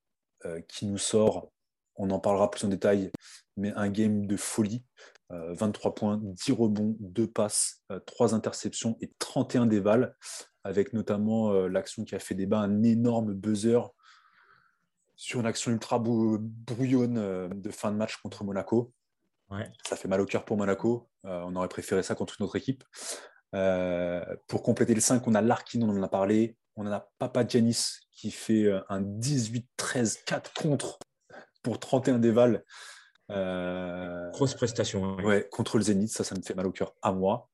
euh, 0.45 0.61
qui 0.67 0.85
nous 0.85 0.97
sort, 0.97 1.51
on 1.95 2.09
en 2.11 2.19
parlera 2.19 2.51
plus 2.51 2.65
en 2.65 2.69
détail, 2.69 3.11
mais 3.57 3.71
un 3.73 3.89
game 3.89 4.27
de 4.27 4.37
folie. 4.37 4.83
23 5.29 5.95
points, 5.95 6.19
10 6.21 6.51
rebonds, 6.51 6.95
2 6.99 7.25
passes, 7.25 7.81
3 8.05 8.35
interceptions 8.35 8.97
et 9.01 9.11
31 9.17 9.65
dévals, 9.65 10.15
avec 10.63 10.93
notamment 10.93 11.51
l'action 11.65 12.03
qui 12.03 12.13
a 12.13 12.19
fait 12.19 12.35
débat, 12.35 12.59
un 12.59 12.83
énorme 12.83 13.33
buzzer 13.33 13.79
sur 15.15 15.39
une 15.39 15.45
action 15.45 15.71
ultra 15.71 15.99
brouillonne 15.99 17.49
de 17.49 17.71
fin 17.71 17.91
de 17.91 17.97
match 17.97 18.17
contre 18.17 18.43
Monaco. 18.43 18.93
Ça 19.83 19.95
fait 19.95 20.07
mal 20.07 20.21
au 20.21 20.25
cœur 20.25 20.45
pour 20.45 20.57
Monaco. 20.57 21.09
Euh, 21.25 21.41
on 21.45 21.55
aurait 21.55 21.67
préféré 21.67 22.03
ça 22.03 22.15
contre 22.15 22.35
une 22.39 22.45
autre 22.45 22.55
équipe. 22.55 22.83
Euh, 23.55 24.23
pour 24.47 24.63
compléter 24.63 24.95
le 24.95 25.01
5, 25.01 25.27
on 25.27 25.35
a 25.35 25.41
Larkin, 25.41 25.81
on 25.81 25.89
en 25.89 26.03
a 26.03 26.07
parlé. 26.07 26.57
On 26.75 26.87
a 26.87 27.07
Papa 27.19 27.45
Janis 27.47 27.99
qui 28.11 28.31
fait 28.31 28.65
euh, 28.65 28.81
un 28.89 29.01
18-13-4 29.01 30.53
contre 30.55 30.99
pour 31.61 31.79
31 31.79 32.19
déval. 32.19 32.63
Grosse 33.29 34.53
prestation. 34.55 35.05
Hein, 35.05 35.23
ouais. 35.23 35.47
contre 35.51 35.77
le 35.77 35.83
Zénith, 35.83 36.11
ça, 36.11 36.23
ça 36.23 36.35
me 36.35 36.41
fait 36.41 36.55
mal 36.55 36.67
au 36.67 36.71
cœur 36.71 36.95
à 37.01 37.11
moi. 37.11 37.49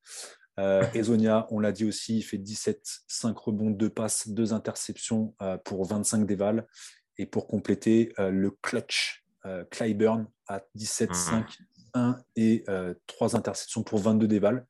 Ezonia, 0.94 1.48
on 1.52 1.62
l'a 1.62 1.72
dit 1.72 1.86
aussi, 1.86 2.18
il 2.18 2.22
fait 2.22 2.38
17, 2.38 2.82
5 3.08 3.38
rebonds, 3.38 3.70
2 3.70 3.90
passes, 3.90 4.28
2 4.28 4.52
interceptions 4.52 5.34
pour 5.64 5.86
25 5.86 6.26
déval. 6.26 6.68
Et 7.20 7.26
pour 7.28 7.46
compléter, 7.48 8.12
le 8.18 8.50
clutch 8.50 9.24
Clyburn 9.70 10.26
à 10.48 10.62
17, 10.74 11.14
5, 11.14 11.46
1 11.94 12.18
et 12.36 12.64
3 13.08 13.36
euh, 13.36 13.38
interceptions 13.38 13.84
pour 13.84 14.00
22 14.00 14.28
dévals. 14.28 14.66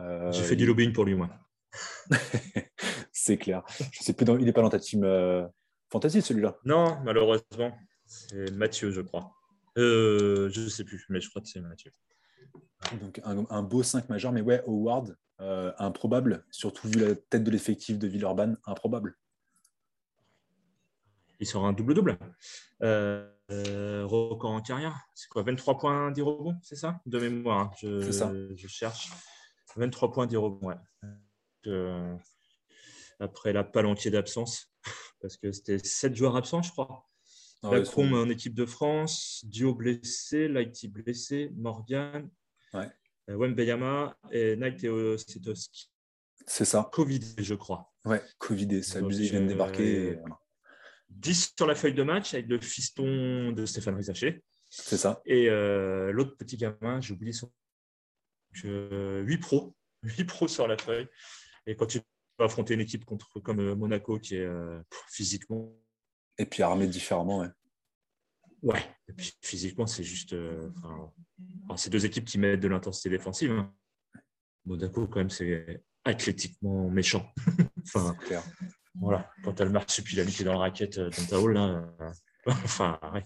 Euh, 0.00 0.32
J'ai 0.32 0.42
fait 0.42 0.56
du 0.56 0.66
lobbying 0.66 0.92
pour 0.92 1.04
lui, 1.04 1.14
moi. 1.14 1.30
c'est 3.12 3.38
clair. 3.38 3.62
Je 3.92 4.02
sais 4.02 4.12
plus, 4.12 4.26
il 4.38 4.44
n'est 4.44 4.52
pas 4.52 4.62
dans 4.62 4.68
ta 4.68 4.78
team 4.78 5.04
euh, 5.04 5.46
fantasy, 5.90 6.22
celui-là 6.22 6.58
Non, 6.64 6.98
malheureusement. 7.04 7.76
C'est 8.04 8.50
Mathieu, 8.52 8.90
je 8.90 9.00
crois. 9.00 9.32
je 9.76 10.60
ne 10.60 10.68
sais 10.68 10.84
plus, 10.84 11.06
mais 11.08 11.20
je 11.20 11.30
crois 11.30 11.40
que 11.40 11.48
c'est 11.48 11.60
Mathieu. 11.60 11.92
Donc 13.00 13.20
un, 13.24 13.62
beau 13.62 13.82
5 13.82 14.08
majeur, 14.08 14.32
mais 14.32 14.40
ouais, 14.40 14.62
Howard, 14.66 15.16
improbable, 15.78 16.44
surtout 16.50 16.88
vu 16.88 16.98
la 16.98 17.14
tête 17.14 17.44
de 17.44 17.50
l'effectif 17.50 17.98
de 17.98 18.06
Villeurbanne, 18.06 18.58
improbable. 18.66 19.16
Il 21.42 21.46
sera 21.46 21.66
un 21.66 21.72
double-double. 21.72 22.18
Euh, 23.52 24.06
record 24.06 24.52
en 24.52 24.62
carrière, 24.62 24.96
c'est 25.12 25.28
quoi 25.28 25.42
23 25.42 25.76
points, 25.76 26.12
10 26.12 26.22
rebonds, 26.22 26.56
c'est 26.62 26.76
ça? 26.76 27.00
De 27.04 27.18
mémoire, 27.18 27.58
hein. 27.58 27.70
je, 27.80 28.00
je, 28.56 28.68
cherche. 28.68 29.10
23 29.76 30.12
points, 30.12 30.26
10 30.26 30.36
rebonds, 30.36 30.68
ouais. 30.68 30.76
Euh, 31.66 32.16
après 33.18 33.52
la 33.52 33.64
palanquée 33.64 34.10
d'absence, 34.10 34.72
parce 35.20 35.36
que 35.36 35.50
c'était 35.50 35.78
7 35.78 36.14
joueurs 36.14 36.36
absents, 36.36 36.62
je 36.62 36.70
crois. 36.70 37.08
Ah 37.64 37.70
en 37.96 38.28
équipe 38.30 38.54
de 38.54 38.64
France, 38.64 39.44
Dio 39.44 39.74
blessé, 39.74 40.46
Lighty 40.46 40.88
blessé, 40.88 41.50
Morgan, 41.56 42.30
ouais. 42.74 42.88
Euh, 43.30 43.36
Wembeyama 43.36 44.16
et 44.30 44.56
Nike 44.56 44.86
C'est 46.46 46.64
ça. 46.64 46.88
Covid, 46.92 47.20
je 47.38 47.54
crois. 47.54 47.92
Ouais, 48.04 48.22
Covid, 48.38 48.82
c'est 48.84 48.98
abusé, 48.98 49.24
il 49.24 49.30
vient 49.30 49.40
de 49.42 49.48
débarquer. 49.48 50.18
10 51.16 51.54
sur 51.56 51.66
la 51.66 51.74
feuille 51.74 51.94
de 51.94 52.02
match 52.02 52.34
avec 52.34 52.48
le 52.48 52.60
fiston 52.60 53.52
de 53.52 53.66
Stéphane 53.66 53.96
Rizaché. 53.96 54.42
C'est 54.70 54.96
ça. 54.96 55.20
Et 55.26 55.48
euh, 55.50 56.12
l'autre 56.12 56.36
petit 56.36 56.56
gamin, 56.56 57.00
j'ai 57.00 57.12
oublié 57.12 57.32
son. 57.32 57.52
8 58.54 59.38
pros. 59.38 59.74
8 60.02 60.24
pros 60.24 60.48
sur 60.48 60.66
la 60.66 60.78
feuille. 60.78 61.06
Et 61.66 61.76
quand 61.76 61.86
tu 61.86 62.00
vas 62.38 62.46
affronter 62.46 62.74
une 62.74 62.80
équipe 62.80 63.04
contre, 63.04 63.40
comme 63.40 63.60
euh, 63.60 63.74
Monaco 63.74 64.18
qui 64.18 64.36
est 64.36 64.46
euh, 64.46 64.80
physiquement. 65.10 65.72
Et 66.38 66.46
puis 66.46 66.62
armé 66.62 66.86
différemment, 66.86 67.40
ouais. 67.40 67.48
Ouais, 68.62 68.96
et 69.08 69.12
puis 69.12 69.32
physiquement, 69.42 69.88
c'est 69.88 70.04
juste. 70.04 70.36
c'est 71.76 71.90
deux 71.90 72.06
équipes 72.06 72.24
qui 72.24 72.38
mettent 72.38 72.60
de 72.60 72.68
l'intensité 72.68 73.10
défensive. 73.10 73.50
Hein. 73.50 73.74
Monaco, 74.64 75.08
quand 75.08 75.18
même, 75.18 75.30
c'est 75.30 75.82
athlétiquement 76.04 76.88
méchant. 76.88 77.28
enfin, 77.84 78.16
voilà, 78.94 79.30
quand 79.44 79.54
tu 79.54 79.62
as 79.62 79.64
le 79.64 79.76
est 79.76 80.44
dans 80.44 80.52
la 80.52 80.58
raquette 80.58 80.98
dans 80.98 81.26
ta 81.28 81.40
hall, 81.40 81.54
là, 81.54 81.84
enfin, 82.46 82.98
ouais, 83.14 83.24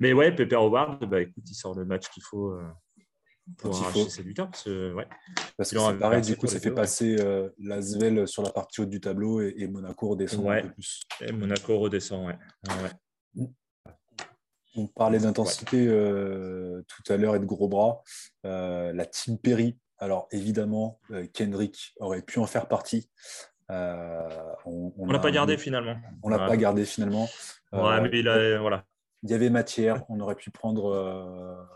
Mais 0.00 0.12
ouais, 0.12 0.34
Pepper 0.34 0.56
Howard, 0.56 1.04
bah, 1.06 1.20
écoute, 1.20 1.44
il 1.46 1.54
sort 1.54 1.74
le 1.74 1.84
match 1.84 2.08
qu'il 2.10 2.22
faut 2.22 2.58
pour 3.56 3.76
arracher 3.76 4.08
ses. 4.10 4.22
Parce 4.34 4.64
que, 4.64 4.92
ouais, 4.94 5.06
parce 5.56 5.70
que 5.70 5.98
pareil, 5.98 6.22
du 6.22 6.36
coup, 6.36 6.46
ça 6.46 6.60
fait 6.60 6.70
passer 6.70 7.16
euh, 7.18 7.48
la 7.58 7.80
Svel 7.80 8.28
sur 8.28 8.42
la 8.42 8.50
partie 8.50 8.80
haute 8.80 8.90
du 8.90 9.00
tableau 9.00 9.40
et, 9.40 9.66
Monaco 9.66 10.08
redescend 10.08 10.46
un 10.48 10.62
peu 10.62 10.72
plus. 10.72 11.02
Et 11.20 11.32
Monaco 11.32 11.78
redescend, 11.78 12.26
ouais. 12.26 12.38
ouais. 13.36 13.48
On 14.76 14.86
parlait 14.86 15.18
d'intensité 15.18 15.86
euh, 15.88 16.82
tout 16.86 17.12
à 17.12 17.16
l'heure 17.16 17.34
et 17.34 17.40
de 17.40 17.44
gros 17.44 17.68
bras. 17.68 18.02
Euh, 18.44 18.92
la 18.92 19.06
team 19.06 19.38
Perry, 19.38 19.76
alors 19.98 20.28
évidemment, 20.30 21.00
Kendrick 21.32 21.94
aurait 21.98 22.22
pu 22.22 22.38
en 22.38 22.46
faire 22.46 22.68
partie. 22.68 23.10
On 23.70 25.06
ne 25.06 25.12
l'a 25.12 25.18
pas 25.18 25.30
gardé 25.30 25.56
finalement. 25.56 25.96
On 26.22 26.28
l'a 26.28 26.38
pas 26.38 26.56
gardé 26.56 26.84
finalement. 26.84 27.28
Ouais, 27.72 28.00
mais 28.00 28.10
il, 28.12 28.28
a, 28.28 28.58
voilà. 28.58 28.84
il 29.22 29.30
y 29.30 29.34
avait 29.34 29.50
matière. 29.50 30.04
On 30.08 30.20
aurait 30.20 30.36
pu 30.36 30.50
prendre 30.50 31.66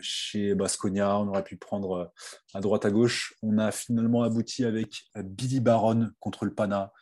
chez 0.00 0.54
Basconia, 0.54 1.18
on 1.18 1.28
aurait 1.28 1.44
pu 1.44 1.56
prendre 1.56 1.92
euh, 1.92 2.04
à 2.52 2.60
droite 2.60 2.84
à 2.84 2.90
gauche. 2.90 3.34
On 3.42 3.58
a 3.58 3.70
finalement 3.70 4.22
abouti 4.22 4.64
avec 4.64 5.04
euh, 5.16 5.22
Billy 5.22 5.60
Baron 5.60 6.10
contre 6.20 6.44
le 6.44 6.54
Pana. 6.54 6.92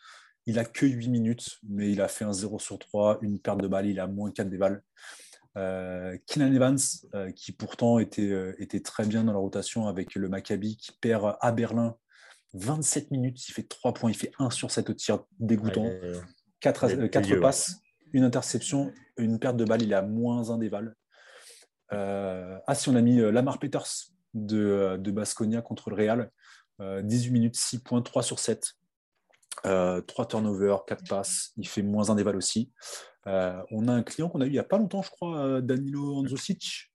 Il 0.47 0.59
a 0.59 0.65
que 0.65 0.87
8 0.87 1.09
minutes, 1.09 1.59
mais 1.69 1.91
il 1.91 2.01
a 2.01 2.09
fait 2.09 2.25
un 2.25 2.33
0 2.33 2.59
sur 2.59 2.79
3, 2.79 3.19
une 3.23 3.39
perte 3.39 3.61
de 3.61 3.69
balle, 3.69 3.87
il 3.87 4.01
a 4.01 4.07
moins 4.07 4.31
4 4.31 4.49
des 4.49 4.59
balles. 4.59 4.83
Euh, 5.57 6.17
Evans, 6.37 6.79
euh, 7.15 7.31
qui 7.31 7.53
pourtant 7.53 7.99
était, 7.99 8.55
était 8.59 8.81
très 8.81 9.05
bien 9.05 9.25
dans 9.25 9.33
la 9.33 9.39
rotation 9.39 9.87
avec 9.87 10.15
le 10.15 10.29
Maccabi, 10.29 10.77
qui 10.77 10.93
perd 11.01 11.37
à 11.41 11.53
Berlin 11.53 11.97
27 12.55 13.11
minutes, 13.11 13.49
il 13.49 13.53
fait 13.53 13.63
3 13.63 13.95
points, 13.95 14.11
il 14.11 14.17
fait 14.17 14.33
1 14.39 14.51
sur 14.51 14.71
7 14.71 14.91
au 14.91 14.95
tir 14.95 15.25
dégoûtant, 15.39 15.89
4, 16.61 17.07
4 17.07 17.41
passes, 17.41 17.81
une 18.13 18.25
interception, 18.25 18.93
une 19.17 19.39
perte 19.39 19.57
de 19.57 19.65
balle, 19.65 19.83
il 19.83 19.95
a 19.95 20.03
moins 20.03 20.51
1 20.51 20.59
des 20.59 20.69
balles. 20.69 20.95
Euh, 21.93 22.59
ah, 22.67 22.75
si 22.75 22.89
on 22.89 22.97
a 22.97 23.01
mis 23.01 23.21
euh, 23.21 23.31
Lamar 23.31 23.59
Peters 23.59 24.11
de, 24.35 24.59
euh, 24.59 24.97
de 24.97 25.11
Basconia 25.11 25.63
contre 25.63 25.91
le 25.91 25.97
Real, 25.97 26.31
18 26.81 27.31
minutes, 27.31 27.55
6 27.55 27.81
points, 27.81 28.03
3 28.03 28.25
sur 28.25 28.41
7. 28.41 28.73
3 29.63 30.03
turnovers, 30.27 30.85
4 30.85 31.09
passes, 31.09 31.53
il 31.57 31.69
fait 31.69 31.83
moins 31.83 32.11
un 32.11 32.17
déval 32.17 32.35
aussi. 32.35 32.73
on 33.25 33.87
a 33.87 33.93
un 33.93 34.03
client 34.03 34.29
qu'on 34.29 34.41
a 34.41 34.47
eu 34.47 34.49
il 34.49 34.53
n'y 34.53 34.59
a 34.59 34.65
pas 34.65 34.79
longtemps, 34.79 35.03
je 35.03 35.11
crois, 35.11 35.61
Danilo 35.61 36.17
Anzosic, 36.17 36.92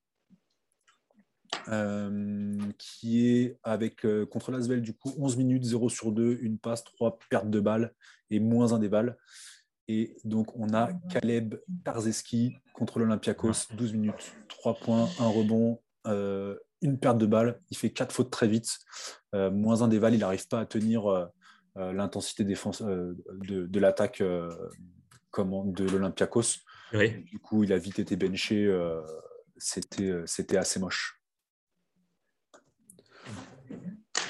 qui 2.78 3.28
est 3.28 3.58
avec 3.64 4.06
contre 4.30 4.52
l'Asvel 4.52 4.82
du 4.82 4.94
coup 4.94 5.14
11 5.18 5.38
minutes, 5.38 5.64
0 5.64 5.90
sur 5.90 6.12
2, 6.12 6.40
une 6.42 6.58
passe, 6.58 6.84
3 6.84 7.20
pertes 7.30 7.50
de 7.50 7.60
balles 7.60 7.94
et 8.30 8.40
moins 8.40 8.74
un 8.74 8.80
déval. 8.80 9.18
Et 9.88 10.18
donc, 10.26 10.56
on 10.56 10.74
a 10.74 10.92
Caleb 11.10 11.56
Tarzeski 11.86 12.58
contre 12.74 13.00
l'Olympiakos, 13.00 13.74
12 13.74 13.94
minutes, 13.94 14.36
3 14.50 14.76
points, 14.76 15.08
1 15.20 15.28
rebond, 15.28 15.80
euh, 16.08 16.58
une 16.82 17.00
perte 17.00 17.18
de 17.18 17.26
balle. 17.26 17.62
Il 17.70 17.78
fait 17.78 17.92
4 17.92 18.12
fautes 18.12 18.30
très 18.30 18.48
vite. 18.48 18.80
Euh, 19.34 19.50
moins 19.50 19.82
un 19.82 19.88
déval, 19.88 20.14
il 20.14 20.20
n'arrive 20.20 20.48
pas 20.48 20.60
à 20.60 20.66
tenir 20.66 21.08
euh, 21.08 21.26
l'intensité 21.94 22.44
défense 22.44 22.82
de, 22.82 23.80
l'attaque 23.80 24.22
de 24.22 25.84
l'Olympiakos. 25.86 26.60
Du 26.94 27.40
coup, 27.40 27.64
il 27.64 27.72
a 27.72 27.78
vite 27.78 28.00
été 28.00 28.16
benché. 28.18 28.70
C'était 29.58 30.58
assez 30.58 30.80
moche. 30.80 31.17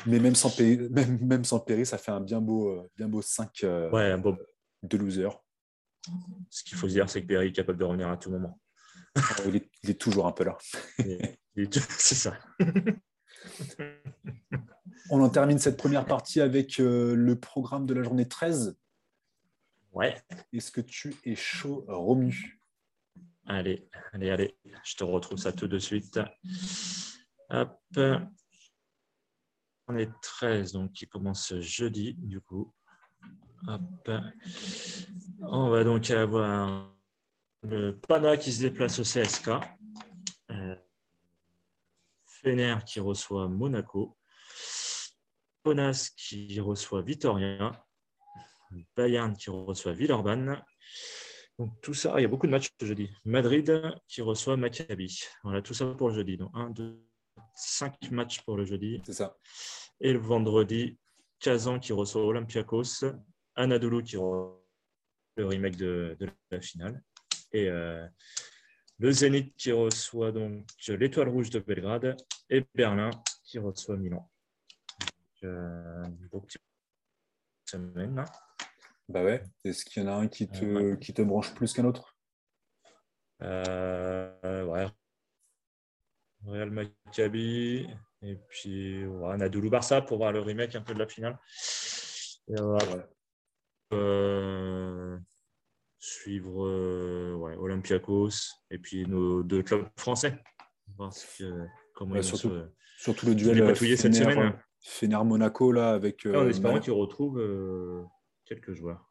Mais 0.07 0.19
même 0.19 0.35
sans, 0.35 0.57
même, 0.59 1.19
même 1.21 1.45
sans 1.45 1.59
Perry, 1.59 1.85
ça 1.85 1.97
fait 1.97 2.11
un 2.11 2.21
bien 2.21 2.41
beau, 2.41 2.87
bien 2.95 3.07
beau 3.07 3.21
5 3.21 3.49
ouais, 3.91 4.15
de 4.83 4.97
losers. 4.97 5.43
Ce 6.49 6.63
qu'il 6.63 6.77
faut 6.77 6.87
se 6.87 6.93
dire, 6.93 7.09
c'est 7.09 7.21
que 7.21 7.27
Perry 7.27 7.47
est 7.47 7.51
capable 7.51 7.77
de 7.79 7.83
revenir 7.83 8.09
à 8.09 8.17
tout 8.17 8.31
moment. 8.31 8.59
il, 9.45 9.55
est, 9.89 9.99
toujours 9.99 10.27
un 10.27 10.31
peu 10.31 10.43
là. 10.43 10.57
c'est 11.71 12.15
ça. 12.15 12.37
On 15.09 15.21
en 15.21 15.29
termine 15.29 15.57
cette 15.57 15.77
première 15.77 16.05
partie 16.05 16.41
avec 16.41 16.79
euh, 16.79 17.15
le 17.15 17.39
programme 17.39 17.85
de 17.85 17.93
la 17.93 18.03
journée 18.03 18.27
13. 18.27 18.77
Ouais. 19.93 20.21
Est-ce 20.53 20.71
que 20.71 20.81
tu 20.81 21.15
es 21.23 21.35
chaud, 21.35 21.85
Romu? 21.87 22.59
Allez, 23.45 23.89
allez, 24.11 24.29
allez. 24.29 24.57
Je 24.83 24.95
te 24.95 25.03
retrouve 25.03 25.37
ça 25.37 25.53
tout 25.53 25.67
de 25.67 25.79
suite. 25.79 26.19
Hop. 27.49 27.79
On 29.87 29.97
est 29.97 30.11
13, 30.21 30.73
donc 30.73 30.91
qui 30.91 31.07
commence 31.07 31.53
jeudi, 31.59 32.15
du 32.15 32.41
coup. 32.41 32.73
On 35.41 35.69
va 35.69 35.83
donc 35.83 36.11
avoir 36.11 36.93
le 37.63 37.91
Pana 37.91 38.37
qui 38.37 38.51
se 38.51 38.61
déplace 38.61 38.99
au 38.99 39.03
CSK. 39.03 39.49
Euh, 40.51 40.75
Fener 42.25 42.75
qui 42.85 42.99
reçoit 42.99 43.47
Monaco. 43.47 44.17
Ponas 45.63 46.11
qui 46.15 46.59
reçoit 46.59 47.01
Vitoria. 47.01 47.85
Bayern 48.95 49.35
qui 49.35 49.49
reçoit 49.49 49.93
Villeurbanne. 49.93 50.61
Donc 51.57 51.81
tout 51.81 51.93
ça, 51.93 52.13
il 52.19 52.21
y 52.21 52.25
a 52.25 52.27
beaucoup 52.27 52.45
de 52.45 52.51
matchs 52.51 52.69
jeudi. 52.81 53.09
Madrid 53.25 53.95
qui 54.07 54.21
reçoit 54.21 54.57
Maccabi. 54.57 55.21
Voilà, 55.43 55.61
tout 55.61 55.73
ça 55.73 55.85
pour 55.87 56.11
jeudi. 56.11 56.37
Donc 56.37 56.51
1, 56.53 56.69
2, 56.71 57.06
5 57.57 58.11
matchs 58.11 58.41
pour 58.41 58.55
le 58.55 58.65
jeudi. 58.65 59.01
C'est 59.05 59.13
ça. 59.13 59.37
Et 59.99 60.13
le 60.13 60.19
vendredi, 60.19 60.97
Kazan 61.39 61.79
qui 61.79 61.91
reçoit 61.91 62.23
Olympiakos. 62.23 63.05
Anadolu 63.55 64.03
qui 64.03 64.17
reçoit 64.17 64.63
le 65.35 65.45
remake 65.45 65.75
de, 65.77 66.17
la 66.51 66.61
finale. 66.61 67.01
Et 67.51 67.69
euh, 67.69 68.07
le 68.99 69.11
Zénith 69.11 69.55
qui 69.55 69.71
reçoit 69.71 70.31
donc 70.31 70.67
l'Étoile 70.87 71.29
Rouge 71.29 71.49
de 71.49 71.59
Belgrade 71.59 72.15
et 72.49 72.63
Berlin 72.75 73.09
qui 73.43 73.59
reçoit 73.59 73.97
Milan. 73.97 74.29
Donc, 74.99 75.43
euh, 75.43 76.03
semaine 77.65 78.25
Bah 79.09 79.23
ouais. 79.23 79.43
Est-ce 79.63 79.85
qu'il 79.85 80.03
y 80.03 80.05
en 80.05 80.09
a 80.09 80.15
un 80.15 80.27
qui 80.27 80.47
te, 80.47 80.95
qui 80.95 81.13
te 81.13 81.21
branche 81.21 81.53
plus 81.53 81.73
qu'un 81.73 81.85
autre? 81.85 82.15
Euh, 83.41 84.65
Ouais. 84.65 84.87
Real 86.45 86.69
Maccabi 86.71 87.87
et 88.21 88.35
puis 88.49 89.05
ouais, 89.05 89.31
Anadolu 89.31 89.69
Barça 89.69 90.01
pour 90.01 90.17
voir 90.17 90.31
le 90.31 90.39
remake 90.39 90.75
un 90.75 90.81
peu 90.81 90.93
de 90.93 90.99
la 90.99 91.07
finale. 91.07 91.37
Et, 92.49 92.55
euh, 93.93 95.17
suivre 95.99 96.65
euh, 96.65 97.35
ouais, 97.35 97.55
Olympiakos 97.55 98.29
et 98.69 98.77
puis 98.77 99.05
nos 99.07 99.43
deux 99.43 99.63
clubs 99.63 99.85
français. 99.95 100.37
comment 101.95 102.21
surtout, 102.21 102.51
surtout, 102.97 103.27
le 103.27 103.35
duel 103.35 103.75
cette 103.97 104.15
semaine. 104.15 104.53
Fener 104.81 105.23
Monaco 105.23 105.71
là 105.71 105.91
avec. 105.91 106.25
Euh, 106.25 106.35
en 106.35 106.47
espérant 106.47 106.79
qu'il 106.79 106.93
retrouve 106.93 107.41
quelques 108.45 108.73
joueurs. 108.73 109.03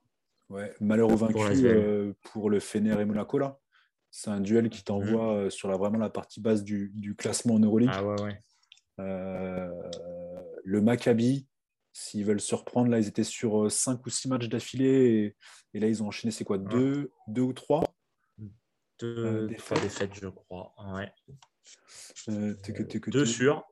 Ouais, 0.49 0.73
malheureux 0.81 1.17
vaincu 1.17 2.15
pour, 2.33 2.51
le 2.51 2.61
Fener 2.61 3.01
et 3.01 3.05
Monaco 3.05 3.39
là. 3.39 3.59
C'est 4.19 4.31
un 4.31 4.41
duel 4.41 4.71
qui 4.71 4.83
t'envoie 4.83 5.45
mhm. 5.45 5.51
sur 5.51 5.69
la, 5.69 5.77
vraiment 5.77 5.99
la 5.99 6.09
partie 6.09 6.41
basse 6.41 6.65
du, 6.65 6.91
du 6.95 7.15
classement 7.15 7.55
en 7.55 7.59
Euroleague. 7.59 7.91
Ah 7.93 8.05
ouais, 8.05 8.23
ouais. 8.23 8.43
le 10.65 10.81
Maccabi, 10.81 11.47
S'ils 11.99 12.27
veulent 12.27 12.43
se 12.43 12.55
reprendre, 12.55 12.91
là, 12.91 12.99
ils 12.99 13.09
étaient 13.09 13.25
sur 13.25 13.73
5 13.73 13.95
euh, 13.95 14.03
ou 14.05 14.11
6 14.11 14.29
matchs 14.29 14.49
d'affilée. 14.51 15.35
Et, 15.73 15.81
là, 15.81 15.89
ils 15.89 16.03
ont 16.03 16.09
enchaîné, 16.09 16.31
c'est 16.31 16.45
quoi 16.45 16.59
deux, 16.59 17.11
deux 17.27 17.41
ou 17.41 17.55
trois? 17.55 17.85
Deux 18.99 19.25
euh, 19.25 19.47
défaites. 19.47 20.13
je 20.13 20.29
crois. 20.29 20.75
Ouais. 20.93 21.11
Euh, 22.29 22.55
deux 23.07 23.25
sur. 23.25 23.65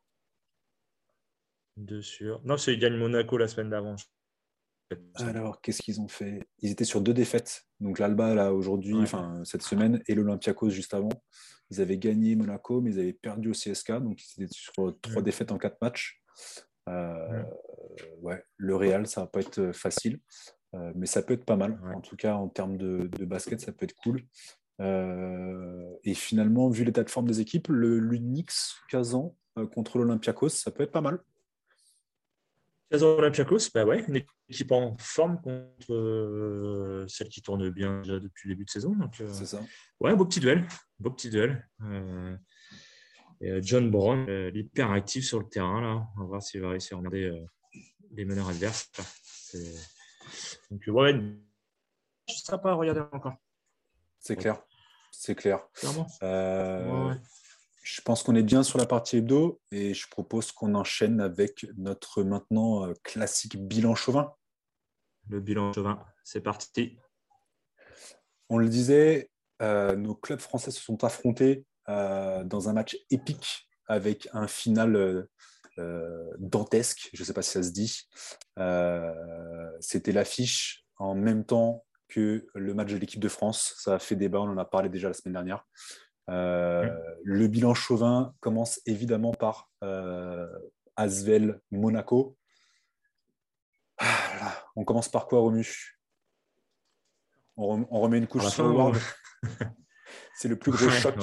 Deux 1.77 2.01
sur. 2.01 2.41
Non, 2.47 2.57
c'est 2.57 2.73
ils 2.73 2.79
gagnent 2.79 2.97
Monaco 2.97 3.37
la 3.37 3.47
semaine 3.47 3.69
d'avant. 3.69 3.97
Alors, 5.17 5.61
qu'est-ce 5.61 5.83
qu'ils 5.83 6.01
ont 6.01 6.09
fait? 6.09 6.49
Ils 6.61 6.71
étaient 6.71 6.85
sur 6.87 7.03
deux 7.03 7.13
défaites. 7.13 7.67
Donc 7.85 7.99
l'Alba, 7.99 8.35
là, 8.35 8.55
aujourd'hui, 8.55 8.97
enfin, 8.97 9.43
cette 9.45 9.63
semaine, 9.63 10.03
et 10.09 10.15
l'Olympiakos 10.15 10.71
juste 10.71 10.95
avant. 10.95 11.11
Ils 11.71 11.83
avaient 11.83 11.99
gagné 11.99 12.35
Monaco, 12.35 12.81
mais 12.81 12.93
ils 12.93 12.99
avaient 12.99 13.13
perdu 13.13 13.51
au 13.51 13.53
CSK. 13.53 13.93
Donc, 14.01 14.19
ils 14.23 14.45
étaient 14.45 14.55
sur 14.55 14.99
trois 15.03 15.21
défaites 15.21 15.53
en 15.53 15.59
quatre 15.59 15.77
matchs. 15.83 16.23
Euh, 16.89 17.43
ouais, 18.23 18.43
le 18.57 18.75
Real, 18.75 19.07
ça 19.07 19.21
va 19.21 19.27
pas 19.27 19.41
être 19.41 19.73
facile, 19.73 20.19
euh, 20.75 20.93
mais 20.97 21.05
ça 21.05 21.23
peut 21.23 21.35
être 21.35 21.45
pas 21.45 21.57
mal. 21.57 21.79
En 21.95 22.01
tout 22.01 22.17
cas, 22.17 22.35
en 22.35 22.49
termes 22.49 22.79
de, 22.79 23.07
basket, 23.27 23.61
ça 23.61 23.73
peut 23.73 23.85
être 23.85 23.97
cool. 24.03 24.23
Euh, 24.81 25.91
et 26.05 26.15
finalement, 26.15 26.71
vu 26.71 26.85
l'état 26.85 27.05
de 27.05 27.11
forme 27.11 27.29
des 27.29 27.41
équipes, 27.41 27.69
le 27.69 27.99
l'Unix 27.99 28.77
Kazan 28.89 29.37
contre 29.75 29.99
l'Olympiakos, 29.99 30.49
ça 30.49 30.71
peut 30.71 30.85
être 30.85 30.93
pas 30.93 31.03
mal. 31.03 31.21
Olympiakos, 32.93 33.71
bah 33.75 33.85
ouais, 33.85 34.05
une 34.07 34.23
équipe 34.49 34.73
en 34.73 34.97
forme 34.99 35.41
contre 35.41 37.07
celle 37.09 37.29
qui 37.29 37.43
tourne 37.43 37.71
bien 37.71 38.01
déjà 38.03 38.21
depuis 38.21 38.49
le 38.49 38.55
début 38.55 38.65
de 38.65 38.71
saison. 38.71 38.97
C'est 39.13 39.47
ça. 39.47 39.61
Ouais, 40.01 40.15
beau 40.15 40.25
petit 40.25 40.41
duel. 40.41 40.67
Beau 40.99 41.11
petit 41.11 41.31
duel. 41.31 41.69
Euh, 43.43 43.61
John 43.63 43.91
Brown, 43.91 44.27
euh, 44.29 44.51
hyper 44.55 44.91
actif 44.91 45.27
sur 45.27 45.41
le 45.41 45.49
terrain. 45.49 45.81
Là. 45.81 46.07
On 46.17 46.21
va 46.21 46.27
voir 46.27 46.43
s'il 46.43 46.61
va 46.61 46.71
réussir 46.71 46.97
à 46.97 47.01
regarder 47.01 47.25
euh, 47.25 47.45
les 48.13 48.25
meneurs 48.25 48.49
adverses. 48.49 48.91
Donc, 50.71 50.83
ouais, 50.87 51.21
sympa 52.29 52.71
à 52.71 52.75
regarder 52.75 53.03
encore. 53.13 53.35
C'est 54.19 54.37
clair. 54.37 54.63
C'est 55.11 55.35
clair. 55.35 55.61
Euh, 56.23 57.15
je 57.85 58.01
pense 58.01 58.23
qu'on 58.23 58.35
est 58.35 58.43
bien 58.43 58.63
sur 58.63 58.79
la 58.79 58.87
partie 58.87 59.19
hebdo 59.19 59.61
et 59.71 59.93
je 59.93 60.09
propose 60.09 60.53
qu'on 60.53 60.75
enchaîne 60.75 61.21
avec 61.21 61.67
notre 61.77 62.23
maintenant 62.23 62.87
euh, 62.87 62.95
classique 63.03 63.59
bilan 63.59 63.95
chauvin. 63.95 64.33
Le 65.29 65.41
bilan 65.41 65.73
chauvin, 65.75 66.03
c'est 66.25 66.41
parti. 66.41 66.99
On 68.49 68.57
le 68.57 68.71
disait, 68.71 69.31
euh, 69.61 69.97
nos 69.97 70.15
clubs 70.15 70.41
français 70.41 70.71
se 70.71 70.81
sont 70.81 71.05
affrontés 71.05 71.65
dans 71.87 72.71
un 72.71 72.73
match 72.73 72.97
épique 73.11 73.69
avec 73.89 74.27
un 74.33 74.47
final 74.47 75.29
dantesque, 76.39 77.11
je 77.13 77.21
ne 77.21 77.27
sais 77.27 77.35
pas 77.35 77.43
si 77.43 77.51
ça 77.51 77.63
se 77.63 77.73
dit. 77.73 78.09
C'était 79.81 80.13
l'affiche 80.13 80.87
en 80.97 81.15
même 81.15 81.45
temps 81.45 81.85
que 82.09 82.47
le 82.55 82.73
match 82.73 82.91
de 82.91 82.97
l'équipe 82.97 83.21
de 83.21 83.29
France. 83.29 83.75
Ça 83.77 83.97
a 83.97 83.99
fait 83.99 84.17
débat, 84.17 84.41
on 84.41 84.49
en 84.49 84.57
a 84.57 84.65
parlé 84.65 84.89
déjà 84.89 85.09
la 85.09 85.15
semaine 85.15 85.35
dernière. 85.35 85.67
Euh, 86.31 86.91
le 87.23 87.47
bilan 87.49 87.75
chauvin 87.75 88.35
commence 88.41 88.81
évidemment 88.87 89.33
par 89.33 89.71
euh, 89.83 90.47
Asvel 90.97 91.61
Monaco. 91.71 92.37
Ah, 93.99 94.65
on 94.77 94.85
commence 94.85 95.09
par 95.09 95.27
quoi, 95.27 95.41
Romu 95.41 95.67
on, 97.57 97.85
remet 98.01 98.19
une 98.19 98.27
couche 98.27 98.49
sur 98.49 98.65
le 98.65 98.71
World. 98.71 99.01
C'est 100.37 100.49
le 100.49 100.59
plus 100.59 100.73
gros 100.73 100.91
choc. 100.91 101.15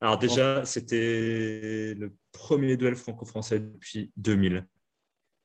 Alors 0.00 0.18
déjà, 0.18 0.64
c'était 0.66 1.94
le 1.94 2.14
premier 2.32 2.76
duel 2.76 2.94
franco-français 2.94 3.60
depuis 3.60 4.12
2000 4.16 4.66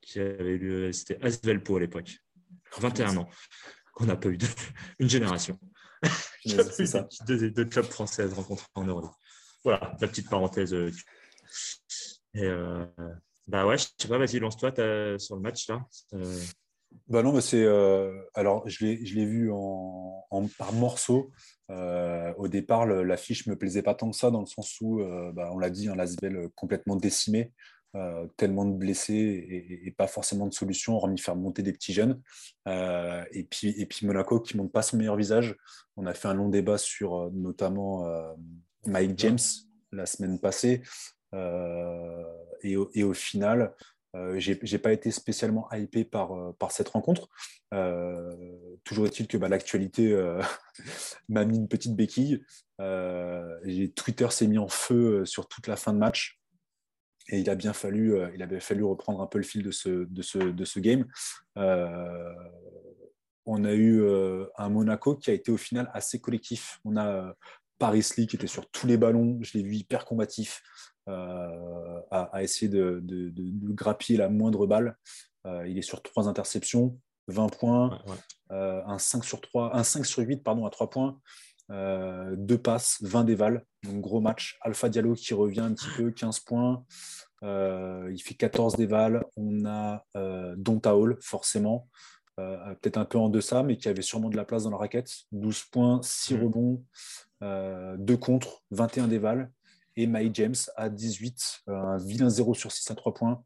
qui 0.01 0.19
avait 0.19 0.55
eu. 0.55 0.91
C'était 0.91 1.23
Asvel 1.23 1.61
à 1.65 1.79
l'époque. 1.79 2.17
21 2.77 3.17
ans 3.17 3.29
qu'on 3.93 4.05
n'a 4.05 4.17
pas 4.17 4.29
eu 4.29 4.37
une 4.99 5.09
génération. 5.09 5.57
C'est 6.45 6.85
ça. 6.85 7.07
Deux, 7.27 7.51
deux, 7.51 7.65
clubs 7.65 7.85
françaises 7.85 8.33
rencontrés 8.33 8.67
en 8.75 8.83
Europe. 8.83 9.11
Voilà, 9.63 9.95
la 9.99 10.07
petite 10.07 10.29
parenthèse. 10.29 10.73
Euh, 10.73 10.91
et 12.33 12.45
euh, 12.45 12.85
bah 13.47 13.65
ouais, 13.65 13.77
je 13.77 13.87
sais 13.97 14.07
pas, 14.07 14.17
vas-y, 14.17 14.39
lance-toi 14.39 14.71
sur 15.17 15.35
le 15.35 15.41
match 15.41 15.67
là. 15.67 15.85
Euh, 16.13 16.39
bah 17.07 17.21
non, 17.21 17.39
c'est 17.41 17.65
alors 18.33 18.67
je 18.67 18.85
l'ai 18.85 19.25
vu 19.25 19.51
en, 19.51 20.25
par 20.57 20.73
morceaux. 20.73 21.31
au 21.69 22.47
départ, 22.47 22.85
l'affiche 22.85 23.47
me 23.47 23.57
plaisait 23.57 23.81
pas 23.81 23.95
tant 23.95 24.09
que 24.09 24.15
ça 24.15 24.31
dans 24.31 24.41
le 24.41 24.45
sens 24.45 24.79
où, 24.81 25.01
bah, 25.33 25.49
on 25.53 25.59
l'a 25.59 25.69
dit, 25.69 25.89
un 25.89 25.93
hein, 25.93 25.95
Lasvel 25.95 26.49
complètement 26.55 26.95
décimé. 26.95 27.53
Euh, 27.97 28.27
tellement 28.37 28.65
de 28.65 28.73
blessés 28.73 29.81
et, 29.83 29.91
pas 29.91 30.05
forcément 30.05 30.45
de 30.45 30.53
solution, 30.53 30.97
hormis 30.97 31.17
faire 31.17 31.35
monter 31.35 31.63
des 31.63 31.73
petits 31.73 31.93
jeunes. 31.93 32.21
Euh, 32.67 33.23
et, 33.31 33.43
puis, 33.43 33.69
et 33.81 33.87
puis 33.87 34.05
Monaco 34.05 34.39
qui 34.39 34.55
montre 34.55 34.71
pas 34.71 34.83
son 34.83 34.97
meilleur 34.97 35.15
visage. 35.15 35.55
On 35.95 36.05
a 36.05 36.13
fait 36.13 36.27
un 36.27 36.35
long 36.35 36.49
débat 36.49 36.77
sur 36.77 37.15
euh, 37.15 37.29
notamment 37.33 38.05
Mike 38.85 39.17
James 39.17 39.39
la 39.91 40.05
semaine 40.05 40.39
passée. 40.39 40.83
Et 41.33 42.75
au, 42.75 42.91
et, 42.93 43.03
au, 43.03 43.13
final, 43.13 43.73
j'ai 44.35 44.77
pas 44.77 44.93
été 44.93 45.09
spécialement 45.09 45.67
hypé 45.71 46.03
par, 46.03 46.53
par 46.59 46.71
cette 46.71 46.89
rencontre. 46.89 47.29
toujours 48.83 49.07
est-il 49.07 49.27
que 49.27 49.37
bah, 49.37 49.47
l'actualité 49.47 50.15
m'a 51.29 51.45
mis 51.45 51.57
une 51.57 51.67
petite 51.67 51.95
béquille. 51.95 52.43
Twitter 52.77 54.27
s'est 54.29 54.47
mis 54.47 54.59
en 54.59 54.67
feu 54.67 55.25
sur 55.25 55.47
toute 55.47 55.67
la 55.67 55.77
fin 55.77 55.93
de 55.93 55.99
match. 55.99 56.39
Et 57.29 57.39
il 57.39 57.49
a 57.49 57.55
bien 57.55 57.73
fallu, 57.73 58.15
euh, 58.15 58.29
il 58.33 58.41
avait 58.41 58.59
fallu 58.59 58.83
reprendre 58.83 59.21
un 59.21 59.27
peu 59.27 59.37
le 59.37 59.43
fil 59.43 59.63
de 59.63 59.71
ce, 59.71 60.05
de 60.05 60.21
ce, 60.21 60.37
de 60.37 60.65
ce 60.65 60.79
game. 60.79 61.05
Euh, 61.57 62.33
on 63.45 63.63
a 63.63 63.73
eu 63.73 64.01
euh, 64.01 64.45
un 64.57 64.69
Monaco 64.69 65.15
qui 65.15 65.29
a 65.29 65.33
été 65.33 65.51
au 65.51 65.57
final 65.57 65.89
assez 65.93 66.19
collectif. 66.19 66.79
On 66.85 66.97
a 66.97 67.33
Paris 67.79 68.05
Lee 68.17 68.27
qui 68.27 68.35
était 68.35 68.47
sur 68.47 68.69
tous 68.69 68.87
les 68.87 68.97
ballons. 68.97 69.39
Je 69.41 69.57
l'ai 69.57 69.63
vu 69.63 69.75
hyper 69.75 70.05
combatif 70.05 70.61
à, 71.07 72.43
essayer 72.43 72.67
de, 72.67 72.99
de, 73.01 73.29
de, 73.29 73.73
grappiller 73.73 74.17
la 74.17 74.27
moindre 74.27 74.67
balle. 74.67 74.97
il 75.65 75.77
est 75.77 75.81
sur 75.81 76.01
trois 76.01 76.27
interceptions, 76.27 76.99
20 77.29 77.47
points, 77.57 78.03
un 78.49 78.99
5 78.99 79.23
sur 79.23 79.39
3, 79.39 79.77
un 79.77 79.83
5 79.83 80.05
sur 80.05 80.21
8 80.21 80.43
pardon, 80.43 80.65
à 80.65 80.69
3 80.69 80.89
points. 80.89 81.21
Euh, 81.69 82.35
deux 82.37 82.57
passes, 82.57 82.97
20 83.01 83.23
dévals. 83.23 83.65
Donc 83.83 84.01
gros 84.01 84.21
match. 84.21 84.57
Alpha 84.61 84.89
Diallo 84.89 85.13
qui 85.13 85.33
revient 85.33 85.61
un 85.61 85.73
petit 85.73 85.89
peu, 85.95 86.11
15 86.11 86.39
points. 86.41 86.85
Euh, 87.43 88.09
il 88.11 88.21
fait 88.21 88.35
14 88.35 88.75
dévals. 88.75 89.25
On 89.35 89.65
a 89.65 90.05
euh, 90.15 90.55
Donta 90.57 90.95
Hall, 90.95 91.17
forcément. 91.21 91.89
Peut-être 92.37 92.97
un 92.97 93.05
peu 93.05 93.17
en 93.17 93.29
deçà, 93.29 93.63
mais 93.63 93.77
qui 93.77 93.89
avait 93.89 94.03
sûrement 94.03 94.29
de 94.29 94.37
la 94.37 94.45
place 94.45 94.65
dans 94.65 94.69
la 94.69 94.77
raquette. 94.77 95.11
12 95.31 95.63
points, 95.71 95.99
6 96.03 96.35
mm. 96.35 96.43
rebonds, 96.43 96.83
2 97.41 98.17
contre, 98.17 98.61
21 98.69 99.07
dévals. 99.07 99.51
Et 99.95 100.05
Mike 100.05 100.35
James 100.35 100.55
à 100.75 100.89
18, 100.89 101.61
un 101.65 101.97
vilain 101.97 102.29
0 102.29 102.53
sur 102.53 102.71
6 102.71 102.91
à 102.91 102.95
3 102.95 103.15
points. 103.15 103.43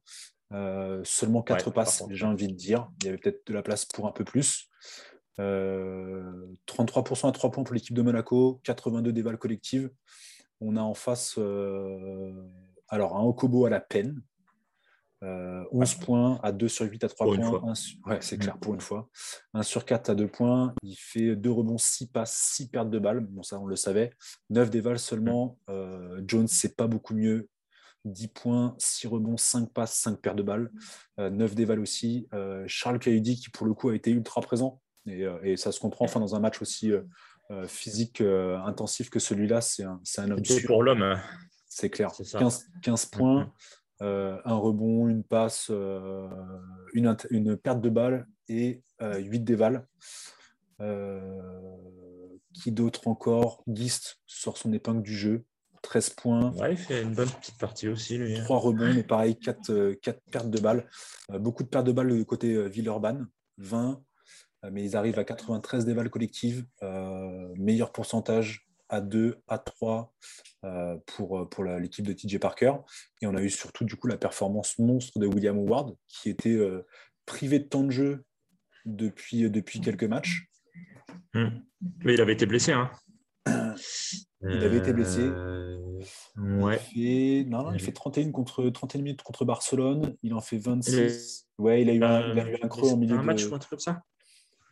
seulement 1.06 1.42
4 1.42 1.72
passes, 1.72 2.04
j'ai 2.10 2.26
envie 2.26 2.50
de 2.50 2.54
dire. 2.54 2.90
Il 3.00 3.06
y 3.06 3.08
avait 3.08 3.18
peut-être 3.18 3.48
de 3.48 3.54
la 3.54 3.62
place 3.62 3.86
pour 3.86 4.08
un 4.08 4.12
peu 4.12 4.26
plus. 4.26 4.70
33% 5.38 5.42
euh, 5.42 7.30
à 7.30 7.32
3 7.32 7.52
points 7.52 7.64
pour 7.64 7.74
l'équipe 7.74 7.96
de 7.96 8.02
Monaco, 8.02 8.60
82 8.64 9.14
dévals 9.14 9.38
collectives. 9.38 9.90
On 10.60 10.76
a 10.76 10.82
en 10.82 10.94
face 10.94 11.36
euh, 11.38 12.34
alors 12.88 13.18
un 13.18 13.24
Okobo 13.24 13.66
à 13.66 13.70
la 13.70 13.80
peine, 13.80 14.22
11 15.22 15.24
euh, 15.24 16.04
points 16.04 16.40
à 16.44 16.52
2 16.52 16.68
sur 16.68 16.86
8 16.86 17.04
à 17.04 17.10
3 17.10 17.36
points. 17.36 17.74
ouais, 18.08 18.18
c'est 18.22 18.38
clair 18.38 18.58
pour 18.58 18.74
une 18.74 18.82
fois. 18.82 19.10
1 19.54 19.64
sur 19.64 19.86
4 19.86 20.10
à 20.10 20.16
2 20.16 20.28
points. 20.28 20.74
Il 20.84 20.96
fait 20.96 21.36
2 21.36 21.50
rebonds, 21.50 21.78
6 21.78 22.08
passes, 22.08 22.36
6 22.56 22.70
pertes 22.70 22.90
de 22.90 23.00
balles. 23.00 23.22
Bon, 23.22 23.44
ça, 23.44 23.60
on 23.60 23.66
le 23.66 23.76
savait. 23.76 24.12
9 24.50 24.70
dévals 24.70 25.00
seulement. 25.00 25.58
Jones, 26.28 26.48
c'est 26.48 26.76
pas 26.76 26.88
beaucoup 26.88 27.14
mieux. 27.14 27.50
10 28.06 28.30
points, 28.30 28.76
6 28.80 29.08
rebonds, 29.08 29.38
5 29.38 29.72
passes, 29.72 29.94
5 29.94 30.20
pertes 30.20 30.38
de 30.38 30.44
balles. 30.44 30.72
9 31.20 31.54
dévals 31.54 31.80
aussi. 31.80 32.28
Charles 32.66 33.00
Cahudy, 33.00 33.40
qui 33.40 33.50
pour 33.52 33.68
le 33.68 33.76
coup 33.76 33.90
a 33.90 33.96
été 33.96 34.10
ultra 34.10 34.42
présent. 34.42 34.81
Euh, 35.08 35.40
et, 35.44 35.58
ça 35.58 35.72
se 35.72 35.80
comprend 35.80 36.06
enfin, 36.06 36.20
dans 36.20 36.36
un 36.36 36.40
match 36.40 36.62
aussi 36.62 36.92
euh, 36.92 37.02
euh, 37.50 37.68
physique 37.68 38.22
intensif 38.22 39.10
que 39.10 39.20
celui-là. 39.20 39.62
C'est 39.62 39.84
un, 39.84 40.02
un, 40.18 40.32
homme 40.32 40.46
sûr. 40.46 40.68
pour 40.68 40.84
l'homme. 40.84 41.20
C'est 41.68 41.90
clair. 41.90 42.12
15, 42.12 42.68
15, 42.82 43.06
points, 43.08 43.54
un 44.00 44.56
rebond, 44.56 45.08
une 45.08 45.24
passe, 45.24 45.70
une, 46.94 47.16
une, 47.30 47.58
perte 47.58 47.82
de 47.82 47.90
balle 47.90 48.28
et 48.50 48.84
8 49.02 49.40
dévals. 49.40 49.88
qui 52.54 52.72
d'autre 52.72 53.08
encore? 53.08 53.64
Gist 53.68 54.20
sort 54.26 54.58
son 54.58 54.74
épingle 54.74 55.02
du 55.02 55.16
jeu. 55.16 55.46
13 55.82 56.10
points. 56.12 56.52
Ouais, 56.52 56.74
il 56.74 56.78
fait 56.78 57.02
une 57.02 57.16
bonne 57.16 57.30
petite 57.30 57.58
partie 57.58 57.88
aussi, 57.88 58.16
lui. 58.18 58.38
3 58.44 58.56
hein. 58.56 58.60
rebonds, 58.60 58.94
mais 58.94 59.04
pareil, 59.04 59.36
4, 59.36 59.94
4 59.94 60.22
pertes 60.32 60.50
de 60.50 60.60
balles. 60.60 60.88
beaucoup 61.40 61.64
de 61.64 61.70
pertes 61.70 61.88
de 61.88 61.92
balles 61.92 62.16
du 62.16 62.26
côté 62.26 62.70
Villeurbanne. 62.70 63.28
20. 63.58 64.02
Euh, 64.64 64.70
mais 64.72 64.84
ils 64.84 64.96
arrivent 64.96 65.20
à 65.20 65.24
93 65.24 65.86
dévals 65.86 66.10
collectives, 66.10 66.66
euh, 66.84 67.54
meilleur 67.58 67.92
pourcentage 67.92 68.68
à 68.90 69.02
2, 69.02 69.42
à 69.48 69.58
3 69.58 70.14
euh, 70.66 70.98
pour, 71.06 71.50
pour 71.50 71.64
l'équipe 71.64 72.06
de 72.06 72.14
TJ 72.14 72.40
Parker. 72.40 72.74
Et 73.22 73.28
on 73.28 73.36
a 73.36 73.42
eu 73.42 73.50
surtout 73.50 73.86
du 73.86 73.96
coup 73.96 74.08
la 74.08 74.18
performance 74.18 74.78
monstre 74.80 75.18
de 75.20 75.28
William 75.28 75.58
Howard, 75.58 75.96
qui 76.08 76.30
était 76.30 76.60
privé 77.26 77.60
de 77.60 77.66
temps 77.66 77.84
de 77.84 77.92
jeu 77.92 78.26
depuis, 78.86 79.50
depuis 79.50 79.80
quelques 79.80 80.04
matchs. 80.04 80.50
Hmm. 81.34 81.50
Mais 82.04 82.16
il 82.16 82.22
avait 82.22 82.34
été 82.34 82.46
blessé. 82.46 82.74
Hein. 82.74 82.92
Il 84.42 84.64
avait 84.64 84.78
été 84.78 84.92
blessé. 84.92 85.22
Ouais. 86.36 86.80
Il 86.96 87.44
fait, 87.44 87.50
non, 87.50 87.72
il 87.74 87.80
fait 87.80 87.94
31 87.94 88.32
contre 88.32 88.70
31 88.70 89.02
minutes 89.04 89.22
contre 89.22 89.46
Barcelone. 89.46 90.18
Il 90.22 90.34
en 90.34 90.42
fait 90.42 90.58
26. 90.58 91.48
Ouais, 91.60 91.82
il 91.84 91.90
a 91.90 91.94
eu 91.94 92.04
un, 92.04 92.34
il 92.34 92.40
a 92.40 92.50
eu 92.50 92.58
un 92.62 92.68
creux 92.68 92.90
en 92.90 92.98
milieu 92.98 93.18
un 93.18 93.24
match 93.24 93.46
ou 93.46 93.56
un 93.56 93.60
truc 93.60 93.70
comme 93.70 93.80
ça? 93.80 94.04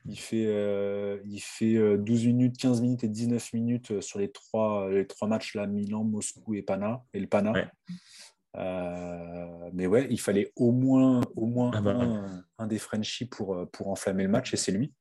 Il 0.09 0.17
fait, 0.17 0.45
euh, 0.47 1.19
il 1.25 1.39
fait 1.39 1.75
12 1.97 2.23
euh, 2.23 2.27
minutes, 2.27 2.57
15 2.57 2.81
minutes 2.81 3.03
et 3.03 3.07
19 3.07 3.53
minutes 3.53 3.91
euh, 3.91 4.01
sur 4.01 4.17
les 4.17 4.31
trois, 4.31 4.89
les 4.89 5.05
trois 5.05 5.27
matchs, 5.27 5.53
là, 5.53 5.67
Milan, 5.67 6.03
Moscou 6.03 6.55
et, 6.55 6.63
Pana, 6.63 7.03
et 7.13 7.19
le 7.19 7.27
Pana. 7.27 7.53
mais 9.71 9.85
ouais, 9.85 10.07
il 10.09 10.19
fallait 10.19 10.51
au 10.55 10.71
moins, 10.71 11.21
au 11.35 11.45
moins 11.45 11.71
ah 11.75 11.81
bah, 11.81 12.41
un, 12.57 12.67
des 12.67 12.79
Frenchies 12.79 13.25
pour, 13.25 13.69
pour 13.71 13.89
enflammer 13.89 14.23
le 14.23 14.29
match, 14.29 14.53
et 14.53 14.57
c'est 14.57 14.71
lui. 14.71 14.91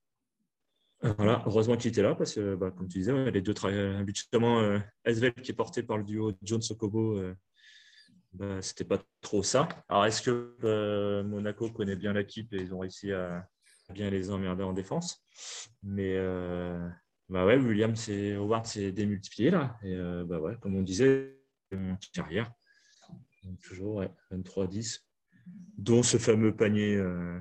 Voilà, 1.00 1.42
heureusement 1.46 1.76
qu'il 1.76 1.90
était 1.90 2.02
là, 2.02 2.14
parce 2.14 2.34
que, 2.34 2.56
bah, 2.56 2.70
comme 2.70 2.88
tu 2.88 2.98
disais, 2.98 3.30
les 3.30 3.40
deux 3.40 3.54
habituellement, 3.64 4.60
euh, 4.60 4.78
Esvel 5.04 5.32
qui 5.32 5.52
est 5.52 5.54
porté 5.54 5.82
par 5.82 5.96
le 5.96 6.04
duo 6.04 6.32
John 6.42 6.60
Sokobo, 6.60 7.22
bah, 8.34 8.60
c'était 8.60 8.84
pas 8.84 8.98
trop 9.22 9.42
ça. 9.42 9.68
Alors, 9.88 10.04
est-ce 10.04 10.20
que 10.20 11.22
Monaco 11.22 11.70
connaît 11.70 11.96
bien 11.96 12.12
l'équipe 12.12 12.52
et 12.52 12.58
ils 12.58 12.74
ont 12.74 12.80
réussi 12.80 13.10
à, 13.12 13.48
bien 13.92 14.10
les 14.10 14.30
emmerder 14.30 14.62
en 14.62 14.72
défense. 14.72 15.24
Mais 15.82 16.16
euh, 16.16 16.88
bah 17.28 17.46
ouais, 17.46 17.56
William, 17.56 17.94
c'est 17.96 18.34
Howard 18.34 18.66
s'est 18.66 18.92
démultiplié 18.92 19.50
là. 19.50 19.76
Et 19.82 19.94
euh, 19.94 20.24
bah 20.24 20.40
ouais, 20.40 20.56
comme 20.60 20.76
on 20.76 20.82
disait, 20.82 21.38
carrière. 22.12 22.52
Donc, 23.44 23.60
toujours 23.60 24.04
23-10. 24.32 25.00
dont 25.76 26.02
ce 26.02 26.16
fameux 26.18 26.54
panier. 26.54 26.96
Euh, 26.96 27.38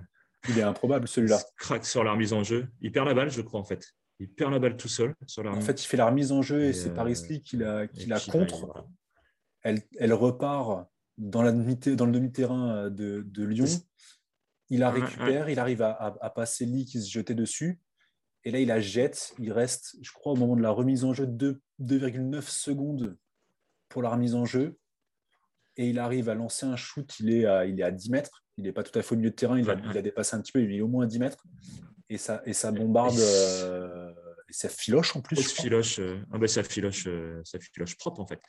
il 0.50 0.58
est 0.60 0.64
improbable 0.64 1.08
celui-là. 1.08 1.40
Craque 1.58 1.86
sur 1.86 2.04
la 2.04 2.12
remise 2.12 2.34
en 2.34 2.44
jeu. 2.44 2.68
Il 2.82 2.92
perd 2.92 3.08
la 3.08 3.14
balle, 3.14 3.30
je 3.30 3.42
crois, 3.42 3.60
en 3.60 3.66
fait. 3.66 3.94
Il 4.20 4.30
perd 4.30 4.52
la 4.52 4.60
balle 4.60 4.78
tout 4.78 4.88
seul. 4.88 5.16
Sur 5.28 5.44
la 5.44 5.52
en 5.52 5.62
fait, 5.62 5.84
il 5.84 5.88
fait 5.88 5.98
la 5.98 6.08
remise 6.08 6.32
en 6.32 6.42
jeu 6.42 6.64
et, 6.64 6.74
c'est 6.74 6.94
Paris 6.94 7.16
Lee 7.30 7.42
qui 7.42 7.58
la, 7.58 7.88
qui 7.88 8.08
la 8.08 8.20
contre. 8.20 8.88
Elle, 9.64 9.82
elle, 10.00 10.14
repart 10.14 10.88
dans, 11.18 11.42
la 11.42 11.52
dans 11.52 12.06
le 12.06 12.12
demi-terrain 12.12 12.90
de, 12.90 13.24
de, 13.28 13.44
Lyon. 13.44 13.66
Il 14.70 14.80
la 14.80 14.92
récupère, 14.92 15.50
il 15.50 15.60
arrive 15.60 15.82
à, 15.82 16.18
à, 16.20 16.30
passer 16.30 16.66
Lee 16.66 16.86
qui 16.86 17.02
se 17.02 17.10
jetait 17.10 17.36
dessus. 17.36 17.80
Et 18.44 18.52
là, 18.52 18.60
il 18.60 18.68
la 18.68 18.80
jette. 18.80 19.34
Il 19.40 19.52
reste, 19.52 19.96
je 20.02 20.12
crois, 20.12 20.34
au 20.34 20.36
moment 20.36 20.56
de 20.56 20.62
la 20.62 20.72
remise 20.72 21.04
en 21.04 21.14
jeu, 21.14 21.26
2,9 21.26 22.42
secondes 22.42 23.18
pour 23.90 24.02
la 24.02 24.10
remise 24.10 24.36
en 24.36 24.46
jeu. 24.46 24.78
Et 25.78 25.90
il 25.90 26.00
arrive 26.00 26.30
à 26.30 26.36
lancer 26.36 26.66
un 26.66 26.76
shoot. 26.76 27.20
Il 27.20 27.32
est 27.32 27.46
à, 27.46 27.66
il 27.66 27.80
est 27.80 27.84
à 27.84 27.92
10 27.92 28.10
mètres. 28.10 28.44
Il 28.58 28.64
n'est 28.64 28.72
pas 28.72 28.84
tout 28.84 28.98
à 28.98 29.04
fait 29.04 29.14
au 29.14 29.18
milieu 29.18 29.30
de 29.30 29.36
terrain. 29.36 29.60
Il 29.60 29.70
a, 29.70 29.76
il 29.92 29.98
a, 29.98 30.02
dépassé 30.02 30.36
un 30.36 30.42
petit 30.42 30.52
peu. 30.52 30.62
Il 30.62 30.74
est 30.74 30.82
au 30.82 30.88
moins 30.88 31.06
à 31.06 31.08
10 31.08 31.20
mètres. 31.20 31.46
Et 32.10 32.18
ça, 32.18 32.42
et 32.46 32.54
ça 32.54 32.72
bombarde. 32.72 33.18
Euh, 33.20 34.14
et 34.50 34.54
ça 34.54 34.70
filoche 34.70 35.16
en 35.16 35.22
plus. 35.22 35.36
Ça 35.36 35.62
filoche, 35.62 36.00
euh, 36.00 36.20
ah 36.32 36.38
ben 36.38 36.48
ça, 36.48 36.64
filoche, 36.64 37.06
euh, 37.08 37.42
ça 37.44 37.60
filoche 37.60 37.98
propre 37.98 38.22
en 38.22 38.28
fait. 38.28 38.40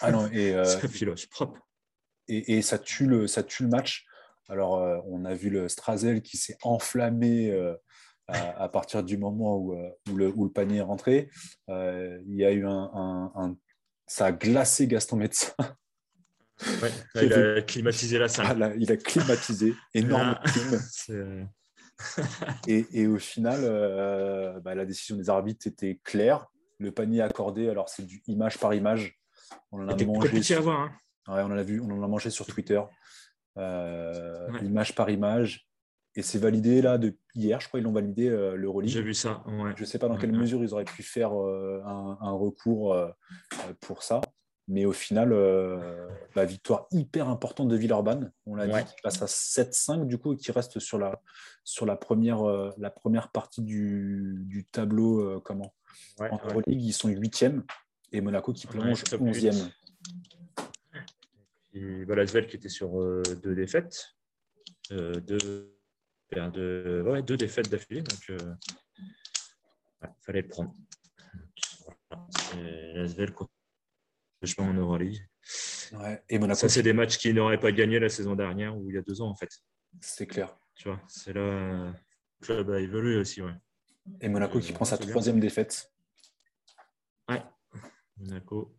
Ah 0.00 0.10
non, 0.10 0.26
et, 0.32 0.52
ça 0.64 0.88
filoche 0.88 1.28
propre. 1.28 1.60
Et, 2.28 2.56
et, 2.56 2.62
ça, 2.62 2.78
tue 2.78 3.06
le, 3.06 3.26
ça 3.26 3.42
tue 3.42 3.64
le 3.64 3.68
match. 3.68 4.06
Alors, 4.48 5.04
on 5.06 5.24
a 5.24 5.34
vu 5.34 5.50
le 5.50 5.68
Strazel 5.68 6.22
qui 6.22 6.36
s'est 6.36 6.56
enflammé 6.62 7.50
à, 8.28 8.68
partir 8.68 9.02
du 9.02 9.16
moment 9.16 9.56
où, 9.56 9.74
euh, 9.74 9.90
où, 10.10 10.16
le, 10.16 10.32
où, 10.34 10.44
le, 10.44 10.50
panier 10.50 10.78
est 10.78 10.82
rentré. 10.82 11.30
Euh, 11.68 12.18
il 12.26 12.36
y 12.36 12.44
a 12.44 12.52
eu 12.52 12.66
un, 12.66 13.30
un, 13.34 13.56
Ça 14.06 14.26
a 14.26 14.32
glacé 14.32 14.86
Gaston 14.86 15.16
Médecin. 15.16 15.52
il 17.16 17.32
a 17.32 17.62
climatisé 17.62 18.18
la 18.18 18.28
salle. 18.28 18.62
Ah, 18.62 18.72
il 18.76 18.90
a 18.92 18.96
climatisé, 18.96 19.74
énorme 19.92 20.38
ah, 20.40 20.48
clim. 20.48 21.48
et, 22.66 22.86
et, 22.92 23.06
au 23.06 23.18
final, 23.18 23.60
euh, 23.62 24.60
bah, 24.60 24.74
la 24.74 24.84
décision 24.84 25.16
des 25.16 25.28
arbitres 25.28 25.66
était 25.66 26.00
claire. 26.04 26.46
Le 26.78 26.92
panier 26.92 27.22
accordé, 27.22 27.68
alors 27.68 27.88
c'est 27.88 28.04
du 28.04 28.22
image 28.26 28.58
par 28.58 28.74
image. 28.74 29.18
On 29.70 29.84
en 29.84 29.88
a 29.88 30.04
mangé. 30.04 30.42
Sur... 30.42 30.58
À 30.58 30.60
voir, 30.60 30.80
hein. 30.80 30.92
ouais, 31.28 31.42
on 31.42 31.52
en 31.52 31.58
a 31.58 31.62
vu, 31.62 31.80
on 31.80 31.90
en 31.90 32.02
a 32.02 32.08
mangé 32.08 32.30
sur 32.30 32.46
Twitter. 32.46 32.80
Euh, 33.56 34.48
Image 34.62 34.94
par 34.94 35.10
image. 35.10 35.68
Et 36.16 36.22
c'est 36.22 36.38
validé 36.38 36.80
là 36.80 36.96
de 36.96 37.16
hier, 37.34 37.60
je 37.60 37.66
crois 37.66 37.80
ils 37.80 37.82
l'ont 37.82 37.92
validé 37.92 38.28
euh, 38.28 38.56
l'Euroleague. 38.56 38.90
J'ai 38.90 39.02
vu 39.02 39.14
ça. 39.14 39.42
Je 39.48 39.80
ne 39.80 39.86
sais 39.86 39.98
pas 39.98 40.08
dans 40.08 40.16
quelle 40.16 40.32
mesure 40.32 40.62
ils 40.62 40.72
auraient 40.72 40.84
pu 40.84 41.02
faire 41.02 41.32
euh, 41.36 41.82
un, 41.84 42.32
recours 42.32 42.94
euh, 42.94 43.10
pour 43.80 44.02
ça. 44.02 44.20
Mais 44.66 44.86
au 44.86 44.92
final, 44.92 45.34
la 46.34 46.44
victoire 46.46 46.86
hyper 46.90 47.28
importante 47.28 47.68
de 47.68 47.76
Villeurbanne. 47.76 48.32
On 48.46 48.54
l'a 48.54 48.66
dit, 48.66 48.90
qui 48.94 49.02
passe 49.02 49.20
à 49.20 49.26
7-5 49.26 50.06
du 50.06 50.16
coup, 50.16 50.32
et 50.32 50.36
qui 50.36 50.52
reste 50.52 50.78
sur 50.78 50.98
la, 50.98 51.20
sur 51.64 51.84
la, 51.84 51.96
première, 51.96 52.42
la 52.78 52.90
première 52.90 53.30
partie 53.30 53.60
du, 53.60 54.36
du 54.46 54.64
tableau. 54.64 55.38
comment? 55.44 55.74
En 56.18 56.38
Euroleague, 56.48 56.82
ils 56.82 56.94
sont 56.94 57.10
8e 57.10 57.62
et 58.12 58.22
Monaco 58.22 58.54
qui 58.54 58.66
plonge 58.66 59.02
11e. 59.02 59.70
Et 61.74 62.04
Balasvel 62.04 62.46
qui 62.46 62.56
était 62.56 62.68
sur 62.68 62.92
deux 63.42 63.54
défaites. 63.54 64.16
deux 64.90 65.74
de, 66.32 67.20
deux 67.20 67.36
défaites 67.36 67.68
d'affilée, 67.70 68.02
donc 68.02 68.18
il 68.28 68.34
euh, 68.34 68.54
fallait 70.22 70.42
le 70.42 70.48
prendre. 70.48 70.74
L'Asvel 72.54 73.34
chemin 74.44 74.70
en 74.70 74.74
Euroleague. 74.74 75.26
Ouais, 75.92 76.22
et 76.28 76.38
Monaco. 76.38 76.60
Ça, 76.60 76.68
c'est 76.68 76.82
des 76.82 76.92
matchs 76.92 77.18
qui 77.18 77.32
n'auraient 77.32 77.58
pas 77.58 77.72
gagné 77.72 77.98
la 77.98 78.08
saison 78.08 78.34
dernière 78.34 78.76
ou 78.76 78.90
il 78.90 78.94
y 78.94 78.98
a 78.98 79.02
deux 79.02 79.22
ans, 79.22 79.28
en 79.28 79.34
fait. 79.34 79.48
C'est 80.00 80.26
clair. 80.26 80.54
Tu 80.74 80.88
vois, 80.88 81.00
c'est 81.08 81.32
là 81.32 81.94
le 82.40 82.46
club 82.46 82.70
a 82.70 82.80
évolué 82.80 83.16
aussi. 83.16 83.40
Ouais. 83.40 83.54
Et 84.20 84.28
Monaco 84.28 84.60
qui 84.60 84.72
prend 84.72 84.84
sa 84.84 84.98
troisième 84.98 85.40
défaite. 85.40 85.90
Ouais, 87.28 87.42
Monaco. 88.18 88.76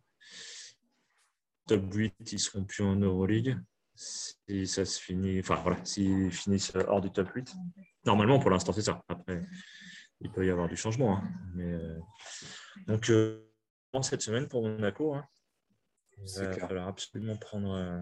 Top 1.66 1.92
8, 1.92 2.14
ils 2.32 2.38
seront 2.38 2.64
plus 2.64 2.84
en 2.84 2.96
Euroleague 2.96 3.58
si 3.96 4.66
ça 4.66 4.84
se 4.84 5.00
finit, 5.00 5.40
enfin 5.40 5.56
voilà, 5.62 5.82
s'ils 5.84 6.30
finissent 6.30 6.72
hors 6.86 7.00
du 7.00 7.10
top 7.10 7.28
8. 7.34 7.54
Normalement, 8.04 8.38
pour 8.38 8.50
l'instant, 8.50 8.72
c'est 8.72 8.82
ça. 8.82 9.02
Après, 9.08 9.40
il 10.20 10.30
peut 10.30 10.46
y 10.46 10.50
avoir 10.50 10.68
du 10.68 10.76
changement. 10.76 11.16
Hein. 11.16 11.22
Mais, 11.54 11.72
euh, 11.72 11.98
donc, 12.86 13.10
euh, 13.10 13.42
cette 14.02 14.22
semaine 14.22 14.46
pour 14.46 14.62
Monaco, 14.62 15.14
hein. 15.14 15.26
il 16.18 16.44
va 16.44 16.52
falloir 16.52 16.88
absolument 16.88 17.36
prendre, 17.36 17.72
euh, 17.72 18.00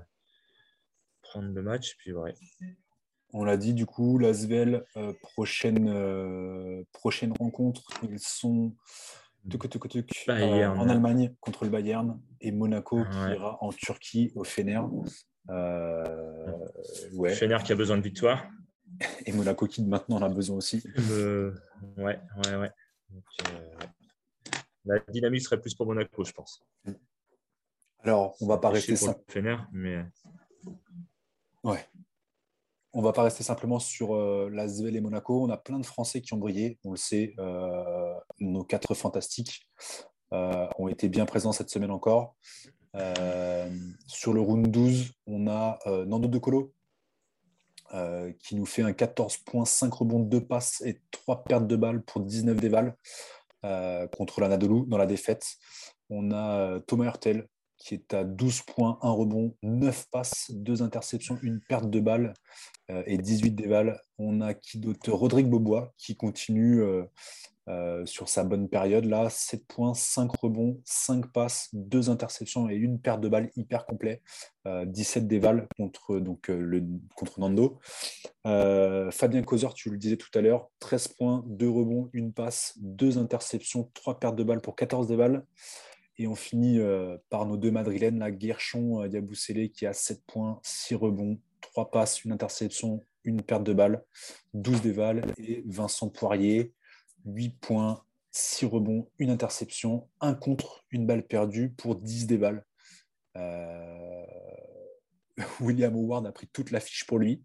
prendre 1.22 1.52
le 1.52 1.62
match. 1.62 1.96
Puis, 1.98 2.12
ouais. 2.12 2.34
On 3.32 3.44
l'a 3.44 3.56
dit, 3.56 3.74
du 3.74 3.86
coup, 3.86 4.18
l'Asvel, 4.18 4.84
prochaine, 5.20 6.84
prochaine 6.92 7.32
rencontre, 7.38 7.82
ils 8.04 8.20
sont 8.20 8.76
en 9.46 10.88
Allemagne 10.88 11.34
contre 11.40 11.64
le 11.64 11.70
Bayern 11.70 12.20
et 12.40 12.52
Monaco 12.52 13.04
qui 13.04 13.18
ira 13.18 13.58
en 13.62 13.70
Turquie 13.72 14.32
au 14.34 14.44
Fener. 14.44 14.80
Euh, 15.50 16.50
ouais. 17.12 17.34
Fener 17.34 17.58
qui 17.64 17.72
a 17.72 17.76
besoin 17.76 17.98
de 17.98 18.02
victoire. 18.02 18.46
Et 19.26 19.32
Monaco 19.32 19.66
qui 19.66 19.82
maintenant 19.84 20.16
en 20.16 20.22
a 20.22 20.28
besoin 20.28 20.56
aussi. 20.56 20.82
Ouais, 21.96 22.20
ouais, 22.44 22.56
ouais. 22.56 22.70
Euh, 23.48 23.86
la 24.84 24.98
dynamique 25.08 25.42
serait 25.42 25.60
plus 25.60 25.74
pour 25.74 25.86
Monaco, 25.86 26.24
je 26.24 26.32
pense. 26.32 26.62
Alors, 28.00 28.36
on 28.40 28.46
va 28.46 28.58
pas 28.58 28.70
rester 28.70 28.96
simple. 28.96 29.20
Fener, 29.28 29.56
mais. 29.72 30.04
Ouais. 31.62 31.84
On 32.96 33.02
va 33.02 33.12
pas 33.12 33.24
rester 33.24 33.42
simplement 33.42 33.78
sur 33.78 34.14
euh, 34.14 34.48
la 34.52 34.68
Zvel 34.68 34.96
et 34.96 35.00
Monaco. 35.00 35.42
On 35.42 35.50
a 35.50 35.56
plein 35.56 35.78
de 35.78 35.86
Français 35.86 36.20
qui 36.20 36.32
ont 36.32 36.38
brillé. 36.38 36.78
On 36.84 36.92
le 36.92 36.96
sait, 36.96 37.34
euh, 37.38 38.14
nos 38.40 38.64
quatre 38.64 38.94
fantastiques 38.94 39.68
ont 40.78 40.88
été 40.88 41.08
bien 41.08 41.26
présents 41.26 41.52
cette 41.52 41.70
semaine 41.70 41.92
encore. 41.92 42.34
Euh, 42.96 43.70
sur 44.06 44.32
le 44.32 44.40
round 44.40 44.68
12, 44.68 45.12
on 45.26 45.48
a 45.48 45.78
euh, 45.86 46.04
Nando 46.04 46.28
De 46.28 46.38
Colo 46.38 46.72
euh, 47.92 48.32
qui 48.38 48.54
nous 48.54 48.66
fait 48.66 48.82
un 48.82 48.92
14 48.92 49.38
points, 49.38 49.64
5 49.64 49.92
rebonds, 49.92 50.20
2 50.20 50.40
passes 50.40 50.80
et 50.84 51.00
3 51.10 51.44
pertes 51.44 51.66
de 51.66 51.76
balles 51.76 52.02
pour 52.02 52.20
19 52.20 52.56
dévals 52.56 52.96
contre 54.18 54.42
l'Anadolu 54.42 54.84
dans 54.88 54.98
la 54.98 55.06
défaite. 55.06 55.56
On 56.10 56.32
a 56.32 56.80
Thomas 56.80 57.06
Hurtel 57.06 57.48
qui 57.84 57.94
est 57.94 58.14
à 58.14 58.24
12 58.24 58.62
points, 58.62 58.98
1 59.02 59.10
rebond, 59.10 59.54
9 59.62 60.06
passes, 60.10 60.50
2 60.50 60.82
interceptions, 60.82 61.38
une 61.42 61.60
perte 61.60 61.90
de 61.90 62.00
balles 62.00 62.34
et 62.88 63.18
18 63.18 63.50
dévals. 63.52 64.00
On 64.18 64.40
a 64.40 64.54
qui 64.54 64.78
d'autre? 64.78 65.12
Rodrigue 65.12 65.48
Bobois 65.48 65.92
qui 65.98 66.16
continue 66.16 66.82
euh, 67.66 68.04
sur 68.04 68.28
sa 68.28 68.44
bonne 68.44 68.68
période. 68.68 69.06
Là, 69.06 69.30
7 69.30 69.66
points, 69.66 69.94
5 69.94 70.30
rebonds, 70.32 70.82
5 70.84 71.32
passes, 71.32 71.70
2 71.72 72.10
interceptions 72.10 72.68
et 72.68 72.74
une 72.74 73.00
perte 73.00 73.22
de 73.22 73.28
balles 73.28 73.50
hyper 73.56 73.86
complet. 73.86 74.20
17 74.66 75.22
euh, 75.22 75.26
dévals 75.26 75.66
contre, 75.78 76.18
donc, 76.18 76.50
euh, 76.50 76.58
le, 76.58 76.84
contre 77.14 77.40
Nando. 77.40 77.80
Fabien 78.44 79.42
Causer, 79.42 79.68
tu 79.74 79.88
le 79.88 79.96
disais 79.96 80.18
tout 80.18 80.28
à 80.34 80.42
l'heure, 80.42 80.68
13 80.80 81.08
points, 81.08 81.42
2 81.46 81.70
rebonds, 81.70 82.10
une 82.12 82.34
passe, 82.34 82.74
2 82.82 83.16
interceptions, 83.16 83.90
3 83.94 84.20
pertes 84.20 84.36
de 84.36 84.44
balles 84.44 84.60
pour 84.60 84.76
14 84.76 85.08
dévals. 85.08 85.42
Et 86.16 86.26
on 86.26 86.34
finit 86.34 86.78
par 87.28 87.44
nos 87.46 87.56
deux 87.56 87.70
madrilènes, 87.70 88.20
la 88.20 88.30
Guerchon 88.30 89.04
Yaboussele 89.04 89.70
qui 89.70 89.84
a 89.84 89.92
7 89.92 90.22
points, 90.26 90.60
6 90.62 90.94
rebonds, 90.94 91.40
3 91.60 91.90
passes, 91.90 92.24
une 92.24 92.32
interception, 92.32 93.00
une 93.24 93.42
perte 93.42 93.64
de 93.64 93.72
balles, 93.72 94.04
12 94.52 94.82
dévals. 94.82 95.24
Et 95.38 95.64
Vincent 95.66 96.08
Poirier, 96.08 96.72
8 97.24 97.58
points, 97.60 98.04
6 98.30 98.66
rebonds, 98.66 99.10
une 99.18 99.30
interception, 99.30 100.08
un 100.20 100.34
contre, 100.34 100.84
une 100.90 101.06
balle 101.06 101.26
perdue 101.26 101.70
pour 101.70 101.96
10 101.96 102.26
déballes. 102.26 102.64
Euh... 103.36 104.24
William 105.60 105.94
Howard 105.94 106.26
a 106.26 106.32
pris 106.32 106.46
toute 106.48 106.70
la 106.70 106.80
fiche 106.80 107.06
pour 107.06 107.18
lui. 107.18 107.42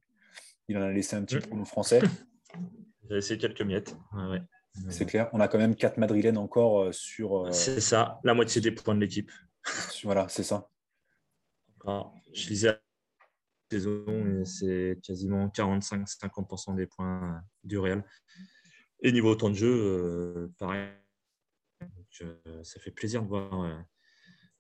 Il 0.67 0.78
en 0.78 0.82
a 0.82 0.91
laissé 0.91 1.15
un 1.15 1.24
petit 1.24 1.36
peu 1.38 1.49
pour 1.49 1.67
français. 1.67 2.01
J'ai 3.09 3.15
laissé 3.15 3.38
quelques 3.38 3.61
miettes. 3.61 3.95
C'est 4.89 5.05
clair. 5.05 5.30
On 5.34 5.39
a 5.39 5.47
quand 5.47 5.57
même 5.57 5.76
4 5.76 5.97
madrilènes 5.97 6.38
encore 6.38 6.82
euh, 6.82 6.91
sur. 6.91 7.47
Euh, 7.47 7.51
c'est 7.51 7.82
ça, 7.82 8.20
la 8.24 8.34
moitié 8.34 8.61
des 8.61 8.72
points 8.72 8.95
de 8.95 9.01
l'équipe. 9.01 9.32
Voilà, 10.03 10.28
c'est 10.30 10.43
ça. 10.43 10.70
je 11.86 12.47
disais 12.47 12.80
saison, 13.72 14.43
c'est 14.45 14.97
quasiment 15.03 15.47
45-50% 15.47 16.76
des 16.76 16.88
points 16.88 17.43
du 17.63 17.78
Real. 17.78 18.03
Et 19.01 19.11
niveau 19.11 19.36
temps 19.36 19.49
de 19.49 19.55
jeu, 19.55 19.72
euh, 19.72 20.51
pareil. 20.57 20.89
Euh, 22.22 22.63
ça 22.63 22.80
fait 22.82 22.91
plaisir 22.91 23.24
de 23.24 23.28
voir 23.28 23.61
euh, 23.61 23.78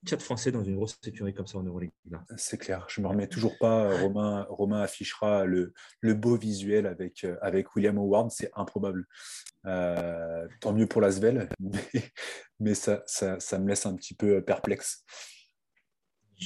quatre 0.05 0.21
Français 0.21 0.51
dans 0.51 0.63
une 0.63 0.75
grosse 0.75 0.97
sécurité 1.03 1.35
comme 1.35 1.47
ça 1.47 1.57
en 1.57 1.63
Euroleague. 1.63 1.91
C'est 2.37 2.57
clair. 2.57 2.85
Je 2.89 3.01
ne 3.01 3.05
me 3.05 3.09
remets 3.09 3.27
toujours 3.27 3.57
pas. 3.57 3.99
Romain, 4.01 4.45
Romain 4.49 4.81
affichera 4.81 5.45
le, 5.45 5.73
le, 6.01 6.13
beau 6.13 6.37
visuel 6.37 6.85
avec, 6.85 7.25
avec 7.41 7.75
William 7.75 7.97
Howard. 7.97 8.31
C'est 8.31 8.51
improbable. 8.55 9.05
tant 9.63 10.73
mieux 10.73 10.87
pour 10.87 11.01
l'Asvel, 11.01 11.49
mais, 11.59 12.11
mais 12.59 12.73
ça, 12.75 13.03
ça, 13.07 13.39
ça, 13.39 13.59
me 13.59 13.67
laisse 13.67 13.85
un 13.85 13.95
petit 13.95 14.13
peu 14.13 14.43
perplexe. 14.43 15.03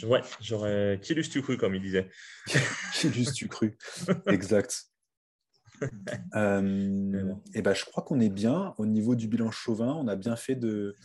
Ouais, 0.01 0.21
j'aurais. 0.41 0.99
Qui 1.01 1.13
l'eût 1.13 1.21
tu 1.21 1.41
cru, 1.41 1.57
comme 1.57 1.75
il 1.75 1.81
disait 1.81 2.09
Qui 2.93 3.25
tu 3.31 3.47
cru 3.47 3.77
Exact. 4.27 4.92
Euh, 6.35 7.33
et 7.53 7.61
ben, 7.61 7.73
je 7.75 7.85
crois 7.85 8.03
qu'on 8.03 8.19
est 8.19 8.29
bien 8.29 8.73
au 8.77 8.85
niveau 8.87 9.13
du 9.13 9.27
bilan 9.27 9.51
chauvin. 9.51 9.93
On 9.93 10.07
a 10.07 10.15
bien 10.15 10.35
fait 10.35 10.55
de, 10.55 10.95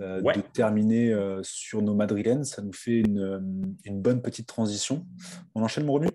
euh, 0.00 0.20
de 0.20 0.40
terminer 0.40 1.12
euh, 1.12 1.40
sur 1.42 1.82
nos 1.82 1.94
madrilènes. 1.94 2.44
Ça 2.44 2.62
nous 2.62 2.72
fait 2.72 3.00
une, 3.00 3.76
une, 3.84 4.00
bonne 4.00 4.22
petite 4.22 4.46
transition. 4.46 5.04
On 5.56 5.62
enchaîne, 5.62 5.84
mon 5.84 5.94
Romu? 5.94 6.08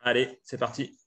Allez, 0.00 0.40
c'est 0.42 0.58
parti. 0.58 0.98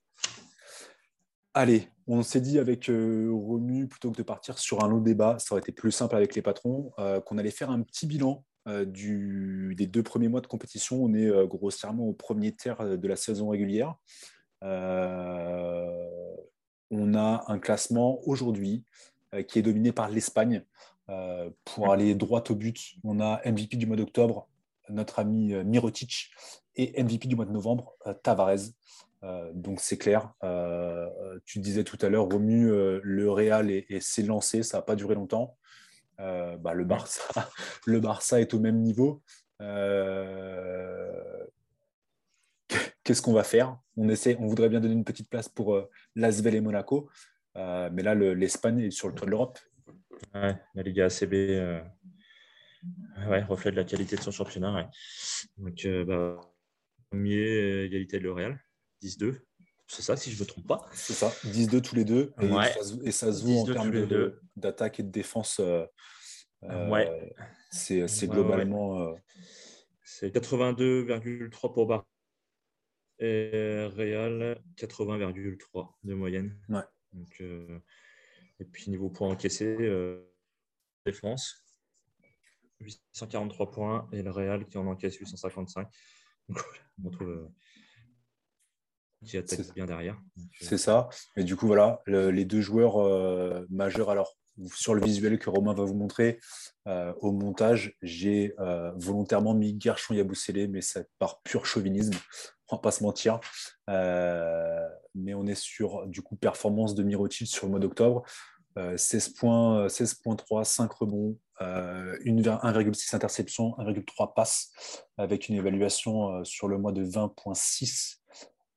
Allez, 1.53 1.89
on 2.07 2.23
s'est 2.23 2.41
dit 2.41 2.57
avec 2.57 2.85
Romu, 2.87 3.87
plutôt 3.87 4.11
que 4.11 4.17
de 4.17 4.23
partir 4.23 4.57
sur 4.57 4.83
un 4.83 4.87
long 4.87 5.01
débat, 5.01 5.37
ça 5.39 5.53
aurait 5.53 5.61
été 5.61 5.73
plus 5.73 5.91
simple 5.91 6.15
avec 6.15 6.35
les 6.35 6.41
patrons, 6.41 6.91
qu'on 7.25 7.37
allait 7.37 7.51
faire 7.51 7.69
un 7.69 7.81
petit 7.81 8.07
bilan 8.07 8.45
du, 8.85 9.75
des 9.77 9.87
deux 9.87 10.03
premiers 10.03 10.29
mois 10.29 10.41
de 10.41 10.47
compétition. 10.47 11.03
On 11.03 11.13
est 11.13 11.29
grossièrement 11.47 12.05
au 12.05 12.13
premier 12.13 12.55
tiers 12.55 12.97
de 12.97 13.07
la 13.07 13.15
saison 13.15 13.49
régulière. 13.49 13.95
Euh, 14.63 16.35
on 16.89 17.15
a 17.15 17.43
un 17.47 17.59
classement 17.59 18.19
aujourd'hui 18.25 18.85
euh, 19.33 19.43
qui 19.43 19.59
est 19.59 19.63
dominé 19.63 19.91
par 19.91 20.09
l'Espagne. 20.09 20.63
Euh, 21.09 21.49
pour 21.65 21.91
aller 21.91 22.15
droit 22.15 22.43
au 22.49 22.55
but, 22.55 22.95
on 23.03 23.19
a 23.19 23.41
MVP 23.45 23.75
du 23.75 23.85
mois 23.85 23.97
d'octobre, 23.97 24.47
notre 24.89 25.19
ami 25.19 25.53
Mirotic, 25.65 26.31
et 26.75 27.03
MVP 27.03 27.27
du 27.27 27.35
mois 27.35 27.45
de 27.45 27.51
novembre, 27.51 27.93
Tavares. 28.23 28.71
donc 29.53 29.81
c'est 29.81 29.97
clair. 29.97 30.33
tu 31.45 31.59
disais 31.59 31.83
tout 31.83 31.97
à 32.01 32.07
l'heure, 32.07 32.29
Romu, 32.29 32.67
le 33.03 33.29
Real 33.29 33.69
s'est 33.99 34.23
lancé, 34.23 34.63
ça 34.63 34.77
n'a 34.77 34.81
pas 34.81 34.95
duré 34.95 35.13
longtemps. 35.15 35.57
Bah, 36.17 36.73
le, 36.73 36.85
Barça, 36.85 37.49
le 37.85 37.99
Barça 37.99 38.39
est 38.39 38.53
au 38.53 38.59
même 38.59 38.79
niveau 38.79 39.21
qu'est-ce 43.03 43.21
qu'on 43.21 43.33
va 43.33 43.43
faire? 43.43 43.77
On, 43.97 44.09
essaie, 44.09 44.35
on 44.39 44.47
voudrait 44.47 44.69
bien 44.69 44.79
donner 44.79 44.93
une 44.93 45.03
petite 45.03 45.29
place 45.29 45.49
pour 45.49 45.75
euh, 45.75 45.89
Lasvel 46.15 46.55
et 46.55 46.61
Monaco, 46.61 47.09
euh, 47.57 47.89
mais 47.91 48.03
là, 48.03 48.15
l'Espagne 48.15 48.79
est 48.79 48.91
sur 48.91 49.07
le 49.07 49.13
toit 49.13 49.25
de 49.25 49.31
l'Europe. 49.31 49.59
Ouais, 50.33 50.55
la 50.75 50.83
Liga 50.83 51.05
ACB 51.05 51.33
euh, 51.33 51.81
ouais, 53.27 53.43
reflète 53.43 53.75
la 53.75 53.83
qualité 53.83 54.15
de 54.15 54.21
son 54.21 54.31
championnat. 54.31 54.89
Donc, 55.57 55.87
bah, 56.07 56.39
premier, 57.09 57.83
égalité 57.83 58.19
de 58.19 58.23
L'Oréal, 58.23 58.59
10-2. 59.03 59.39
C'est 59.87 60.01
ça, 60.01 60.15
si 60.15 60.31
je 60.31 60.35
ne 60.37 60.41
me 60.41 60.45
trompe 60.45 60.67
pas. 60.67 60.87
C'est 60.93 61.13
ça, 61.13 61.27
10-2 61.45 61.81
tous 61.81 61.95
les 61.95 62.05
deux. 62.05 62.33
Et, 62.41 63.11
ça, 63.11 63.31
se 63.31 63.41
joue 63.41 63.57
en 63.59 63.65
termes 63.65 64.31
d'attaque 64.55 64.99
et 64.99 65.03
de 65.03 65.11
défense. 65.11 65.61
ouais. 66.61 67.35
C'est 67.69 68.27
globalement. 68.27 69.13
C'est 70.03 70.33
82,3 70.33 71.73
pour 71.73 71.87
Bar 71.87 72.05
et 73.19 73.85
Real, 73.95 74.61
80,3 74.77 75.93
de 76.03 76.13
moyenne. 76.13 76.57
Donc, 77.13 77.37
euh, 77.41 77.79
et 78.59 78.65
puis 78.65 78.89
niveau 78.89 79.09
points 79.09 79.29
encaissés, 79.29 79.77
euh, 79.79 80.29
défense, 81.05 81.63
843 82.79 83.71
points 83.71 84.09
et 84.11 84.21
le 84.21 84.31
Real 84.31 84.65
qui 84.65 84.77
en 84.77 84.87
encaisse 84.87 85.15
855. 85.15 85.87
Donc, 86.49 86.59
on 87.03 87.09
retrouve 87.09 87.29
euh, 87.29 87.47
qui 89.25 89.37
attaque 89.37 89.73
bien 89.73 89.85
derrière. 89.85 90.19
C'est 90.59 90.77
ça. 90.77 91.09
Et 91.37 91.43
du 91.43 91.55
coup, 91.55 91.67
voilà, 91.67 92.01
les 92.07 92.45
deux 92.45 92.61
joueurs 92.61 93.65
majeurs. 93.69 94.09
Alors, 94.09 94.37
sur 94.73 94.93
le 94.93 95.03
visuel 95.03 95.39
que 95.39 95.49
Romain 95.49 95.73
va 95.73 95.83
vous 95.83 95.95
montrer, 95.95 96.39
au 96.85 97.31
montage, 97.31 97.95
j'ai 98.01 98.55
volontairement 98.95 99.53
mis 99.53 99.75
Gershon 99.79 100.13
Yaboussele, 100.13 100.69
mais 100.69 100.81
c'est 100.81 101.07
par 101.17 101.41
pur 101.41 101.65
chauvinisme 101.65 102.13
on 102.73 102.77
va 102.77 102.81
pas 102.81 102.91
se 102.91 103.03
mentir. 103.03 103.39
Euh, 103.89 104.87
mais 105.15 105.33
on 105.33 105.45
est 105.45 105.55
sur 105.55 106.07
du 106.07 106.21
coup 106.21 106.35
performance 106.35 106.95
de 106.95 107.03
Mirotic 107.03 107.47
sur 107.47 107.67
le 107.67 107.71
mois 107.71 107.79
d'octobre. 107.79 108.23
16 108.75 109.27
euh, 109.27 109.39
points, 109.39 109.87
16.3, 109.87 110.63
5 110.63 110.91
rebonds, 110.91 111.37
1,6 111.61 113.15
interceptions, 113.15 113.75
1,3 113.77 114.33
passes, 114.33 114.71
avec 115.17 115.47
une 115.47 115.55
évaluation 115.55 116.29
euh, 116.29 116.43
sur 116.43 116.67
le 116.67 116.79
mois 116.79 116.91
de 116.91 117.05
20.6. 117.05 118.22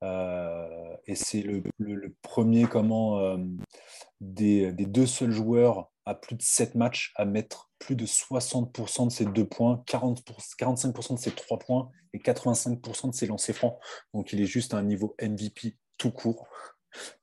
et 0.02 1.14
c'est 1.14 1.42
le, 1.42 1.62
premier 2.22 2.64
comment, 2.64 3.38
des, 4.20 4.72
des, 4.72 4.86
deux 4.86 5.06
seuls 5.06 5.32
joueurs 5.32 5.90
à 6.04 6.14
plus 6.14 6.36
de 6.36 6.42
7 6.42 6.74
matchs 6.76 7.12
à 7.16 7.24
mettre 7.24 7.70
plus 7.78 7.96
de 7.96 8.06
60% 8.06 9.06
de 9.06 9.12
ses 9.12 9.26
deux 9.26 9.46
points, 9.46 9.82
40 9.86 10.22
45% 10.58 11.14
de 11.14 11.18
ses 11.18 11.32
trois 11.32 11.58
points 11.58 11.90
et 12.12 12.18
85% 12.18 13.10
de 13.10 13.14
ses 13.14 13.26
lancers 13.26 13.54
francs. 13.54 13.78
Donc 14.14 14.32
il 14.32 14.40
est 14.40 14.46
juste 14.46 14.72
à 14.72 14.78
un 14.78 14.82
niveau 14.82 15.14
MVP 15.20 15.76
tout 15.98 16.10
court, 16.10 16.48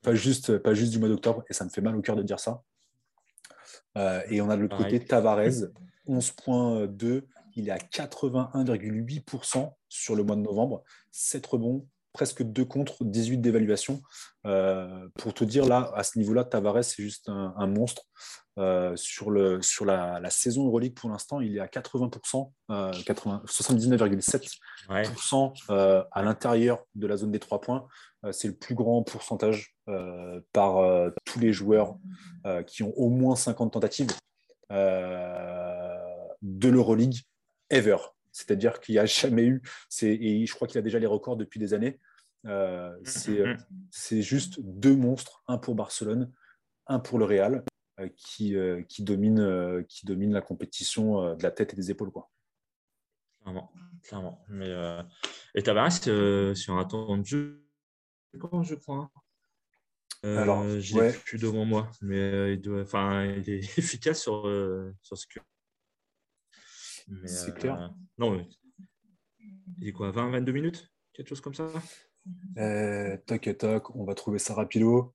pas 0.02 0.16
juste, 0.16 0.58
pas 0.58 0.74
juste 0.74 0.92
du 0.92 1.00
mois 1.00 1.10
d'octobre, 1.10 1.44
et 1.50 1.54
ça 1.54 1.66
me 1.66 1.70
fait 1.70 1.82
mal 1.82 1.96
au 1.96 2.02
cœur 2.02 2.16
de 2.16 2.24
dire 2.24 2.40
ça. 2.40 2.62
Euh, 3.98 4.22
et 4.30 4.42
on 4.42 4.50
a 4.50 4.58
de 4.58 4.62
l'autre 4.62 4.78
côté 4.78 5.04
Tavares, 5.04 5.70
11.2, 6.08 7.24
il 7.56 7.70
est 7.70 7.72
à 7.72 7.78
81,8% 7.78 9.74
sur 9.88 10.16
le 10.16 10.24
mois 10.24 10.36
de 10.36 10.42
novembre, 10.42 10.84
7 11.12 11.46
rebonds, 11.46 11.88
presque 12.14 12.44
2 12.44 12.66
contre, 12.66 13.04
18 13.04 13.40
d'évaluation. 13.40 14.04
Euh, 14.46 15.10
pour 15.16 15.34
te 15.34 15.44
dire, 15.44 15.66
là, 15.66 15.92
à 15.96 16.04
ce 16.04 16.20
niveau-là, 16.20 16.44
Tavares, 16.44 16.84
c'est 16.84 17.02
juste 17.02 17.28
un, 17.28 17.66
monstre. 17.68 18.04
Euh, 18.60 18.96
sur, 18.96 19.32
le, 19.32 19.64
sur 19.64 19.84
la, 19.84 20.30
saison 20.30 20.68
Euroleague, 20.68 20.94
pour 20.94 21.10
l'instant, 21.10 21.42
il 21.42 21.58
est 21.58 21.60
à 21.60 21.66
80%, 21.66 22.52
79,7% 22.70 25.54
euh, 25.72 26.04
à 26.12 26.22
l'intérieur 26.22 26.86
de 26.94 27.08
la 27.08 27.18
zone 27.18 27.32
des 27.32 27.40
3 27.40 27.62
points. 27.62 27.88
c'est 28.32 28.48
le 28.48 28.56
plus 28.56 28.76
grand 28.76 29.02
pourcentage 29.02 29.76
par 30.54 31.12
tous 31.26 31.40
les 31.40 31.52
joueurs 31.52 31.96
qui 32.68 32.84
ont 32.84 32.94
au 32.96 33.10
moins 33.10 33.36
50 33.36 33.74
tentatives 33.74 34.12
de 34.70 36.70
l'Euroleague 36.70 37.22
ever. 37.72 37.98
C'est-à-dire 38.34 38.82
qu'il 38.82 38.96
n'y 38.96 39.00
a 39.00 39.06
jamais 39.06 39.46
eu, 39.46 39.62
et 40.02 40.46
je 40.46 40.54
crois 40.54 40.68
qu'il 40.68 40.78
a 40.78 40.82
déjà 40.82 41.00
les 41.00 41.08
records 41.08 41.38
depuis 41.38 41.60
des 41.60 41.74
années, 41.74 42.00
euh, 42.46 43.00
mm-hmm. 43.04 43.58
c'est 43.90 44.22
juste 44.22 44.60
deux 44.60 44.96
monstres, 44.96 45.44
un 45.48 45.58
pour 45.58 45.76
Barcelone, 45.76 46.32
un 46.88 47.00
pour 47.00 47.18
le 47.20 47.26
Real, 47.26 47.64
euh, 48.00 48.10
qui, 48.18 48.56
euh, 48.56 48.82
qui, 48.84 49.04
domine, 49.04 49.86
qui 49.88 50.06
domine 50.06 50.34
la 50.34 50.42
compétition 50.42 51.36
de 51.36 51.44
la 51.44 51.52
tête 51.52 51.74
et 51.74 51.76
des 51.78 51.92
épaules. 51.92 52.12
Quoi. 52.12 52.30
Clairement, 53.42 53.72
clairement. 54.02 54.44
Mais, 54.50 54.74
Et 55.56 55.64
Tavares, 55.64 55.94
sur 55.94 56.78
un 56.78 56.86
temps 56.86 57.18
de 57.18 57.26
jeu, 57.26 57.64
je 58.34 58.76
crois. 58.76 59.10
Euh, 60.26 60.38
Alors, 60.38 60.64
je 60.80 61.00
l'ai 61.00 61.12
plus 61.12 61.38
devant 61.38 61.66
moi, 61.66 61.92
mais 62.02 62.54
il, 62.54 62.62
doit, 62.62 62.86
il 63.26 63.50
est 63.50 63.60
efficace 63.78 64.22
sur, 64.22 64.44
sur 65.02 65.18
ce 65.18 65.28
que 65.28 65.40
c'est 67.26 67.56
clair. 67.56 67.82
Euh, 67.82 67.88
non, 68.18 68.46
il 69.80 69.88
est 69.88 69.92
quoi, 69.92 70.12
20-22 70.12 70.52
minutes 70.52 70.92
Quelque 71.14 71.30
chose 71.30 71.42
comme 71.42 71.54
ça? 71.54 71.70
Euh, 72.58 73.18
Tac 73.26 73.48
et 73.48 73.58
tac, 73.58 73.96
on 73.96 74.06
va 74.06 74.16
trouver 74.16 74.40
ça 74.40 74.54
rapido. 74.54 75.14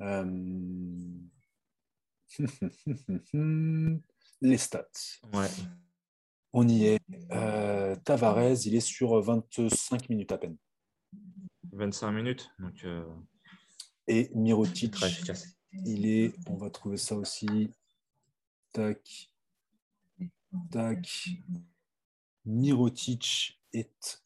Euh, 0.00 0.24
les 4.40 4.56
stats. 4.58 4.86
Ouais. 5.32 5.48
On 6.52 6.66
y 6.68 6.84
est. 6.86 7.00
Tavares, 8.04 8.66
il 8.66 8.74
est 8.74 8.80
sur 8.80 9.20
25 9.20 10.08
minutes 10.08 10.32
à 10.32 10.38
peine. 10.38 10.56
25 11.72 12.12
minutes. 12.12 12.50
Donc, 12.58 12.86
Et 14.06 14.30
Mirotic, 14.34 14.96
il 15.84 16.06
est, 16.06 16.34
on 16.46 16.56
va 16.56 16.70
trouver 16.70 16.96
ça 16.96 17.16
aussi. 17.16 17.70
Tac. 18.72 19.31
Tac. 20.70 21.28
Mirotic 22.44 23.60
est 23.72 24.22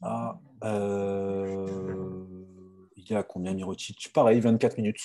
à. 0.00 0.40
Euh, 0.64 1.66
il 2.96 3.10
y 3.10 3.14
a 3.14 3.22
combien 3.22 3.54
Mirotic? 3.54 4.10
Pareil, 4.12 4.40
24 4.40 4.76
minutes. 4.76 5.00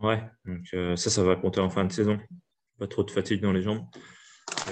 Ouais, 0.00 0.22
donc 0.44 0.66
euh, 0.74 0.96
ça, 0.96 1.10
ça 1.10 1.22
va 1.22 1.36
compter 1.36 1.60
en 1.60 1.70
fin 1.70 1.84
de 1.84 1.92
saison. 1.92 2.18
Pas 2.78 2.86
trop 2.86 3.04
de 3.04 3.10
fatigue 3.10 3.40
dans 3.40 3.52
les 3.52 3.62
jambes. 3.62 3.84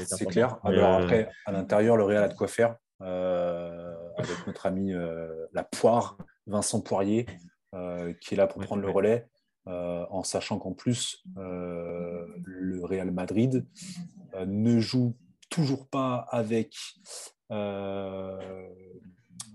C'est 0.04 0.26
clair. 0.26 0.58
Alors 0.64 0.94
euh, 0.94 1.02
après, 1.02 1.30
à 1.46 1.52
l'intérieur, 1.52 1.96
le 1.96 2.04
Real 2.04 2.24
a 2.24 2.28
de 2.28 2.34
quoi 2.34 2.48
faire. 2.48 2.76
avec 3.00 4.46
notre 4.46 4.66
ami 4.66 4.92
la 5.52 5.64
poire, 5.64 6.18
Vincent 6.46 6.80
Poirier, 6.80 7.26
qui 8.20 8.34
est 8.34 8.36
là 8.36 8.46
pour 8.46 8.62
prendre 8.62 8.82
le 8.82 8.90
relais. 8.90 9.28
Euh, 9.66 10.04
en 10.10 10.22
sachant 10.22 10.58
qu'en 10.58 10.72
plus, 10.74 11.24
euh, 11.38 12.26
le 12.44 12.84
Real 12.84 13.10
Madrid 13.10 13.66
ne 14.46 14.80
joue 14.80 15.16
toujours 15.50 15.86
pas 15.88 16.26
avec 16.30 16.76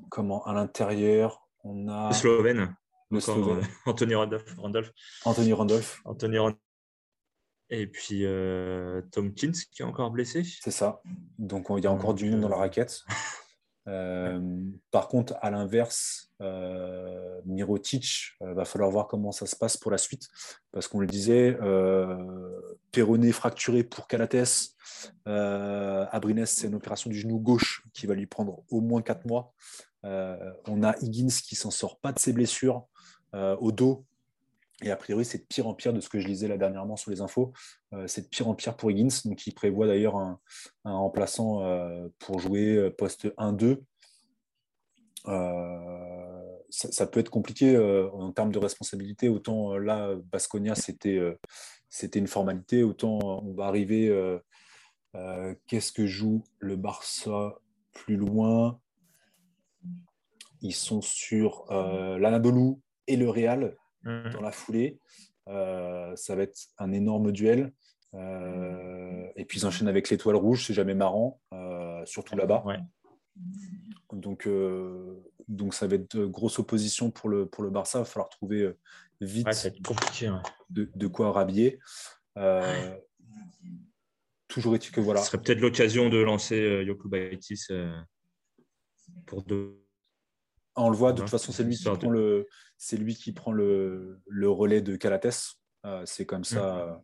comment 0.09 0.45
à 0.45 0.53
l'intérieur 0.53 1.47
on 1.63 1.87
a 1.87 2.09
le 2.09 2.13
Slovène 2.13 2.75
le 3.11 3.19
Anthony 3.85 4.15
Randolph, 4.15 4.45
Anthony 5.25 5.53
Randolph 5.53 6.01
Anthony 6.05 6.37
Randolph 6.37 6.59
Et 7.69 7.87
puis 7.87 8.23
Tomkins 9.11 9.51
qui 9.71 9.81
est 9.81 9.85
encore 9.85 10.11
blessé. 10.11 10.43
C'est 10.43 10.71
ça. 10.71 11.01
Donc 11.37 11.67
il 11.75 11.83
y 11.83 11.87
a 11.87 11.91
encore 11.91 12.13
du 12.13 12.29
monde 12.29 12.41
dans 12.41 12.49
la 12.49 12.57
raquette. 12.57 13.01
par 13.85 15.07
contre, 15.07 15.35
à 15.41 15.49
l'inverse, 15.49 16.31
euh, 16.41 17.41
Mirotic, 17.45 18.33
va 18.39 18.65
falloir 18.65 18.89
voir 18.91 19.07
comment 19.07 19.31
ça 19.31 19.45
se 19.45 19.55
passe 19.55 19.77
pour 19.77 19.91
la 19.91 19.97
suite. 19.97 20.27
Parce 20.71 20.87
qu'on 20.87 20.99
le 20.99 21.07
disait, 21.07 21.57
Perronnet 22.91 23.31
fracturé 23.31 23.83
pour 23.83 24.07
Calates. 24.07 24.75
Abrines, 25.25 26.45
c'est 26.45 26.67
une 26.67 26.75
opération 26.75 27.09
du 27.09 27.19
genou 27.19 27.39
gauche 27.39 27.83
qui 27.93 28.07
va 28.07 28.15
lui 28.15 28.27
prendre 28.27 28.63
au 28.69 28.81
moins 28.81 29.01
4 29.01 29.25
mois. 29.25 29.53
on 30.03 30.83
a 30.83 30.95
Higgins 31.01 31.27
qui 31.27 31.55
s'en 31.55 31.71
sort 31.71 31.99
pas 31.99 32.11
de 32.11 32.19
ses 32.19 32.33
blessures 32.33 32.85
au 33.33 33.71
dos. 33.71 34.05
Et 34.81 34.91
a 34.91 34.95
priori, 34.95 35.25
c'est 35.25 35.39
de 35.39 35.43
pire 35.43 35.67
en 35.67 35.73
pire 35.73 35.91
de 35.91 35.99
ce 35.99 36.07
que 36.07 36.19
je 36.19 36.27
lisais 36.27 36.47
là 36.47 36.57
dernièrement 36.57 36.95
sur 36.95 37.11
les 37.11 37.19
infos. 37.21 37.51
Euh, 37.93 38.07
c'est 38.07 38.21
de 38.21 38.27
pire 38.27 38.47
en 38.47 38.55
pire 38.55 38.77
pour 38.77 38.91
Higgins. 38.91 39.09
Donc, 39.25 39.45
il 39.45 39.53
prévoit 39.53 39.87
d'ailleurs 39.87 40.15
un, 40.15 40.39
remplaçant 40.85 41.63
euh, 41.63 42.07
pour 42.19 42.39
jouer 42.39 42.75
euh, 42.75 42.89
poste 42.89 43.27
1-2. 43.37 43.81
Ça, 46.69 47.07
peut 47.07 47.19
être 47.19 47.29
compliqué 47.29 47.77
en 47.77 48.31
termes 48.31 48.51
de 48.51 48.59
responsabilité. 48.59 49.27
Autant 49.27 49.77
là, 49.77 50.15
Basconia, 50.31 50.75
c'était 50.75 52.19
une 52.19 52.27
formalité. 52.27 52.83
Autant 52.83 53.19
on 53.43 53.53
va 53.53 53.65
arriver. 53.65 54.09
Qu'est-ce 55.67 55.91
que 55.91 56.05
joue 56.05 56.43
le 56.59 56.77
Barça 56.77 57.59
plus 57.91 58.17
loin? 58.17 58.79
Ils 60.61 60.75
sont 60.75 61.01
sur 61.01 61.65
l'Anadolu 61.69 62.75
et 63.07 63.17
le 63.17 63.29
Real 63.29 63.75
Mmh. 64.03 64.29
dans 64.31 64.41
la 64.41 64.51
foulée. 64.51 64.97
Euh, 65.47 66.15
ça 66.15 66.35
va 66.35 66.43
être 66.43 66.57
un 66.77 66.91
énorme 66.91 67.31
duel. 67.31 67.73
Euh, 68.13 69.27
et 69.35 69.45
puis 69.45 69.59
ils 69.59 69.65
enchaînent 69.65 69.87
avec 69.87 70.09
l'étoile 70.09 70.35
rouge, 70.35 70.65
c'est 70.65 70.73
jamais 70.73 70.95
marrant, 70.95 71.39
euh, 71.53 72.03
surtout 72.05 72.35
là-bas. 72.35 72.63
Donc, 74.13 74.47
donc 75.47 75.73
ça 75.73 75.87
va 75.87 75.95
être 75.95 76.17
de 76.17 76.25
grosse 76.25 76.59
opposition 76.59 77.11
pour 77.11 77.29
le, 77.29 77.45
pour 77.45 77.63
le 77.63 77.69
Barça. 77.69 77.99
Il 77.99 78.01
va 78.01 78.05
falloir 78.05 78.29
trouver 78.29 78.73
vite 79.21 79.47
de, 80.69 80.89
de, 80.93 81.07
quoi 81.07 81.31
rhabiller. 81.31 81.79
Toujours 84.47 84.75
est-il 84.75 84.91
que 84.91 85.01
voilà. 85.01 85.21
Ce 85.21 85.27
serait 85.27 85.43
peut-être 85.43 85.59
l'occasion 85.59 86.09
de 86.09 86.17
lancer 86.17 86.83
Yokubaitis 86.85 87.67
pour 89.25 89.43
deux 89.43 89.88
on 90.85 90.89
le 90.89 90.97
voit, 90.97 91.13
de 91.13 91.21
toute 91.21 91.29
façon, 91.29 91.51
c'est 91.51 91.63
lui, 91.63 91.75
qui 91.75 91.83
prend 91.83 92.09
le, 92.09 92.47
c'est 92.77 92.97
lui 92.97 93.15
qui 93.15 93.31
prend 93.31 93.51
le, 93.51 94.19
relais 94.43 94.81
de 94.81 94.95
Calates. 94.95 95.55
Euh, 95.85 96.03
c'est 96.05 96.25
comme 96.25 96.43
ça. 96.43 96.85
Mm. 96.85 97.01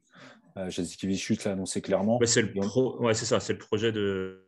Euh, 0.57 0.69
Jazikevich 0.69 1.43
l'a 1.43 1.51
annoncé 1.51 1.81
clairement. 1.81 2.19
c'est 2.25 2.41
le 2.41 3.01
ouais, 3.01 3.13
c'est 3.13 3.25
ça, 3.25 3.39
c'est 3.39 3.53
le 3.53 3.59
projet 3.59 3.91
de. 3.91 4.47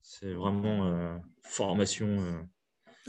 C'est 0.00 0.32
vraiment 0.32 0.86
euh, 0.86 1.16
formation. 1.42 2.06
Euh, 2.06 2.40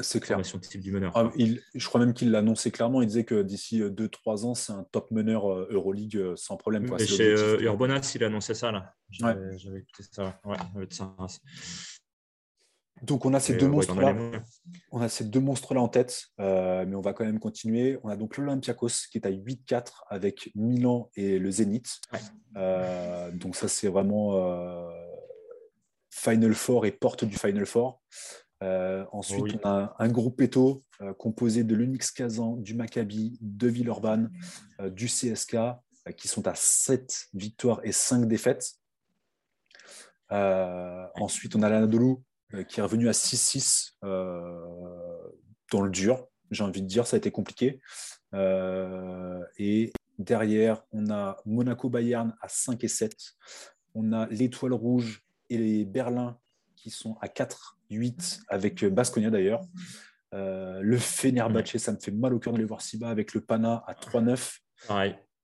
c'est 0.01 0.19
clair. 0.19 0.37
Formation 0.37 0.59
type 0.59 0.81
du 0.81 0.91
meneur. 0.91 1.11
Ah, 1.15 1.29
il, 1.35 1.61
je 1.75 1.85
crois 1.87 1.99
même 1.99 2.13
qu'il 2.13 2.31
l'a 2.31 2.39
annoncé 2.39 2.71
clairement. 2.71 3.01
Il 3.01 3.07
disait 3.07 3.25
que 3.25 3.43
d'ici 3.43 3.81
2-3 3.81 4.45
ans, 4.45 4.55
c'est 4.55 4.71
un 4.71 4.85
top 4.91 5.11
meneur 5.11 5.47
Euroleague 5.47 6.35
sans 6.35 6.57
problème. 6.57 6.87
Quoi. 6.89 6.97
chez 6.97 7.35
Urbonas, 7.61 8.11
il 8.15 8.23
a 8.23 8.27
annoncé 8.27 8.53
ça 8.55 8.71
là. 8.71 8.93
J'avais, 9.11 9.79
écouté 9.79 10.03
ça. 10.11 10.39
Ouais, 10.45 10.57
ça. 10.89 11.15
Donc 13.03 13.25
on 13.25 13.33
a 13.33 13.39
ces 13.39 13.55
deux 13.55 13.67
monstres-là. 13.67 14.15
On 14.91 15.01
a 15.01 15.09
ces 15.09 15.23
deux 15.23 15.39
monstres-là 15.39 15.81
en 15.81 15.87
tête, 15.87 16.25
euh, 16.39 16.85
mais 16.87 16.95
on 16.95 17.01
va 17.01 17.13
quand 17.13 17.25
même 17.25 17.39
continuer. 17.39 17.97
On 18.03 18.09
a 18.09 18.15
donc 18.15 18.37
l'Olympiakos 18.37 19.07
qui 19.11 19.17
est 19.17 19.25
à 19.25 19.31
8-4 19.31 20.03
avec 20.09 20.51
Milan 20.55 21.09
et 21.15 21.39
le 21.39 21.51
Zénith. 21.51 21.99
Euh, 22.55 23.31
donc 23.31 23.55
ça 23.55 23.67
c'est 23.67 23.87
vraiment 23.87 24.35
euh, 24.35 24.89
Final 26.09 26.53
Four 26.53 26.85
et 26.85 26.91
porte 26.91 27.25
du 27.25 27.37
Final 27.37 27.65
Four. 27.65 28.01
ensuite, 28.61 29.59
on 29.63 29.67
a 29.67 29.95
un 29.99 30.09
groupe 30.09 30.37
Peto 30.37 30.83
composé 31.17 31.63
de 31.63 31.75
l'Unix 31.75 32.11
Kazan, 32.11 32.57
du 32.57 32.73
Maccabi, 32.73 33.37
de 33.41 33.67
Villeurbanne, 33.67 34.31
du 34.91 35.05
CSK, 35.05 35.57
qui 36.17 36.27
sont 36.27 36.47
à 36.47 36.55
7 36.55 37.27
victoires 37.33 37.79
et 37.83 37.91
5 37.91 38.27
défaites. 38.27 38.73
ensuite, 40.29 41.55
on 41.55 41.61
a 41.61 41.69
l'Anadolu 41.69 42.15
euh, 42.15 42.15
qui 42.67 42.79
est 42.79 42.83
revenu 42.83 43.07
à 43.07 43.11
6-6 43.11 43.93
euh, 44.03 45.29
dans 45.71 45.81
le 45.81 45.89
dur. 45.89 46.27
J'ai 46.51 46.63
envie 46.63 46.81
de 46.81 46.87
dire, 46.87 47.05
ça 47.05 47.15
a 47.15 47.19
été 47.19 47.31
compliqué. 47.31 47.79
Euh, 48.33 49.43
et 49.57 49.91
derrière, 50.17 50.83
on 50.91 51.09
a 51.11 51.37
Monaco-Bayern 51.45 52.35
à 52.41 52.49
5 52.49 52.83
et 52.83 52.87
7. 52.87 53.15
On 53.93 54.13
a 54.13 54.27
l'Étoile 54.27 54.73
Rouge 54.73 55.23
et 55.49 55.57
les 55.57 55.85
Berlin 55.85 56.37
qui 56.75 56.89
sont 56.89 57.17
à 57.21 57.27
4-8 57.27 58.41
avec 58.47 58.85
Basconia 58.85 59.29
d'ailleurs. 59.29 59.61
le 60.31 60.97
Fenerbahce, 60.97 61.77
ça 61.77 61.91
me 61.91 61.99
fait 61.99 62.11
mal 62.11 62.33
au 62.33 62.39
cœur 62.39 62.53
de 62.53 62.57
les 62.57 62.65
voir 62.65 62.81
si 62.81 62.97
bas 62.97 63.09
avec 63.09 63.33
le 63.33 63.41
Pana 63.41 63.83
à 63.85 63.93
3-9. 63.93 64.59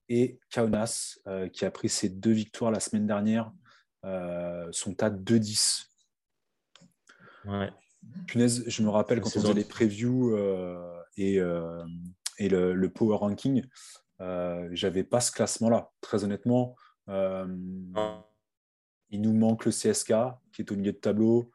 Et 0.08 0.40
Kaunas, 0.54 1.18
qui 1.52 1.66
a 1.66 1.72
pris 1.72 1.90
ses 1.90 2.10
deux 2.10 2.32
victoires 2.32 2.72
la 2.72 2.80
semaine 2.80 3.06
dernière, 3.06 3.52
sont 4.72 5.04
à 5.04 5.10
2-10. 5.10 5.95
Ouais. 7.48 7.70
Punaise, 8.28 8.64
je 8.68 8.84
me 8.84 8.90
rappelle 8.90 9.22
quand 9.22 9.36
on 9.36 9.42
faisait 9.42 9.54
les 9.54 9.64
previews 9.64 10.36
euh, 10.36 11.02
et, 11.18 11.40
euh, 11.40 11.84
et 12.38 12.50
le, 12.50 12.90
power 12.90 13.18
ranking, 13.18 13.66
euh, 14.22 14.68
j'avais 14.72 15.04
pas 15.04 15.22
ce 15.22 15.32
classement-là. 15.32 15.92
Très 16.02 16.24
honnêtement, 16.24 16.76
euh, 17.10 17.48
il 19.10 19.22
nous 19.22 19.34
manque 19.34 19.66
le 19.66 19.72
CSK 19.72 20.14
qui 20.54 20.62
est 20.62 20.72
au 20.72 20.76
milieu 20.76 20.92
de 20.92 20.98
tableau. 20.98 21.52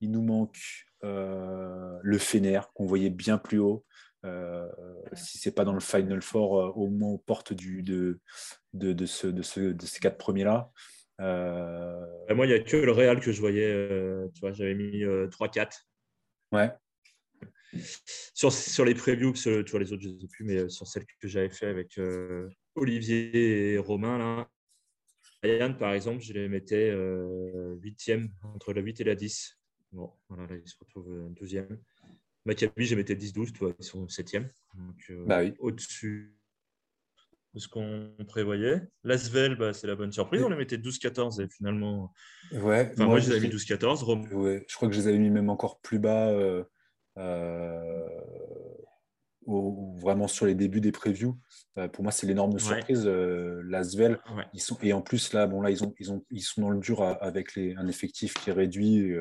Il 0.00 0.10
nous 0.10 0.22
manque 0.22 0.58
le 1.02 2.18
Fener 2.18 2.60
qu'on 2.74 2.86
voyait 2.86 3.10
bien 3.10 3.38
plus 3.38 3.58
haut. 3.58 3.84
si 5.14 5.38
c'est 5.38 5.52
pas 5.52 5.64
dans 5.64 5.72
le 5.72 5.80
Final 5.80 6.22
Four, 6.22 6.76
au 6.76 6.88
moins 6.88 7.10
aux 7.10 7.18
portes 7.18 7.52
du, 7.52 7.82
de, 7.82 8.20
de, 8.72 8.92
de, 8.92 9.06
ce, 9.06 9.26
de, 9.26 9.42
ce, 9.42 9.60
de 9.60 9.86
ces 9.86 10.00
quatre 10.00 10.18
premiers-là. 10.18 10.70
Euh, 11.20 12.34
moi, 12.34 12.46
il 12.46 12.50
n'y 12.50 12.54
a 12.54 12.60
que 12.60 12.76
le 12.76 12.92
Real 12.92 13.20
que 13.20 13.32
je 13.32 13.40
voyais. 13.40 13.70
Euh, 13.70 14.28
tu 14.34 14.40
vois, 14.40 14.52
j'avais 14.52 14.74
mis 14.74 15.02
3-4. 15.04 15.86
Euh, 16.54 16.56
ouais. 16.56 16.70
Sur, 18.34 18.52
sur, 18.52 18.84
les 18.84 18.94
previews, 18.94 19.32
tu 19.32 19.62
vois, 19.62 19.80
les 19.80 19.92
autres, 19.92 20.02
je 20.02 20.08
ne 20.08 20.20
sais 20.20 20.28
plus, 20.28 20.44
mais 20.44 20.68
sur 20.68 20.86
celles 20.86 21.06
que 21.20 21.28
j'avais 21.28 21.48
fait 21.48 21.66
avec 21.66 21.98
Olivier 22.74 23.72
et 23.72 23.78
Romain, 23.78 24.18
là, 24.18 24.50
Ryan, 25.42 25.74
par 25.74 25.94
exemple, 25.94 26.20
je 26.22 26.34
les 26.34 26.48
mettais 26.48 26.92
8e, 26.92 28.28
entre 28.42 28.74
la 28.74 28.82
8 28.82 29.00
et 29.00 29.04
la 29.04 29.14
10. 29.14 29.58
Bon, 29.92 30.12
voilà, 30.28 30.46
là, 30.46 30.56
ils 30.56 30.68
se 30.68 30.76
retrouvent 30.78 31.32
12e. 31.32 31.78
Maccabi, 32.44 32.84
je 32.84 32.90
les 32.90 32.96
mettais 32.96 33.14
10-12, 33.14 33.52
tu 33.52 33.58
vois, 33.58 33.72
ils 33.78 33.84
sont 33.84 34.04
7e. 34.06 34.48
Donc, 34.74 35.12
bah 35.26 35.40
oui. 35.40 35.54
au-dessus 35.58 36.36
de 37.54 37.60
ce 37.60 37.68
qu'on 37.68 38.08
prévoyait. 38.26 38.80
L'Asvel, 39.04 39.56
bah, 39.56 39.72
c'est 39.72 39.86
la 39.86 39.94
bonne 39.94 40.12
surprise. 40.12 40.42
On 40.42 40.48
les 40.48 40.56
mettait 40.56 40.78
12-14 40.78 41.42
et 41.42 41.48
finalement. 41.48 42.12
Ouais, 42.52 42.90
enfin, 42.92 43.06
moi, 43.06 43.18
je 43.18 43.30
les 43.30 43.36
avais 43.36 43.48
mis 43.48 43.54
12-14. 43.54 44.34
Ouais, 44.34 44.64
je 44.66 44.74
crois 44.74 44.88
que 44.88 44.94
je 44.94 45.00
les 45.00 45.08
avais 45.08 45.18
mis 45.18 45.30
même 45.30 45.50
encore 45.50 45.80
plus 45.80 45.98
bas, 45.98 46.28
euh, 46.28 46.64
euh, 47.18 48.08
vraiment 49.46 50.28
sur 50.28 50.46
les 50.46 50.54
débuts 50.54 50.80
des 50.80 50.92
previews. 50.92 51.38
Euh, 51.78 51.88
pour 51.88 52.04
moi, 52.04 52.12
c'est 52.12 52.26
l'énorme 52.26 52.58
surprise. 52.58 53.06
L'Asvel, 53.06 54.18
ils 54.54 54.60
sont 54.60 54.78
et 54.82 54.94
en 54.94 55.02
plus 55.02 55.32
là, 55.34 55.46
bon 55.46 55.60
là, 55.60 55.70
ils 55.70 55.84
ont, 55.84 55.94
ils 55.98 56.10
ont, 56.10 56.24
ils 56.30 56.42
sont 56.42 56.62
dans 56.62 56.70
le 56.70 56.80
dur 56.80 57.02
avec 57.02 57.54
les, 57.54 57.74
un 57.76 57.86
effectif 57.86 58.32
qui 58.34 58.48
est 58.48 58.54
réduit. 58.54 59.14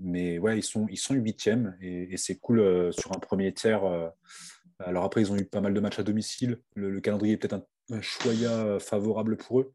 mais 0.00 0.38
ouais, 0.40 0.58
ils 0.58 0.64
sont, 0.64 0.88
ils 0.90 0.98
sont 0.98 1.14
huitièmes 1.14 1.76
et, 1.80 2.14
et 2.14 2.16
c'est 2.16 2.38
cool 2.38 2.92
sur 2.92 3.12
un 3.12 3.20
premier 3.20 3.54
tiers 3.54 4.12
alors 4.78 5.04
après, 5.04 5.22
ils 5.22 5.32
ont 5.32 5.36
eu 5.36 5.44
pas 5.44 5.60
mal 5.60 5.74
de 5.74 5.80
matchs 5.80 5.98
à 5.98 6.02
domicile. 6.02 6.60
Le, 6.74 7.00
calendrier 7.00 7.34
est 7.34 7.36
peut-être 7.36 7.54
un, 7.90 8.00
choya 8.00 8.78
favorable 8.78 9.36
pour 9.36 9.60
eux. 9.60 9.72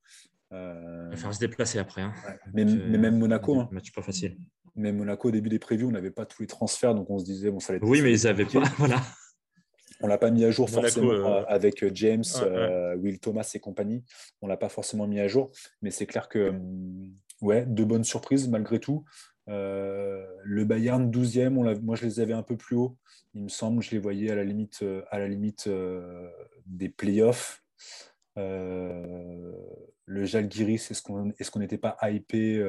Euh... 0.53 1.05
Il 1.07 1.11
va 1.11 1.15
falloir 1.15 1.33
se 1.33 1.39
déplacer 1.39 1.79
après. 1.79 2.01
Hein. 2.01 2.13
Mais, 2.53 2.65
même 2.65 3.17
Monaco. 3.17 3.59
Hein. 3.59 3.69
Match 3.71 3.91
pas 3.91 4.01
facile. 4.01 4.37
Même 4.75 4.97
Monaco, 4.97 5.29
au 5.29 5.31
début 5.31 5.49
des 5.49 5.59
prévus, 5.59 5.85
on 5.85 5.91
n'avait 5.91 6.11
pas 6.11 6.25
tous 6.25 6.41
les 6.41 6.47
transferts, 6.47 6.95
donc 6.95 7.09
on 7.09 7.19
se 7.19 7.25
disait, 7.25 7.51
bon, 7.51 7.59
ça 7.59 7.73
allait 7.73 7.77
être. 7.77 7.87
Oui, 7.87 8.01
mais 8.01 8.17
ils 8.17 8.25
n'avaient 8.25 8.45
pas. 8.45 8.63
Voilà. 8.77 9.01
On 10.01 10.07
l'a 10.07 10.17
pas 10.17 10.31
mis 10.31 10.43
à 10.43 10.51
jour 10.51 10.69
forcément 10.69 11.11
euh, 11.11 11.43
avec 11.47 11.83
euh, 11.83 11.91
James, 11.93 12.23
euh, 12.41 12.95
Will 12.95 13.19
Thomas 13.19 13.49
et 13.53 13.59
compagnie. 13.59 14.03
On 14.41 14.47
l'a 14.47 14.57
pas 14.57 14.69
forcément 14.69 15.07
mis 15.07 15.19
à 15.19 15.27
jour, 15.27 15.51
mais 15.81 15.91
c'est 15.91 16.05
clair 16.05 16.27
que 16.27 16.49
hum, 16.49 17.11
ouais, 17.41 17.65
de 17.65 17.83
bonnes 17.83 18.03
surprises 18.03 18.49
malgré 18.49 18.79
tout. 18.79 19.05
Le 19.47 20.63
Bayern 20.63 21.09
12e, 21.11 21.49
moi 21.81 21.95
je 21.95 22.05
les 22.05 22.19
avais 22.19 22.33
un 22.33 22.43
peu 22.43 22.57
plus 22.57 22.75
haut 22.75 22.97
il 23.33 23.43
me 23.43 23.49
semble. 23.49 23.81
Je 23.81 23.91
les 23.91 23.99
voyais 23.99 24.31
à 24.31 24.35
la 24.35 24.43
limite, 24.43 24.81
euh, 24.83 25.03
à 25.09 25.19
la 25.19 25.27
limite 25.27 25.67
euh, 25.67 26.29
des 26.65 26.89
playoffs. 26.89 27.63
Euh, 28.37 29.53
le 30.05 30.25
Jalgiris, 30.25 30.91
est-ce 30.91 31.01
qu'on 31.01 31.31
est 31.31 31.55
n'était 31.57 31.77
pas 31.77 31.97
hypé 32.03 32.59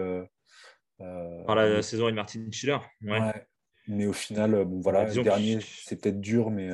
Par 0.99 1.55
la 1.55 1.83
saison 1.83 2.05
avec 2.05 2.17
Martin 2.17 2.47
Schiller 2.51 2.79
ouais. 3.03 3.47
Mais 3.89 4.07
au 4.07 4.13
final, 4.13 4.65
bon, 4.65 4.81
voilà, 4.81 5.05
le 5.05 5.23
dernier, 5.23 5.59
c'est 5.61 6.01
peut-être 6.01 6.21
dur, 6.21 6.51
mais, 6.51 6.71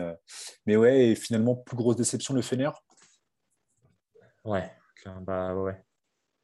mais 0.66 0.76
ouais, 0.76 1.08
et 1.08 1.14
finalement, 1.14 1.56
plus 1.56 1.76
grosse 1.76 1.96
déception, 1.96 2.34
le 2.34 2.42
Fener 2.42 2.68
Ouais, 4.44 4.70
bah 5.22 5.54
ouais. 5.54 5.82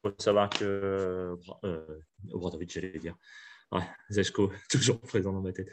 Il 0.05 0.11
faut 0.11 0.15
savoir 0.19 0.49
que 0.49 1.35
euh, 1.63 1.99
Obradovic, 2.31 2.71
j'allais 2.71 2.99
dire. 2.99 3.15
Ouais, 3.71 3.81
Zeshko, 4.11 4.51
toujours 4.69 4.99
présent 5.01 5.33
dans 5.33 5.41
ma 5.41 5.51
tête. 5.51 5.69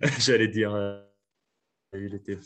j'allais 0.20 0.48
dire. 0.48 0.72
Euh, 0.72 1.02
il, 1.94 2.14
était, 2.14 2.38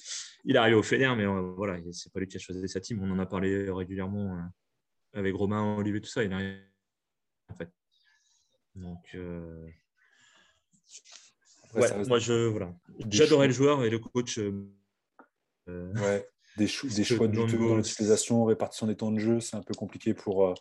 il 0.44 0.56
est 0.56 0.58
arrivé 0.58 0.76
au 0.76 0.82
Fener, 0.82 1.14
mais 1.14 1.24
euh, 1.24 1.52
voilà, 1.56 1.78
c'est 1.92 2.12
pas 2.12 2.20
lui 2.20 2.26
qui 2.26 2.36
a 2.36 2.40
choisi 2.40 2.66
sa 2.68 2.80
team. 2.80 3.02
On 3.02 3.10
en 3.10 3.18
a 3.18 3.26
parlé 3.26 3.70
régulièrement 3.70 4.36
euh, 4.36 5.20
avec 5.20 5.34
Romain, 5.34 5.76
Olivier, 5.76 6.00
tout 6.00 6.08
ça. 6.08 6.24
Il 6.24 6.32
arrive 6.32 6.58
en 7.48 7.56
fait. 7.56 7.70
Donc, 8.74 9.04
euh, 9.14 9.66
ouais, 11.74 12.06
moi, 12.06 12.18
je, 12.18 12.48
voilà. 12.48 12.74
J'adorais 13.10 13.46
le 13.46 13.52
joueur 13.52 13.84
et 13.84 13.90
le 13.90 13.98
coach. 13.98 14.38
ouais, 14.38 16.28
des, 16.56 16.66
des 16.96 17.04
choix 17.04 17.28
du 17.28 17.46
tout 17.46 17.58
dans 17.58 17.76
l'utilisation, 17.76 18.44
répartition 18.44 18.86
des 18.86 18.96
temps 18.96 19.12
de 19.12 19.18
jeu, 19.18 19.40
c'est 19.40 19.56
un 19.56 19.62
peu 19.62 19.74
compliqué 19.74 20.14
pour, 20.14 20.54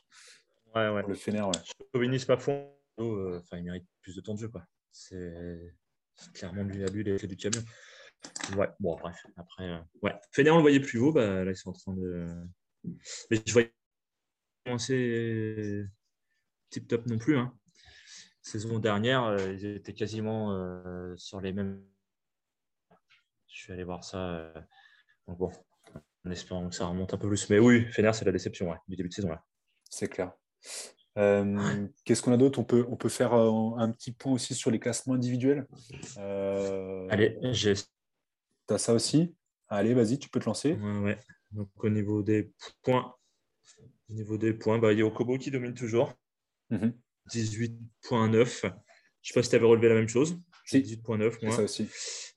ouais, 0.76 0.90
ouais. 0.90 1.04
le 1.08 1.16
Fener. 1.16 1.42
Ouais. 1.42 2.26
pas 2.26 2.38
fond. 2.38 2.72
Enfin, 2.98 3.58
il 3.58 3.64
mérite 3.64 3.86
plus 4.02 4.16
de 4.16 4.22
temps 4.22 4.34
de 4.34 4.40
jeu. 4.40 4.52
C'est 4.92 5.76
clairement 6.34 6.64
lui 6.64 6.84
à 6.84 6.88
lui 6.88 7.04
l'effet 7.04 7.28
du 7.28 7.36
camion. 7.36 7.62
Ouais, 8.56 8.70
bon, 8.80 8.96
bref. 8.96 9.26
Après, 9.38 9.70
euh, 9.70 9.80
ouais. 10.02 10.14
Fener, 10.32 10.52
on 10.52 10.58
le 10.58 10.62
voyait 10.62 10.80
plus 10.80 11.00
haut. 11.00 11.12
Bah, 11.12 11.44
là, 11.44 11.52
ils 11.52 11.56
sont 11.56 11.70
en 11.70 11.74
train 11.74 11.94
de. 11.94 12.28
Mais 13.30 13.42
je 13.46 13.54
voyais 13.54 13.74
commencer 14.66 15.86
tip 16.70 16.88
top 16.88 17.06
non 17.08 17.18
plus. 17.18 17.38
Hein. 17.38 17.54
Saison 18.42 18.80
dernière, 18.80 19.24
euh, 19.24 19.54
ils 19.54 19.66
étaient 19.66 19.94
quasiment 19.94 20.54
euh, 20.54 21.16
sur 21.18 21.42
les 21.42 21.52
mêmes. 21.52 21.84
Je 23.48 23.62
suis 23.62 23.74
allé 23.74 23.84
voir 23.84 24.04
ça. 24.04 24.54
Donc, 25.28 25.38
bon, 25.38 25.52
en 26.26 26.32
espérant 26.32 26.70
que 26.70 26.76
ça 26.76 26.86
remonte 26.86 27.14
un 27.14 27.18
peu 27.18 27.28
plus. 27.28 27.50
Mais 27.50 27.60
oui, 27.60 27.86
Fener, 27.92 28.14
c'est 28.14 28.26
la 28.26 28.32
déception 28.32 28.70
ouais, 28.70 28.78
du 28.88 28.96
début 28.96 29.10
de 29.10 29.14
saison. 29.14 29.30
Là. 29.30 29.44
C'est 29.90 30.08
clair. 30.08 30.34
Qu'est-ce 31.16 32.22
qu'on 32.22 32.34
a 32.34 32.38
d'autre? 32.38 32.60
On 32.60 32.64
peut, 32.64 32.86
on 32.90 32.96
peut 32.96 33.10
faire 33.10 33.34
un, 33.34 33.92
petit 33.92 34.12
point 34.12 34.34
aussi 34.34 34.54
sur 34.54 34.72
les 34.72 34.80
classements 34.80 35.14
individuels. 35.14 35.68
Allez, 36.18 37.38
j'ai 37.52 37.76
tu 38.68 38.74
as 38.74 38.78
ça 38.78 38.94
aussi? 38.94 39.36
Allez, 39.68 39.94
vas-y, 39.94 40.20
tu 40.20 40.30
peux 40.30 40.40
te 40.40 40.46
lancer. 40.46 40.74
Ouais, 40.74 41.18
Donc, 41.52 41.70
au 41.84 41.90
niveau 41.90 42.24
des 42.24 42.52
points, 42.84 43.16
au 44.10 44.14
niveau 44.14 44.38
des 44.38 44.54
points, 44.54 44.80
bah, 44.80 44.94
il 44.94 45.00
y 45.00 45.02
a 45.02 45.06
Okobo 45.06 45.38
qui 45.38 45.52
domine 45.52 45.74
toujours. 45.74 46.14
18.9. 46.72 46.80
Mhm. 48.12 48.44
Je 48.44 48.68
ne 48.68 48.74
sais 49.22 49.34
pas 49.34 49.44
si 49.44 49.50
tu 49.50 49.56
avais 49.56 49.66
relevé 49.66 49.90
la 49.90 49.96
même 49.96 50.08
chose. 50.08 50.40
18.9, 50.72 51.44
moi. 51.44 51.56
ça 51.56 51.64
aussi. 51.64 51.90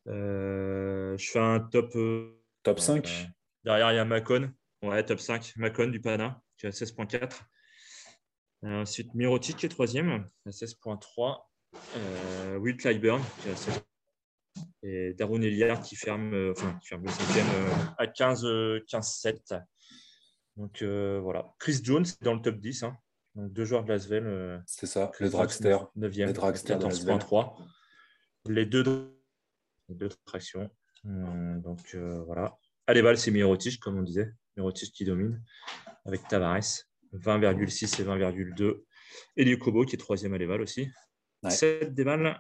Euh, 0.06 1.16
je 1.18 1.30
fais 1.30 1.38
un 1.38 1.60
top. 1.60 1.94
Euh, 1.96 2.42
top 2.62 2.80
5. 2.80 3.06
Euh, 3.06 3.10
derrière, 3.64 3.92
il 3.92 3.96
y 3.96 3.98
a 3.98 4.04
Macon. 4.04 4.50
Ouais, 4.82 5.04
top 5.04 5.20
5. 5.20 5.54
Macon 5.56 5.88
du 5.88 6.00
Pana, 6.00 6.40
qui 6.56 6.66
a 6.66 6.70
16.4. 6.70 7.42
ensuite, 8.62 9.14
Mirotic 9.14 9.56
qui 9.56 9.66
est 9.66 9.70
troisième, 9.70 10.28
à 10.46 10.50
16.3. 10.50 11.44
Will 12.61 12.76
Clyburn, 12.76 13.22
qui 13.42 13.50
a 13.50 13.56
16 13.56 13.82
et 14.82 15.14
Darwin 15.14 15.42
Eliard 15.42 15.82
qui 15.82 15.96
ferme, 15.96 16.32
euh, 16.34 16.52
enfin, 16.52 16.78
qui 16.80 16.88
ferme 16.88 17.04
le 17.04 17.11
cinquième 17.11 17.46
euh, 17.46 17.84
à 17.98 18.06
15, 18.06 18.44
15-7. 18.44 19.36
Euh, 19.52 19.59
Donc 20.56 20.82
voilà. 21.22 21.52
Chris 21.59 21.80
Jones 21.82 22.06
dans 22.22 22.34
le 22.34 22.40
top 22.40 22.56
10. 22.56 22.84
Hein. 22.84 22.96
Donc 23.34 23.52
deux 23.52 23.64
joueurs 23.64 23.84
de 23.84 23.88
Lasvel. 23.90 24.62
C'est 24.66 24.86
ça, 24.86 25.12
le 25.20 25.28
dragster. 25.28 25.76
9e, 25.96 26.26
le 26.26 26.32
dragster 26.32 26.74
14.3. 26.74 27.56
Les 28.46 28.66
deux, 28.66 29.14
les 29.88 29.94
deux 29.94 30.09
tractions. 30.24 30.70
donc 31.04 31.94
voilà. 31.94 32.56
Aleval, 32.86 33.18
c'est 33.18 33.30
Mirotic, 33.30 33.80
comme 33.80 33.98
on 33.98 34.02
disait. 34.02 34.32
Mirotic 34.56 34.92
qui 34.92 35.04
domine 35.04 35.42
avec 36.04 36.26
Tavares. 36.26 36.88
20,6 37.14 38.00
et 38.00 38.04
20,2. 38.04 38.82
Eli 39.36 39.59
Kobo 39.59 39.84
qui 39.84 39.96
est 39.96 39.98
troisième 39.98 40.34
à 40.34 40.38
l'Eval 40.38 40.61
aussi. 40.61 40.88
7 41.48 41.94
Deval. 41.94 42.38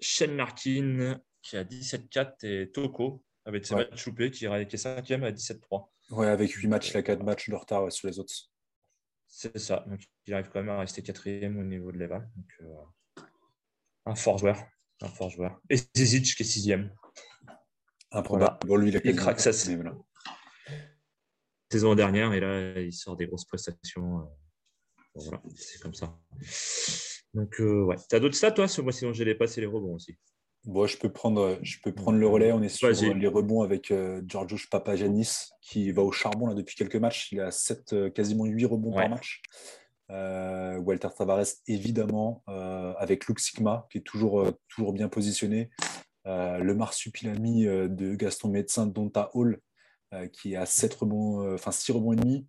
Shane 0.00 0.36
Larkin 0.36 1.20
qui 1.42 1.56
a 1.56 1.64
17-4 1.64 2.46
et 2.46 2.70
Toko 2.72 3.22
avec 3.44 3.66
ses 3.66 3.74
matchs 3.74 4.06
loupés 4.06 4.30
qui, 4.30 4.46
est 4.46 4.76
cinquième 4.76 5.24
à 5.24 5.30
17-3. 5.30 5.88
Ouais, 6.10 6.26
avec 6.26 6.50
8 6.50 6.66
matchs, 6.68 6.90
il 6.90 6.96
a 6.96 7.02
4 7.02 7.22
matchs 7.22 7.48
de 7.48 7.54
retard 7.54 7.90
sur 7.92 8.08
les 8.08 8.18
autres. 8.18 8.34
C'est 9.26 9.58
ça. 9.58 9.84
Donc, 9.86 10.00
il 10.26 10.34
arrive 10.34 10.48
quand 10.48 10.60
même 10.60 10.70
à 10.70 10.78
rester 10.78 11.02
quatrième 11.02 11.58
au 11.58 11.64
niveau 11.64 11.92
de 11.92 11.98
l'Eval. 11.98 12.28
Euh, 12.62 13.22
un 14.06 14.14
fort 14.14 14.38
joueur. 14.38 14.62
Un 15.02 15.08
fort 15.08 15.30
joueur. 15.30 15.60
Et 15.70 15.76
Zizic 15.96 16.36
qui 16.36 16.42
est 16.42 16.46
sixième. 16.46 16.94
Improbable. 18.12 18.58
Bon, 18.66 18.76
lui, 18.76 18.90
il, 18.90 18.96
a 18.96 19.00
il 19.04 19.16
craque 19.16 19.40
sa 19.40 19.52
saison 21.74 21.94
dernière 21.94 22.32
et 22.32 22.40
là, 22.40 22.80
il 22.80 22.92
sort 22.92 23.16
des 23.16 23.26
grosses 23.26 23.44
prestations. 23.44 24.20
Euh, 24.20 24.24
voilà, 25.14 25.42
c'est 25.54 25.80
comme 25.80 25.94
ça. 25.94 26.16
Donc, 27.34 27.60
euh, 27.60 27.82
ouais. 27.84 27.96
Tu 28.08 28.16
as 28.16 28.20
d'autres 28.20 28.36
stats, 28.36 28.52
toi, 28.52 28.68
ce 28.68 28.80
mois-ci 28.80 29.06
J'ai 29.12 29.24
les 29.24 29.34
passes 29.34 29.58
et 29.58 29.60
les 29.60 29.66
rebonds 29.66 29.94
aussi? 29.94 30.16
Bon, 30.64 30.86
je 30.86 30.96
peux 30.96 31.10
prendre, 31.10 31.58
je 31.62 31.78
peux 31.82 31.92
prendre 31.92 32.18
le 32.18 32.26
relais. 32.26 32.52
On 32.52 32.62
est 32.62 32.70
sur 32.70 32.88
les 32.88 33.26
rebonds 33.26 33.62
avec 33.62 33.90
euh, 33.90 34.22
Georgios 34.26 34.66
Papagiannis 34.70 35.50
qui 35.60 35.90
va 35.90 36.02
au 36.02 36.10
charbon 36.10 36.46
là, 36.46 36.54
depuis 36.54 36.74
quelques 36.74 36.96
matchs. 36.96 37.32
Il 37.32 37.40
a 37.40 37.50
7, 37.50 37.92
euh, 37.92 38.10
quasiment 38.10 38.46
8 38.46 38.64
rebonds 38.64 38.92
par 38.92 39.10
match. 39.10 39.42
Euh, 40.10 40.78
Walter 40.78 41.08
Tavares, 41.16 41.46
évidemment, 41.66 42.42
avec 42.46 43.26
Luke 43.26 43.40
Sigma, 43.40 43.86
qui 43.90 43.98
est 43.98 44.02
toujours, 44.02 44.46
toujours 44.68 44.92
bien 44.92 45.08
positionné. 45.08 45.70
le 46.24 46.72
marsupilami 46.72 47.64
de 47.64 48.14
Gaston 48.14 48.48
Médecin, 48.48 48.86
Donta 48.86 49.30
Hall, 49.34 49.60
qui 50.32 50.56
a 50.56 50.66
7 50.66 50.94
rebonds, 50.94 51.54
enfin 51.54 51.70
6 51.70 51.92
rebonds 51.92 52.12
et 52.12 52.16
demi. 52.16 52.46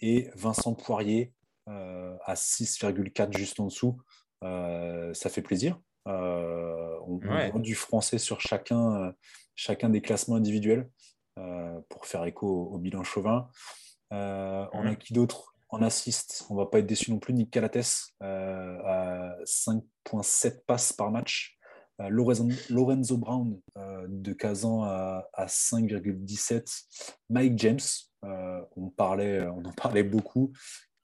Et 0.00 0.30
Vincent 0.34 0.74
Poirier 0.74 1.32
à 1.66 2.34
6,4 2.34 3.36
juste 3.36 3.60
en 3.60 3.66
dessous. 3.66 4.00
ça 4.42 5.30
fait 5.30 5.42
plaisir. 5.42 5.78
Euh, 6.08 6.98
on, 7.06 7.18
voit 7.18 7.50
du 7.60 7.74
français 7.74 8.18
sur 8.18 8.40
chacun, 8.40 8.94
euh, 8.96 9.12
chacun 9.54 9.90
des 9.90 10.00
classements 10.00 10.36
individuels 10.36 10.88
euh, 11.38 11.80
pour 11.88 12.06
faire 12.06 12.24
écho 12.24 12.70
au, 12.72 12.78
bilan 12.78 13.04
chauvin. 13.04 13.48
On 14.10 14.86
a 14.86 14.94
qui 14.96 15.12
d'autre 15.12 15.54
en 15.68 15.82
assist 15.82 16.46
On 16.50 16.56
va 16.56 16.66
pas 16.66 16.80
être 16.80 16.86
déçu 16.86 17.10
non 17.10 17.18
plus. 17.18 17.34
Nick 17.34 17.50
Calates 17.50 18.12
à 18.20 19.36
5,7 19.44 20.64
passes 20.66 20.92
par 20.92 21.10
match. 21.10 21.58
Lorenzo, 22.08 23.16
Brown 23.16 23.60
de 24.08 24.32
Kazan 24.32 24.82
à, 24.84 25.46
5,17. 25.46 26.84
Mike 27.28 27.58
James, 27.58 27.78
on, 28.22 28.88
parlait, 28.96 29.46
on 29.48 29.64
en 29.64 29.72
parlait 29.72 30.04
beaucoup, 30.04 30.52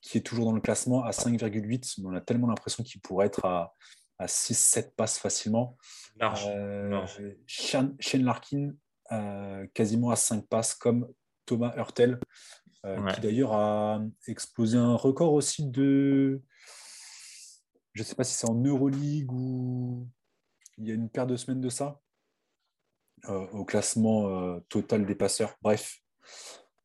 qui 0.00 0.18
est 0.18 0.22
toujours 0.22 0.46
dans 0.46 0.52
le 0.52 0.60
classement 0.60 1.04
à 1.04 1.10
5,8. 1.10 2.00
On 2.04 2.14
a 2.14 2.20
tellement 2.20 2.46
l'impression 2.46 2.82
qu'il 2.82 3.00
pourrait 3.00 3.26
être 3.26 3.44
à, 3.44 3.74
à 4.18 4.26
6-7 4.26 4.92
passes 4.96 5.18
facilement. 5.18 5.76
Euh, 6.22 7.06
Shane, 7.46 7.96
Larkin, 8.14 8.72
euh, 9.12 9.66
quasiment 9.74 10.10
à 10.10 10.16
5 10.16 10.46
passes, 10.46 10.74
comme 10.74 11.08
Thomas 11.44 11.74
Hurtel, 11.76 12.18
euh, 12.84 13.06
qui 13.12 13.20
d'ailleurs 13.20 13.52
a 13.52 14.02
explosé 14.26 14.78
un 14.78 14.94
record 14.94 15.32
aussi 15.32 15.66
de. 15.66 16.42
Je 17.92 18.02
ne 18.02 18.06
sais 18.06 18.14
pas 18.14 18.24
si 18.24 18.34
c'est 18.34 18.48
en 18.48 18.54
Euroleague 18.54 19.32
ou 19.32 20.06
il 20.78 20.88
y 20.88 20.90
a 20.90 20.94
une 20.94 21.08
paire 21.08 21.26
de 21.26 21.36
semaines 21.36 21.60
de 21.60 21.68
ça, 21.68 22.00
au 23.28 23.64
classement 23.64 24.60
total 24.68 25.06
des 25.06 25.14
passeurs. 25.14 25.56
Bref. 25.62 25.98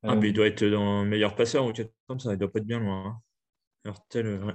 Ah, 0.04 0.16
mais 0.16 0.30
il 0.30 0.34
doit 0.34 0.48
être 0.48 0.66
dans 0.66 1.04
meilleur 1.06 1.36
passeur 1.36 1.66
ou 1.66 1.74
quelque 1.74 1.94
comme 2.08 2.20
ça, 2.20 2.34
il 2.34 2.38
doit 2.38 2.52
pas 2.52 2.60
être 2.60 2.66
bien 2.66 2.80
loin. 2.80 3.06
Hein. 3.06 3.22
Ouais. 3.86 4.54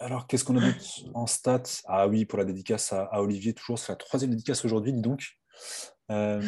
Alors, 0.00 0.26
qu'est-ce 0.26 0.44
qu'on 0.44 0.58
a 0.58 0.72
en 1.14 1.26
stats? 1.26 1.62
Ah 1.86 2.08
oui, 2.08 2.24
pour 2.24 2.38
la 2.38 2.44
dédicace 2.44 2.92
à, 2.92 3.22
Olivier, 3.22 3.54
toujours, 3.54 3.78
c'est 3.78 3.92
la 3.92 3.96
troisième 3.96 4.30
dédicace 4.30 4.64
aujourd'hui, 4.64 4.92
dis 4.92 5.00
donc. 5.00 5.38
Euh, 6.10 6.42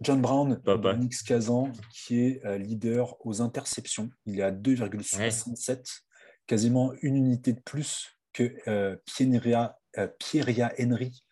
John 0.00 0.20
Brown, 0.20 0.60
Nix 0.98 1.22
Kazan, 1.22 1.72
qui 1.92 2.20
est 2.20 2.44
euh, 2.44 2.58
leader 2.58 3.16
aux 3.24 3.40
interceptions. 3.40 4.10
Il 4.26 4.40
est 4.40 4.42
à 4.42 4.50
2,67, 4.50 6.02
quasiment 6.46 6.92
une 7.00 7.16
unité 7.16 7.52
de 7.52 7.60
plus 7.60 8.18
que 8.32 8.54
euh, 8.68 8.96
Pierria, 10.18 10.72
Henry 10.78 11.24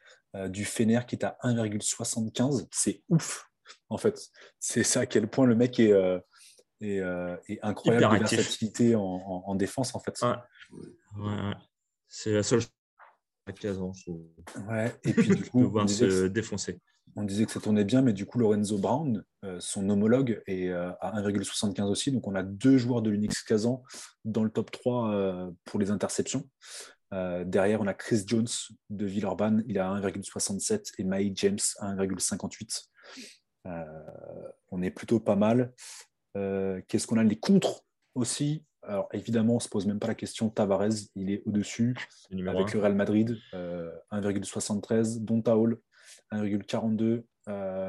du 0.48 0.64
Fener, 0.64 1.00
qui 1.06 1.14
est 1.14 1.24
à 1.24 1.36
1,75. 1.44 2.66
C'est 2.72 3.02
ouf, 3.08 3.48
en 3.88 3.98
fait. 3.98 4.20
C'est 4.58 4.82
ça 4.82 5.00
à 5.00 5.06
quel 5.06 5.28
point 5.28 5.46
le 5.46 5.54
mec 5.54 5.78
est, 5.78 5.92
est, 6.80 7.00
incroyable 7.62 8.18
de 8.18 8.26
versatilité 8.26 8.94
en, 8.96 9.54
défense, 9.54 9.94
en 9.94 10.00
fait. 10.00 10.20
C'est 12.08 12.32
la 12.32 12.42
seule 12.42 12.62
occasion. 13.48 13.92
Ouais. 14.68 14.94
Et 15.04 15.12
puis 15.12 15.28
du 15.28 15.44
coup, 15.50 15.70
on 15.74 15.84
disait, 15.84 16.10
se 16.10 16.26
défoncer. 16.26 16.80
on 17.16 17.24
disait 17.24 17.44
que 17.44 17.52
ça 17.52 17.60
tournait 17.60 17.84
bien, 17.84 18.02
mais 18.02 18.12
du 18.12 18.26
coup, 18.26 18.38
Lorenzo 18.38 18.78
Brown, 18.78 19.24
euh, 19.44 19.58
son 19.60 19.88
homologue, 19.88 20.42
est 20.46 20.68
euh, 20.68 20.90
à 21.00 21.20
1,75 21.20 21.82
aussi. 21.84 22.12
Donc, 22.12 22.26
on 22.26 22.34
a 22.34 22.42
deux 22.42 22.78
joueurs 22.78 23.02
de 23.02 23.10
l'Unix 23.10 23.42
Kazan 23.42 23.82
dans 24.24 24.44
le 24.44 24.50
top 24.50 24.70
3 24.70 25.10
euh, 25.10 25.50
pour 25.64 25.80
les 25.80 25.90
interceptions. 25.90 26.48
Derrière, 27.44 27.80
on 27.80 27.86
a 27.86 27.94
Chris 27.94 28.24
Jones 28.26 28.48
de 28.90 29.06
Villeurbanne, 29.06 29.62
il 29.66 29.78
a 29.78 29.88
1,67 30.00 30.92
et 30.98 31.04
Mike 31.04 31.36
James 31.36 31.58
à 31.78 31.94
1,58. 31.94 32.86
on 34.70 34.82
est 34.82 34.90
plutôt 34.90 35.20
pas 35.20 35.36
mal. 35.36 35.72
Qu'est-ce 36.34 37.06
qu'on 37.06 37.18
a 37.18 37.24
Les 37.24 37.38
contres 37.38 37.84
aussi. 38.14 38.64
Alors 38.82 39.08
évidemment, 39.12 39.54
on 39.54 39.56
ne 39.56 39.62
se 39.62 39.68
pose 39.68 39.86
même 39.86 39.98
pas 39.98 40.08
la 40.08 40.14
question. 40.14 40.50
Tavares, 40.50 41.08
il 41.14 41.30
est 41.30 41.42
au-dessus 41.46 41.94
avec 42.30 42.72
le 42.72 42.80
Real 42.80 42.94
Madrid, 42.94 43.36
1,73. 43.52 45.24
Donta 45.24 45.56
Hall, 45.56 45.78
1,42. 46.32 47.24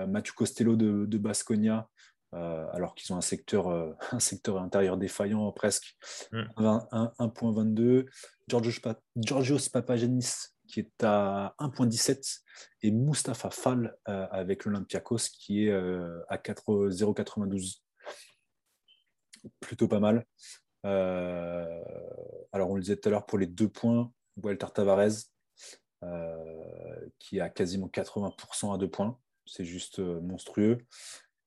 Mathieu 0.08 0.34
Costello 0.36 0.76
de, 0.76 1.06
de 1.06 1.18
Basconia, 1.18 1.90
alors 2.36 2.96
qu'ils 2.96 3.14
ont 3.14 3.18
un 3.18 3.22
secteur, 3.22 3.68
un 4.12 4.20
secteur 4.20 4.60
intérieur 4.62 4.98
défaillant 4.98 5.52
presque, 5.52 5.96
1,22. 6.32 8.04
Mm. 8.04 8.06
Georgios, 9.18 9.70
Papagenis 9.72 10.52
qui 10.68 10.80
est 10.82 11.04
à 11.04 11.56
1,17 11.60 12.42
et 12.82 12.92
Mustapha 12.92 13.50
Fall 13.50 13.96
euh, 14.08 14.28
avec 14.32 14.66
l'Olympiakos 14.66 15.30
qui 15.40 15.66
est 15.66 15.72
euh, 15.72 16.22
à 16.30 16.38
0,92. 16.38 17.82
Plutôt 19.60 19.88
pas 19.88 20.00
mal. 20.00 20.26
Euh, 20.86 21.84
alors, 22.52 22.72
on 22.72 22.76
le 22.76 22.82
disait 22.82 22.98
tout 22.98 23.10
à 23.10 23.12
l'heure 23.12 23.26
pour 23.26 23.38
les 23.38 23.48
deux 23.48 23.70
points, 23.70 24.12
Walter 24.38 24.68
Tavares 24.74 25.10
qui 27.18 27.38
est 27.38 27.42
à 27.42 27.50
quasiment 27.50 27.88
80% 27.88 28.74
à 28.74 28.78
deux 28.78 28.90
points. 28.90 29.20
C'est 29.48 29.66
juste 29.66 30.00
monstrueux. 30.00 30.78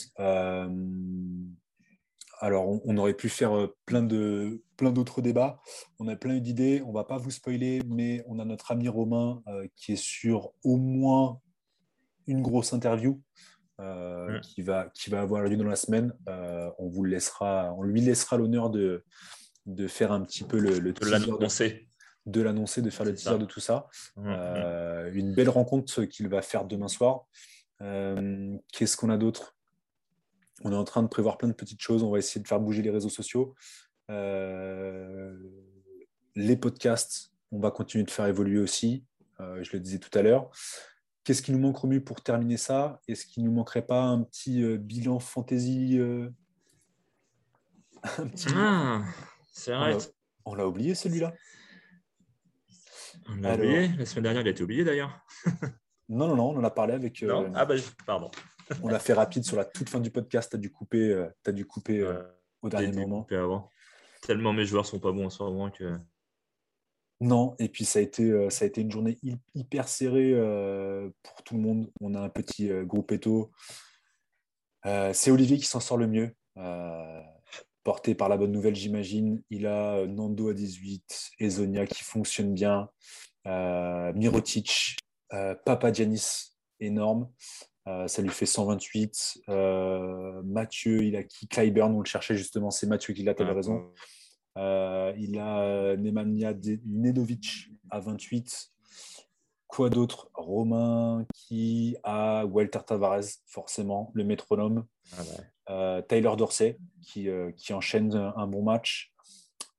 Euh, 2.43 2.47
alors, 2.47 2.81
on, 2.85 2.97
aurait 2.97 3.15
pu 3.15 3.29
faire 3.29 3.69
plein 3.87 4.03
de 4.03 4.63
plein 4.77 4.91
d'autres 4.91 5.23
débats. 5.23 5.61
On 5.99 6.09
a 6.09 6.17
plein 6.17 6.39
d'idées. 6.39 6.83
On 6.87 6.93
va 6.93 7.05
pas 7.05 7.19
vous 7.19 7.31
spoiler, 7.31 7.81
mais 7.87 8.25
on 8.27 8.39
a 8.39 8.45
notre 8.45 8.73
ami 8.73 8.89
Romain 8.89 9.43
qui 9.75 9.93
est 9.93 10.03
sur 10.03 10.53
au 10.65 10.77
moins 10.77 11.41
une 12.27 12.43
grosse 12.43 12.73
interview 12.73 13.21
euh, 13.79 14.41
qui, 14.41 14.63
va, 14.63 14.89
qui 14.95 15.11
va 15.11 15.21
avoir 15.21 15.43
lieu 15.43 15.57
dans 15.57 15.65
la 15.65 15.77
semaine. 15.77 16.13
Euh, 16.29 16.71
on, 16.79 16.89
vous 16.89 17.05
laissera, 17.05 17.75
on 17.77 17.83
lui 17.83 18.01
laissera 18.01 18.39
l'honneur 18.39 18.71
de, 18.71 19.05
de 19.67 19.87
faire 19.87 20.13
un 20.13 20.23
petit 20.23 20.45
peu 20.45 20.59
le, 20.59 20.79
le 20.79 20.93
de 20.95 21.07
l'annoncer. 21.07 21.87
De, 22.25 22.41
l'annoncer, 22.41 22.81
de 22.81 22.91
faire 22.91 23.05
le 23.05 23.15
teaser 23.15 23.39
de 23.39 23.45
tout 23.45 23.61
ça. 23.61 23.87
Mm, 24.17 24.23
mm. 24.23 24.27
Euh, 24.29 25.11
une 25.13 25.35
belle 25.35 25.51
rencontre 25.51 26.05
qu'il 26.05 26.29
va 26.29 26.41
faire 26.41 26.65
demain 26.65 26.89
soir. 26.89 27.27
Qu'est-ce 27.79 28.97
qu'on 28.97 29.11
a 29.11 29.19
d'autre? 29.19 29.56
On 30.65 30.73
est 30.73 30.77
en 30.77 30.85
train 30.85 31.03
de 31.03 31.09
prévoir 31.09 31.39
plein 31.39 31.49
de 31.49 31.55
petites 31.55 31.83
choses. 31.83 32.03
On 32.03 32.11
va 32.11 32.19
essayer 32.19 32.43
de 32.43 32.49
faire 32.49 32.61
bouger 32.61 32.83
les 32.83 32.91
réseaux 32.91 33.09
sociaux. 33.09 33.55
les 36.35 36.57
podcasts, 36.57 37.33
on 37.53 37.59
va 37.61 37.71
continuer 37.71 38.05
de 38.05 38.11
faire 38.11 38.27
évoluer 38.27 38.59
aussi. 38.59 39.05
je 39.39 39.71
le 39.73 39.81
disais 39.81 39.99
tout 39.99 40.17
à 40.19 40.23
l'heure. 40.23 40.51
Qu'est-ce 41.27 41.43
qui 41.43 41.51
nous 41.51 41.59
manque, 41.59 41.83
mieux 41.83 42.01
pour 42.01 42.23
terminer 42.23 42.57
ça? 42.57 43.01
Est-ce 43.09 43.27
qu'il 43.27 43.43
ne 43.43 43.49
nous 43.49 43.55
manquerait 43.57 43.85
pas 43.85 44.05
un 44.05 44.23
petit 44.23 44.63
euh, 44.63 44.77
bilan 44.77 45.19
fantasy 45.19 45.99
euh, 45.99 46.31
ah, 48.55 49.03
C'est 49.53 49.75
vrai. 49.75 49.99
On 50.45 50.55
l'a 50.55 50.69
oublié 50.69 50.95
celui-là 50.95 51.35
On 53.29 53.35
l'a 53.41 53.57
oublié 53.57 53.89
La 53.99 54.07
semaine 54.07 54.23
dernière, 54.23 54.43
il 54.43 54.47
a 54.47 54.51
été 54.53 54.63
oublié 54.63 54.85
d'ailleurs. 54.85 55.21
non, 56.09 56.29
non, 56.29 56.37
non, 56.37 56.51
on 56.51 56.59
en 56.59 56.63
a 56.65 56.71
parlé 56.71 56.95
avec. 56.95 57.21
Euh, 57.25 57.51
ah, 57.57 57.65
bah, 57.65 57.75
pardon. 58.07 58.31
On 58.83 58.89
l'a 58.89 58.99
fait 58.99 59.13
rapide 59.13 59.45
sur 59.45 59.57
la 59.57 59.65
toute 59.65 59.89
fin 59.89 60.01
du 60.01 60.11
podcast. 60.11 60.51
Tu 60.51 60.57
as 60.57 60.59
dû 60.59 60.71
couper, 60.71 61.29
as 61.45 61.53
dû 61.53 61.67
couper 61.67 62.07
au 62.63 62.69
dernier 62.69 62.93
moment. 62.93 63.27
avant. 63.31 63.71
Tellement 64.23 64.53
mes 64.53 64.65
joueurs 64.65 64.87
sont 64.87 64.99
pas 64.99 65.13
bons 65.13 65.27
en 65.27 65.31
ce 65.31 65.43
moment 65.43 65.71
que. 65.71 65.99
Non, 67.21 67.55
et 67.59 67.69
puis 67.69 67.85
ça 67.85 67.99
a 67.99 68.03
été, 68.03 68.25
euh, 68.25 68.51
ça 68.51 68.65
a 68.65 68.69
été 68.69 68.83
une 68.83 68.91
journée 68.91 69.19
hyper 69.55 69.89
serrée 69.89 70.33
euh, 70.35 71.09
pour 71.23 71.43
tout 71.43 71.55
le 71.55 71.61
monde. 71.61 71.91
On 72.01 72.15
a 72.15 72.21
un 72.21 72.29
petit 72.29 72.71
euh, 72.71 72.85
groupe 72.85 73.11
éto. 73.13 73.51
c'est 74.85 75.31
Olivier 75.31 75.57
qui 75.57 75.65
s'en 75.65 75.81
sort 75.81 75.97
le 75.97 76.07
mieux, 76.07 76.35
porté 77.85 78.15
par 78.15 78.29
la 78.29 78.37
bonne 78.37 78.53
nouvelle, 78.53 78.77
j'imagine. 78.77 79.43
Il 79.51 79.67
a 79.67 80.07
Nando 80.07 80.51
à 80.51 80.55
18, 80.55 81.33
Ezonia 81.41 81.87
qui 81.87 82.05
fonctionne 82.05 82.53
bien, 82.53 82.91
Mirotic, 83.45 84.97
Papa 85.31 85.93
Giannis, 85.93 86.57
énorme. 86.81 87.29
Ça 88.07 88.23
lui 88.23 88.31
fait 88.31 88.47
128. 88.47 89.43
Mathieu, 90.45 91.05
il 91.05 91.17
a 91.17 91.23
qui? 91.23 91.49
Clyburn, 91.49 91.95
on 91.95 92.01
le 92.01 92.07
cherchait 92.07 92.37
justement, 92.37 92.71
c'est 92.71 92.87
Mathieu 92.87 93.15
qui 93.15 93.23
l'a, 93.23 93.35
tu 93.35 93.43
raison. 93.43 93.93
Euh, 94.57 95.13
il 95.19 95.39
a 95.39 95.61
euh, 95.61 95.97
Nemanja 95.97 96.55
Nedovic 96.87 97.71
à 97.91 98.01
28. 98.01 98.71
Quoi 99.67 99.91
d'autre? 99.91 100.31
Romain 100.35 101.27
qui 101.35 101.97
a 102.03 102.47
Walter 102.47 102.81
Tavares, 102.87 103.25
forcément, 103.47 104.11
le 104.15 104.25
métronome. 104.25 104.87
Ah 105.13 105.23
euh, 105.69 106.03
Tyler 106.03 106.33
Dorsey 106.39 106.79
qui, 107.03 107.29
qui 107.57 107.73
enchaîne 107.73 108.15
un, 108.15 108.47
bon 108.47 108.63
match. 108.63 109.13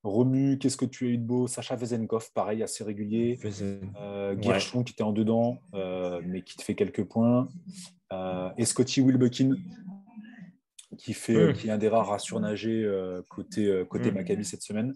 Romu, 0.04 0.58
qu'est-ce 0.58 0.76
que 0.76 0.84
tu 0.84 1.06
as 1.06 1.10
eu 1.10 1.18
de 1.18 1.24
beau 1.24 1.46
Sacha 1.48 1.76
Vezenkov, 1.76 2.30
pareil, 2.32 2.62
assez 2.62 2.84
régulier. 2.84 3.38
Euh, 3.62 4.36
qui 4.36 4.92
était 4.92 5.02
en 5.02 5.12
dedans, 5.12 5.58
mais 6.24 6.42
qui 6.42 6.56
te 6.56 6.62
fait 6.62 6.74
quelques 6.74 7.04
points. 7.04 7.48
et 8.56 8.64
Scotty 8.64 9.00
Wilbekin, 9.00 9.56
qui, 10.98 11.14
fait, 11.14 11.54
qui 11.54 11.68
est 11.68 11.70
un 11.70 11.78
des 11.78 11.88
rares 11.88 12.12
à 12.12 12.18
surnager 12.18 12.84
euh, 12.84 13.22
côté, 13.28 13.66
euh, 13.66 13.84
côté 13.84 14.10
hmm. 14.10 14.14
Maccabi 14.14 14.44
cette 14.44 14.62
semaine. 14.62 14.94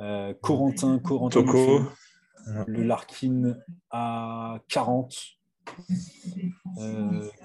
Euh, 0.00 0.34
Corentin, 0.40 0.98
Corentin 0.98 1.44
le 2.66 2.82
Larkin 2.82 3.56
à 3.90 4.60
40. 4.68 5.16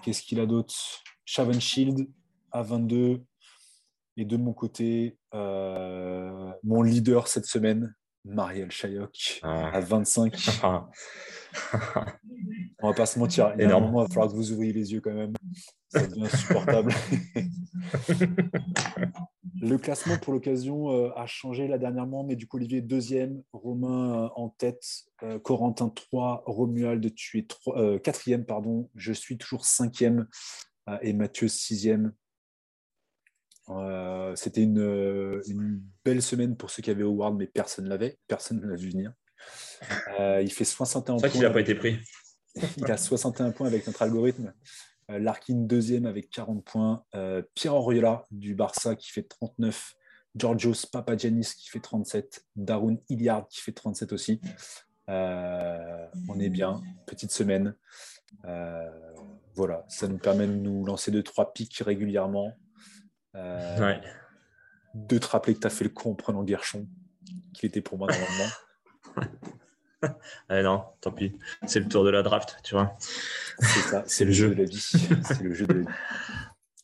Qu'est-ce 0.04 0.22
qu'il 0.24 0.40
a 0.40 0.46
d'autre? 0.46 0.76
Shaven 1.26 1.62
Shield 1.62 2.10
à 2.52 2.64
22. 2.64 3.24
Et 4.20 4.26
de 4.26 4.36
mon 4.36 4.52
côté, 4.52 5.18
mon 5.32 6.82
leader 6.82 7.30
cette 7.30 7.46
semaine, 7.46 7.96
Marielle 8.26 8.72
Chayok 8.72 9.40
ah. 9.44 9.70
à 9.70 9.80
25. 9.80 10.36
On 12.82 12.90
va 12.90 12.94
pas 12.94 13.06
se 13.06 13.18
mentir, 13.18 13.54
il 13.58 13.62
y 13.62 13.66
a 13.66 13.76
un 13.76 13.80
moment, 13.80 14.02
il 14.02 14.08
va 14.08 14.14
falloir 14.14 14.30
que 14.30 14.36
vous 14.36 14.52
ouvriez 14.52 14.74
les 14.74 14.92
yeux 14.92 15.02
quand 15.02 15.14
même. 15.14 15.34
Ça 15.88 16.06
devient 16.06 16.26
insupportable. 16.26 16.94
le 19.62 19.78
classement 19.78 20.18
pour 20.18 20.34
l'occasion 20.34 20.92
euh, 20.92 21.12
a 21.16 21.26
changé 21.26 21.68
là 21.68 21.78
dernièrement, 21.78 22.24
mais 22.24 22.36
du 22.36 22.46
coup, 22.46 22.58
Olivier 22.58 22.82
deuxième, 22.82 23.42
Romain 23.54 24.26
euh, 24.26 24.30
en 24.36 24.50
tête, 24.50 24.86
euh, 25.24 25.40
Corentin 25.40 25.90
3, 25.90 26.44
Romuald, 26.46 27.14
tu 27.16 27.40
es 27.40 27.44
3, 27.44 28.00
quatrième, 28.00 28.46
pardon, 28.46 28.90
je 28.96 29.14
suis 29.14 29.38
toujours 29.38 29.66
cinquième 29.66 30.28
et 31.02 31.14
Mathieu 31.14 31.48
sixième. 31.48 32.14
C'était 34.36 34.64
une, 34.64 35.42
une, 35.48 35.82
belle 36.04 36.22
semaine 36.22 36.56
pour 36.56 36.70
ceux 36.70 36.82
qui 36.82 36.90
avaient 36.90 37.04
Howard, 37.04 37.36
mais 37.36 37.48
personne 37.48 37.86
ne 37.86 37.90
l'avait, 37.90 38.18
personne 38.28 38.60
ne 38.60 38.68
l'a 38.68 38.76
vu 38.76 38.90
venir. 38.90 39.14
il 40.20 40.52
fait 40.52 40.66
61 40.66 41.18
points. 41.18 41.28
C'est 41.28 41.32
qu'il 41.32 41.42
n'a 41.42 41.52
pas 41.52 41.62
été 41.62 41.76
pris. 41.76 42.00
il 42.78 42.92
a 42.92 42.98
61 42.98 43.52
points 43.52 43.68
avec 43.68 43.86
notre 43.86 44.02
algorithme. 44.02 44.54
Larkin 45.08 45.56
deuxième 45.56 46.06
avec 46.06 46.30
40 46.30 46.64
points. 46.64 47.04
Pierre 47.56 47.76
Oriola 47.76 48.26
du 48.32 48.56
Barça 48.56 48.96
qui 48.96 49.12
fait 49.12 49.24
39. 49.24 49.94
Georgios 50.36 50.86
Papagiannis 50.92 51.54
qui 51.58 51.70
fait 51.70 51.80
37. 51.80 52.46
Darun 52.56 52.98
Iliard 53.10 53.48
qui 53.48 53.62
fait 53.62 53.72
37 53.72 54.14
aussi. 54.14 54.42
on 55.08 56.40
est 56.40 56.50
bien. 56.50 56.82
Petite 57.06 57.32
semaine. 57.32 57.76
voilà, 59.56 59.86
ça 59.88 60.08
nous 60.08 60.20
permet 60.20 60.48
de 60.48 60.54
nous 60.54 60.86
lancer 60.86 61.12
deux, 61.12 61.24
trois 61.24 61.54
pics 61.54 61.78
régulièrement. 61.78 62.56
Ouais 63.34 64.02
de 64.94 65.18
te 65.18 65.28
rappeler 65.28 65.54
que 65.56 65.60
tu 65.60 65.68
as 65.68 65.70
fait 65.70 65.84
le 65.84 65.90
con 65.90 66.12
en 66.12 66.16
prenant 66.16 66.44
Guerchon, 66.44 66.88
qu'il 67.54 67.68
était 67.68 67.82
pour 67.82 67.98
moi 67.98 68.08
normalement. 68.08 69.38
ah 70.50 70.62
non, 70.62 70.84
tant 71.02 71.12
pis. 71.12 71.38
C'est 71.68 71.80
le 71.80 71.88
tour 71.88 72.04
de 72.04 72.10
la 72.10 72.24
draft, 72.24 72.58
tu 72.64 72.74
vois. 72.74 72.96
C'est 73.60 73.82
ça, 73.82 74.04
c'est 74.08 74.26
le, 74.26 74.32
jeu 74.32 74.50
de 74.50 74.56
la 74.56 74.64
vie. 74.64 74.80
C'est 74.80 75.42
le 75.42 75.54
jeu 75.54 75.68
de 75.68 75.74
la 75.74 75.80
vie. 75.82 75.88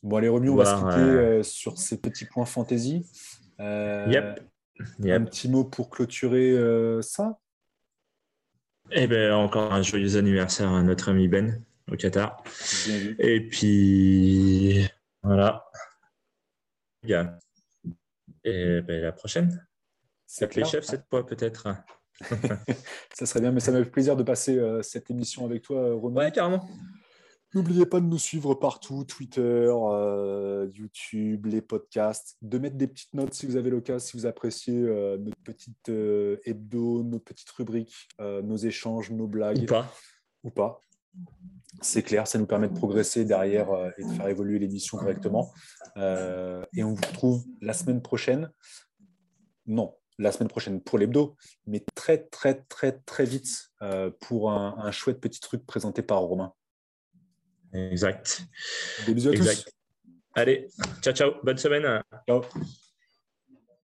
Bon, 0.02 0.16
allez, 0.16 0.28
Romu, 0.28 0.50
on 0.50 0.56
va 0.56 0.64
se 0.64 0.74
quitter 0.76 1.00
euh, 1.00 1.42
sur 1.42 1.78
ces 1.78 2.00
petits 2.00 2.26
points 2.26 2.44
fantasy. 2.44 3.04
Euh, 3.60 4.06
yep. 4.08 4.40
Un 5.04 5.24
petit 5.24 5.48
mot 5.48 5.64
pour 5.64 5.90
clôturer 5.90 6.50
euh, 6.50 7.00
ça? 7.02 7.38
Eh 8.92 9.06
bien, 9.08 9.34
encore 9.36 9.72
un 9.72 9.82
joyeux 9.82 10.16
anniversaire 10.16 10.70
à 10.70 10.82
notre 10.82 11.08
ami 11.08 11.26
Ben 11.26 11.64
au 11.90 11.96
Qatar. 11.96 12.44
Et 13.18 13.40
puis, 13.48 14.86
voilà. 15.22 15.64
Et 18.44 18.80
ben, 18.82 19.02
la 19.02 19.12
prochaine? 19.12 19.66
C'est 20.26 20.54
les 20.54 20.64
chefs 20.64 20.84
cette 20.84 21.06
fois 21.08 21.24
peut-être. 21.24 21.68
ça 23.14 23.26
serait 23.26 23.40
bien, 23.40 23.52
mais 23.52 23.60
ça 23.60 23.72
m'a 23.72 23.82
fait 23.84 23.90
plaisir 23.90 24.16
de 24.16 24.22
passer 24.22 24.58
euh, 24.58 24.82
cette 24.82 25.10
émission 25.10 25.44
avec 25.44 25.62
toi, 25.62 25.78
euh, 25.78 25.94
Romain. 25.94 26.24
Ouais, 26.24 26.32
carrément. 26.32 26.66
N'oubliez 27.54 27.86
pas 27.86 28.00
de 28.00 28.06
nous 28.06 28.18
suivre 28.18 28.54
partout, 28.54 29.04
Twitter, 29.04 29.70
euh, 29.72 30.68
YouTube, 30.74 31.46
les 31.46 31.62
podcasts, 31.62 32.36
de 32.42 32.58
mettre 32.58 32.76
des 32.76 32.86
petites 32.86 33.14
notes 33.14 33.34
si 33.34 33.46
vous 33.46 33.56
avez 33.56 33.70
l'occasion, 33.70 34.06
si 34.06 34.16
vous 34.16 34.26
appréciez 34.26 34.74
notre 34.74 35.38
petite 35.42 35.88
hebdo, 35.88 37.02
nos 37.02 37.20
petites 37.20 37.50
rubriques, 37.50 38.08
nos 38.18 38.56
échanges, 38.56 39.10
nos 39.10 39.26
blagues. 39.26 39.62
Ou 39.62 39.66
pas. 39.66 39.94
Ou 40.44 40.50
pas. 40.50 40.80
C'est 41.82 42.02
clair, 42.02 42.26
ça 42.26 42.38
nous 42.38 42.46
permet 42.46 42.68
de 42.68 42.74
progresser 42.74 43.24
derrière 43.24 43.68
et 43.98 44.04
de 44.04 44.08
faire 44.12 44.28
évoluer 44.28 44.58
l'émission 44.58 44.98
correctement. 44.98 45.52
et 45.96 46.82
on 46.82 46.94
vous 46.94 47.06
retrouve 47.06 47.44
la 47.60 47.72
semaine 47.72 48.02
prochaine. 48.02 48.50
Non, 49.66 49.94
la 50.18 50.32
semaine 50.32 50.48
prochaine 50.48 50.80
pour 50.80 50.98
l'hebdo, 50.98 51.36
mais 51.66 51.84
très, 51.94 52.18
très, 52.18 52.62
très, 52.68 52.92
très 52.92 53.24
vite 53.24 53.70
euh, 53.82 54.10
pour 54.20 54.50
un, 54.50 54.90
chouette 54.90 55.20
petit 55.20 55.40
truc 55.40 55.66
présenté 55.66 56.02
par 56.02 56.20
Romain. 56.20 56.52
Exact. 57.72 58.42
Des 59.06 59.14
bisous 59.14 59.30
à 59.30 59.34
tous. 59.34 59.66
Allez, 60.34 60.68
ciao, 61.02 61.14
ciao. 61.14 61.32
Bonne 61.42 61.58
semaine. 61.58 62.02
Ciao. 62.26 62.42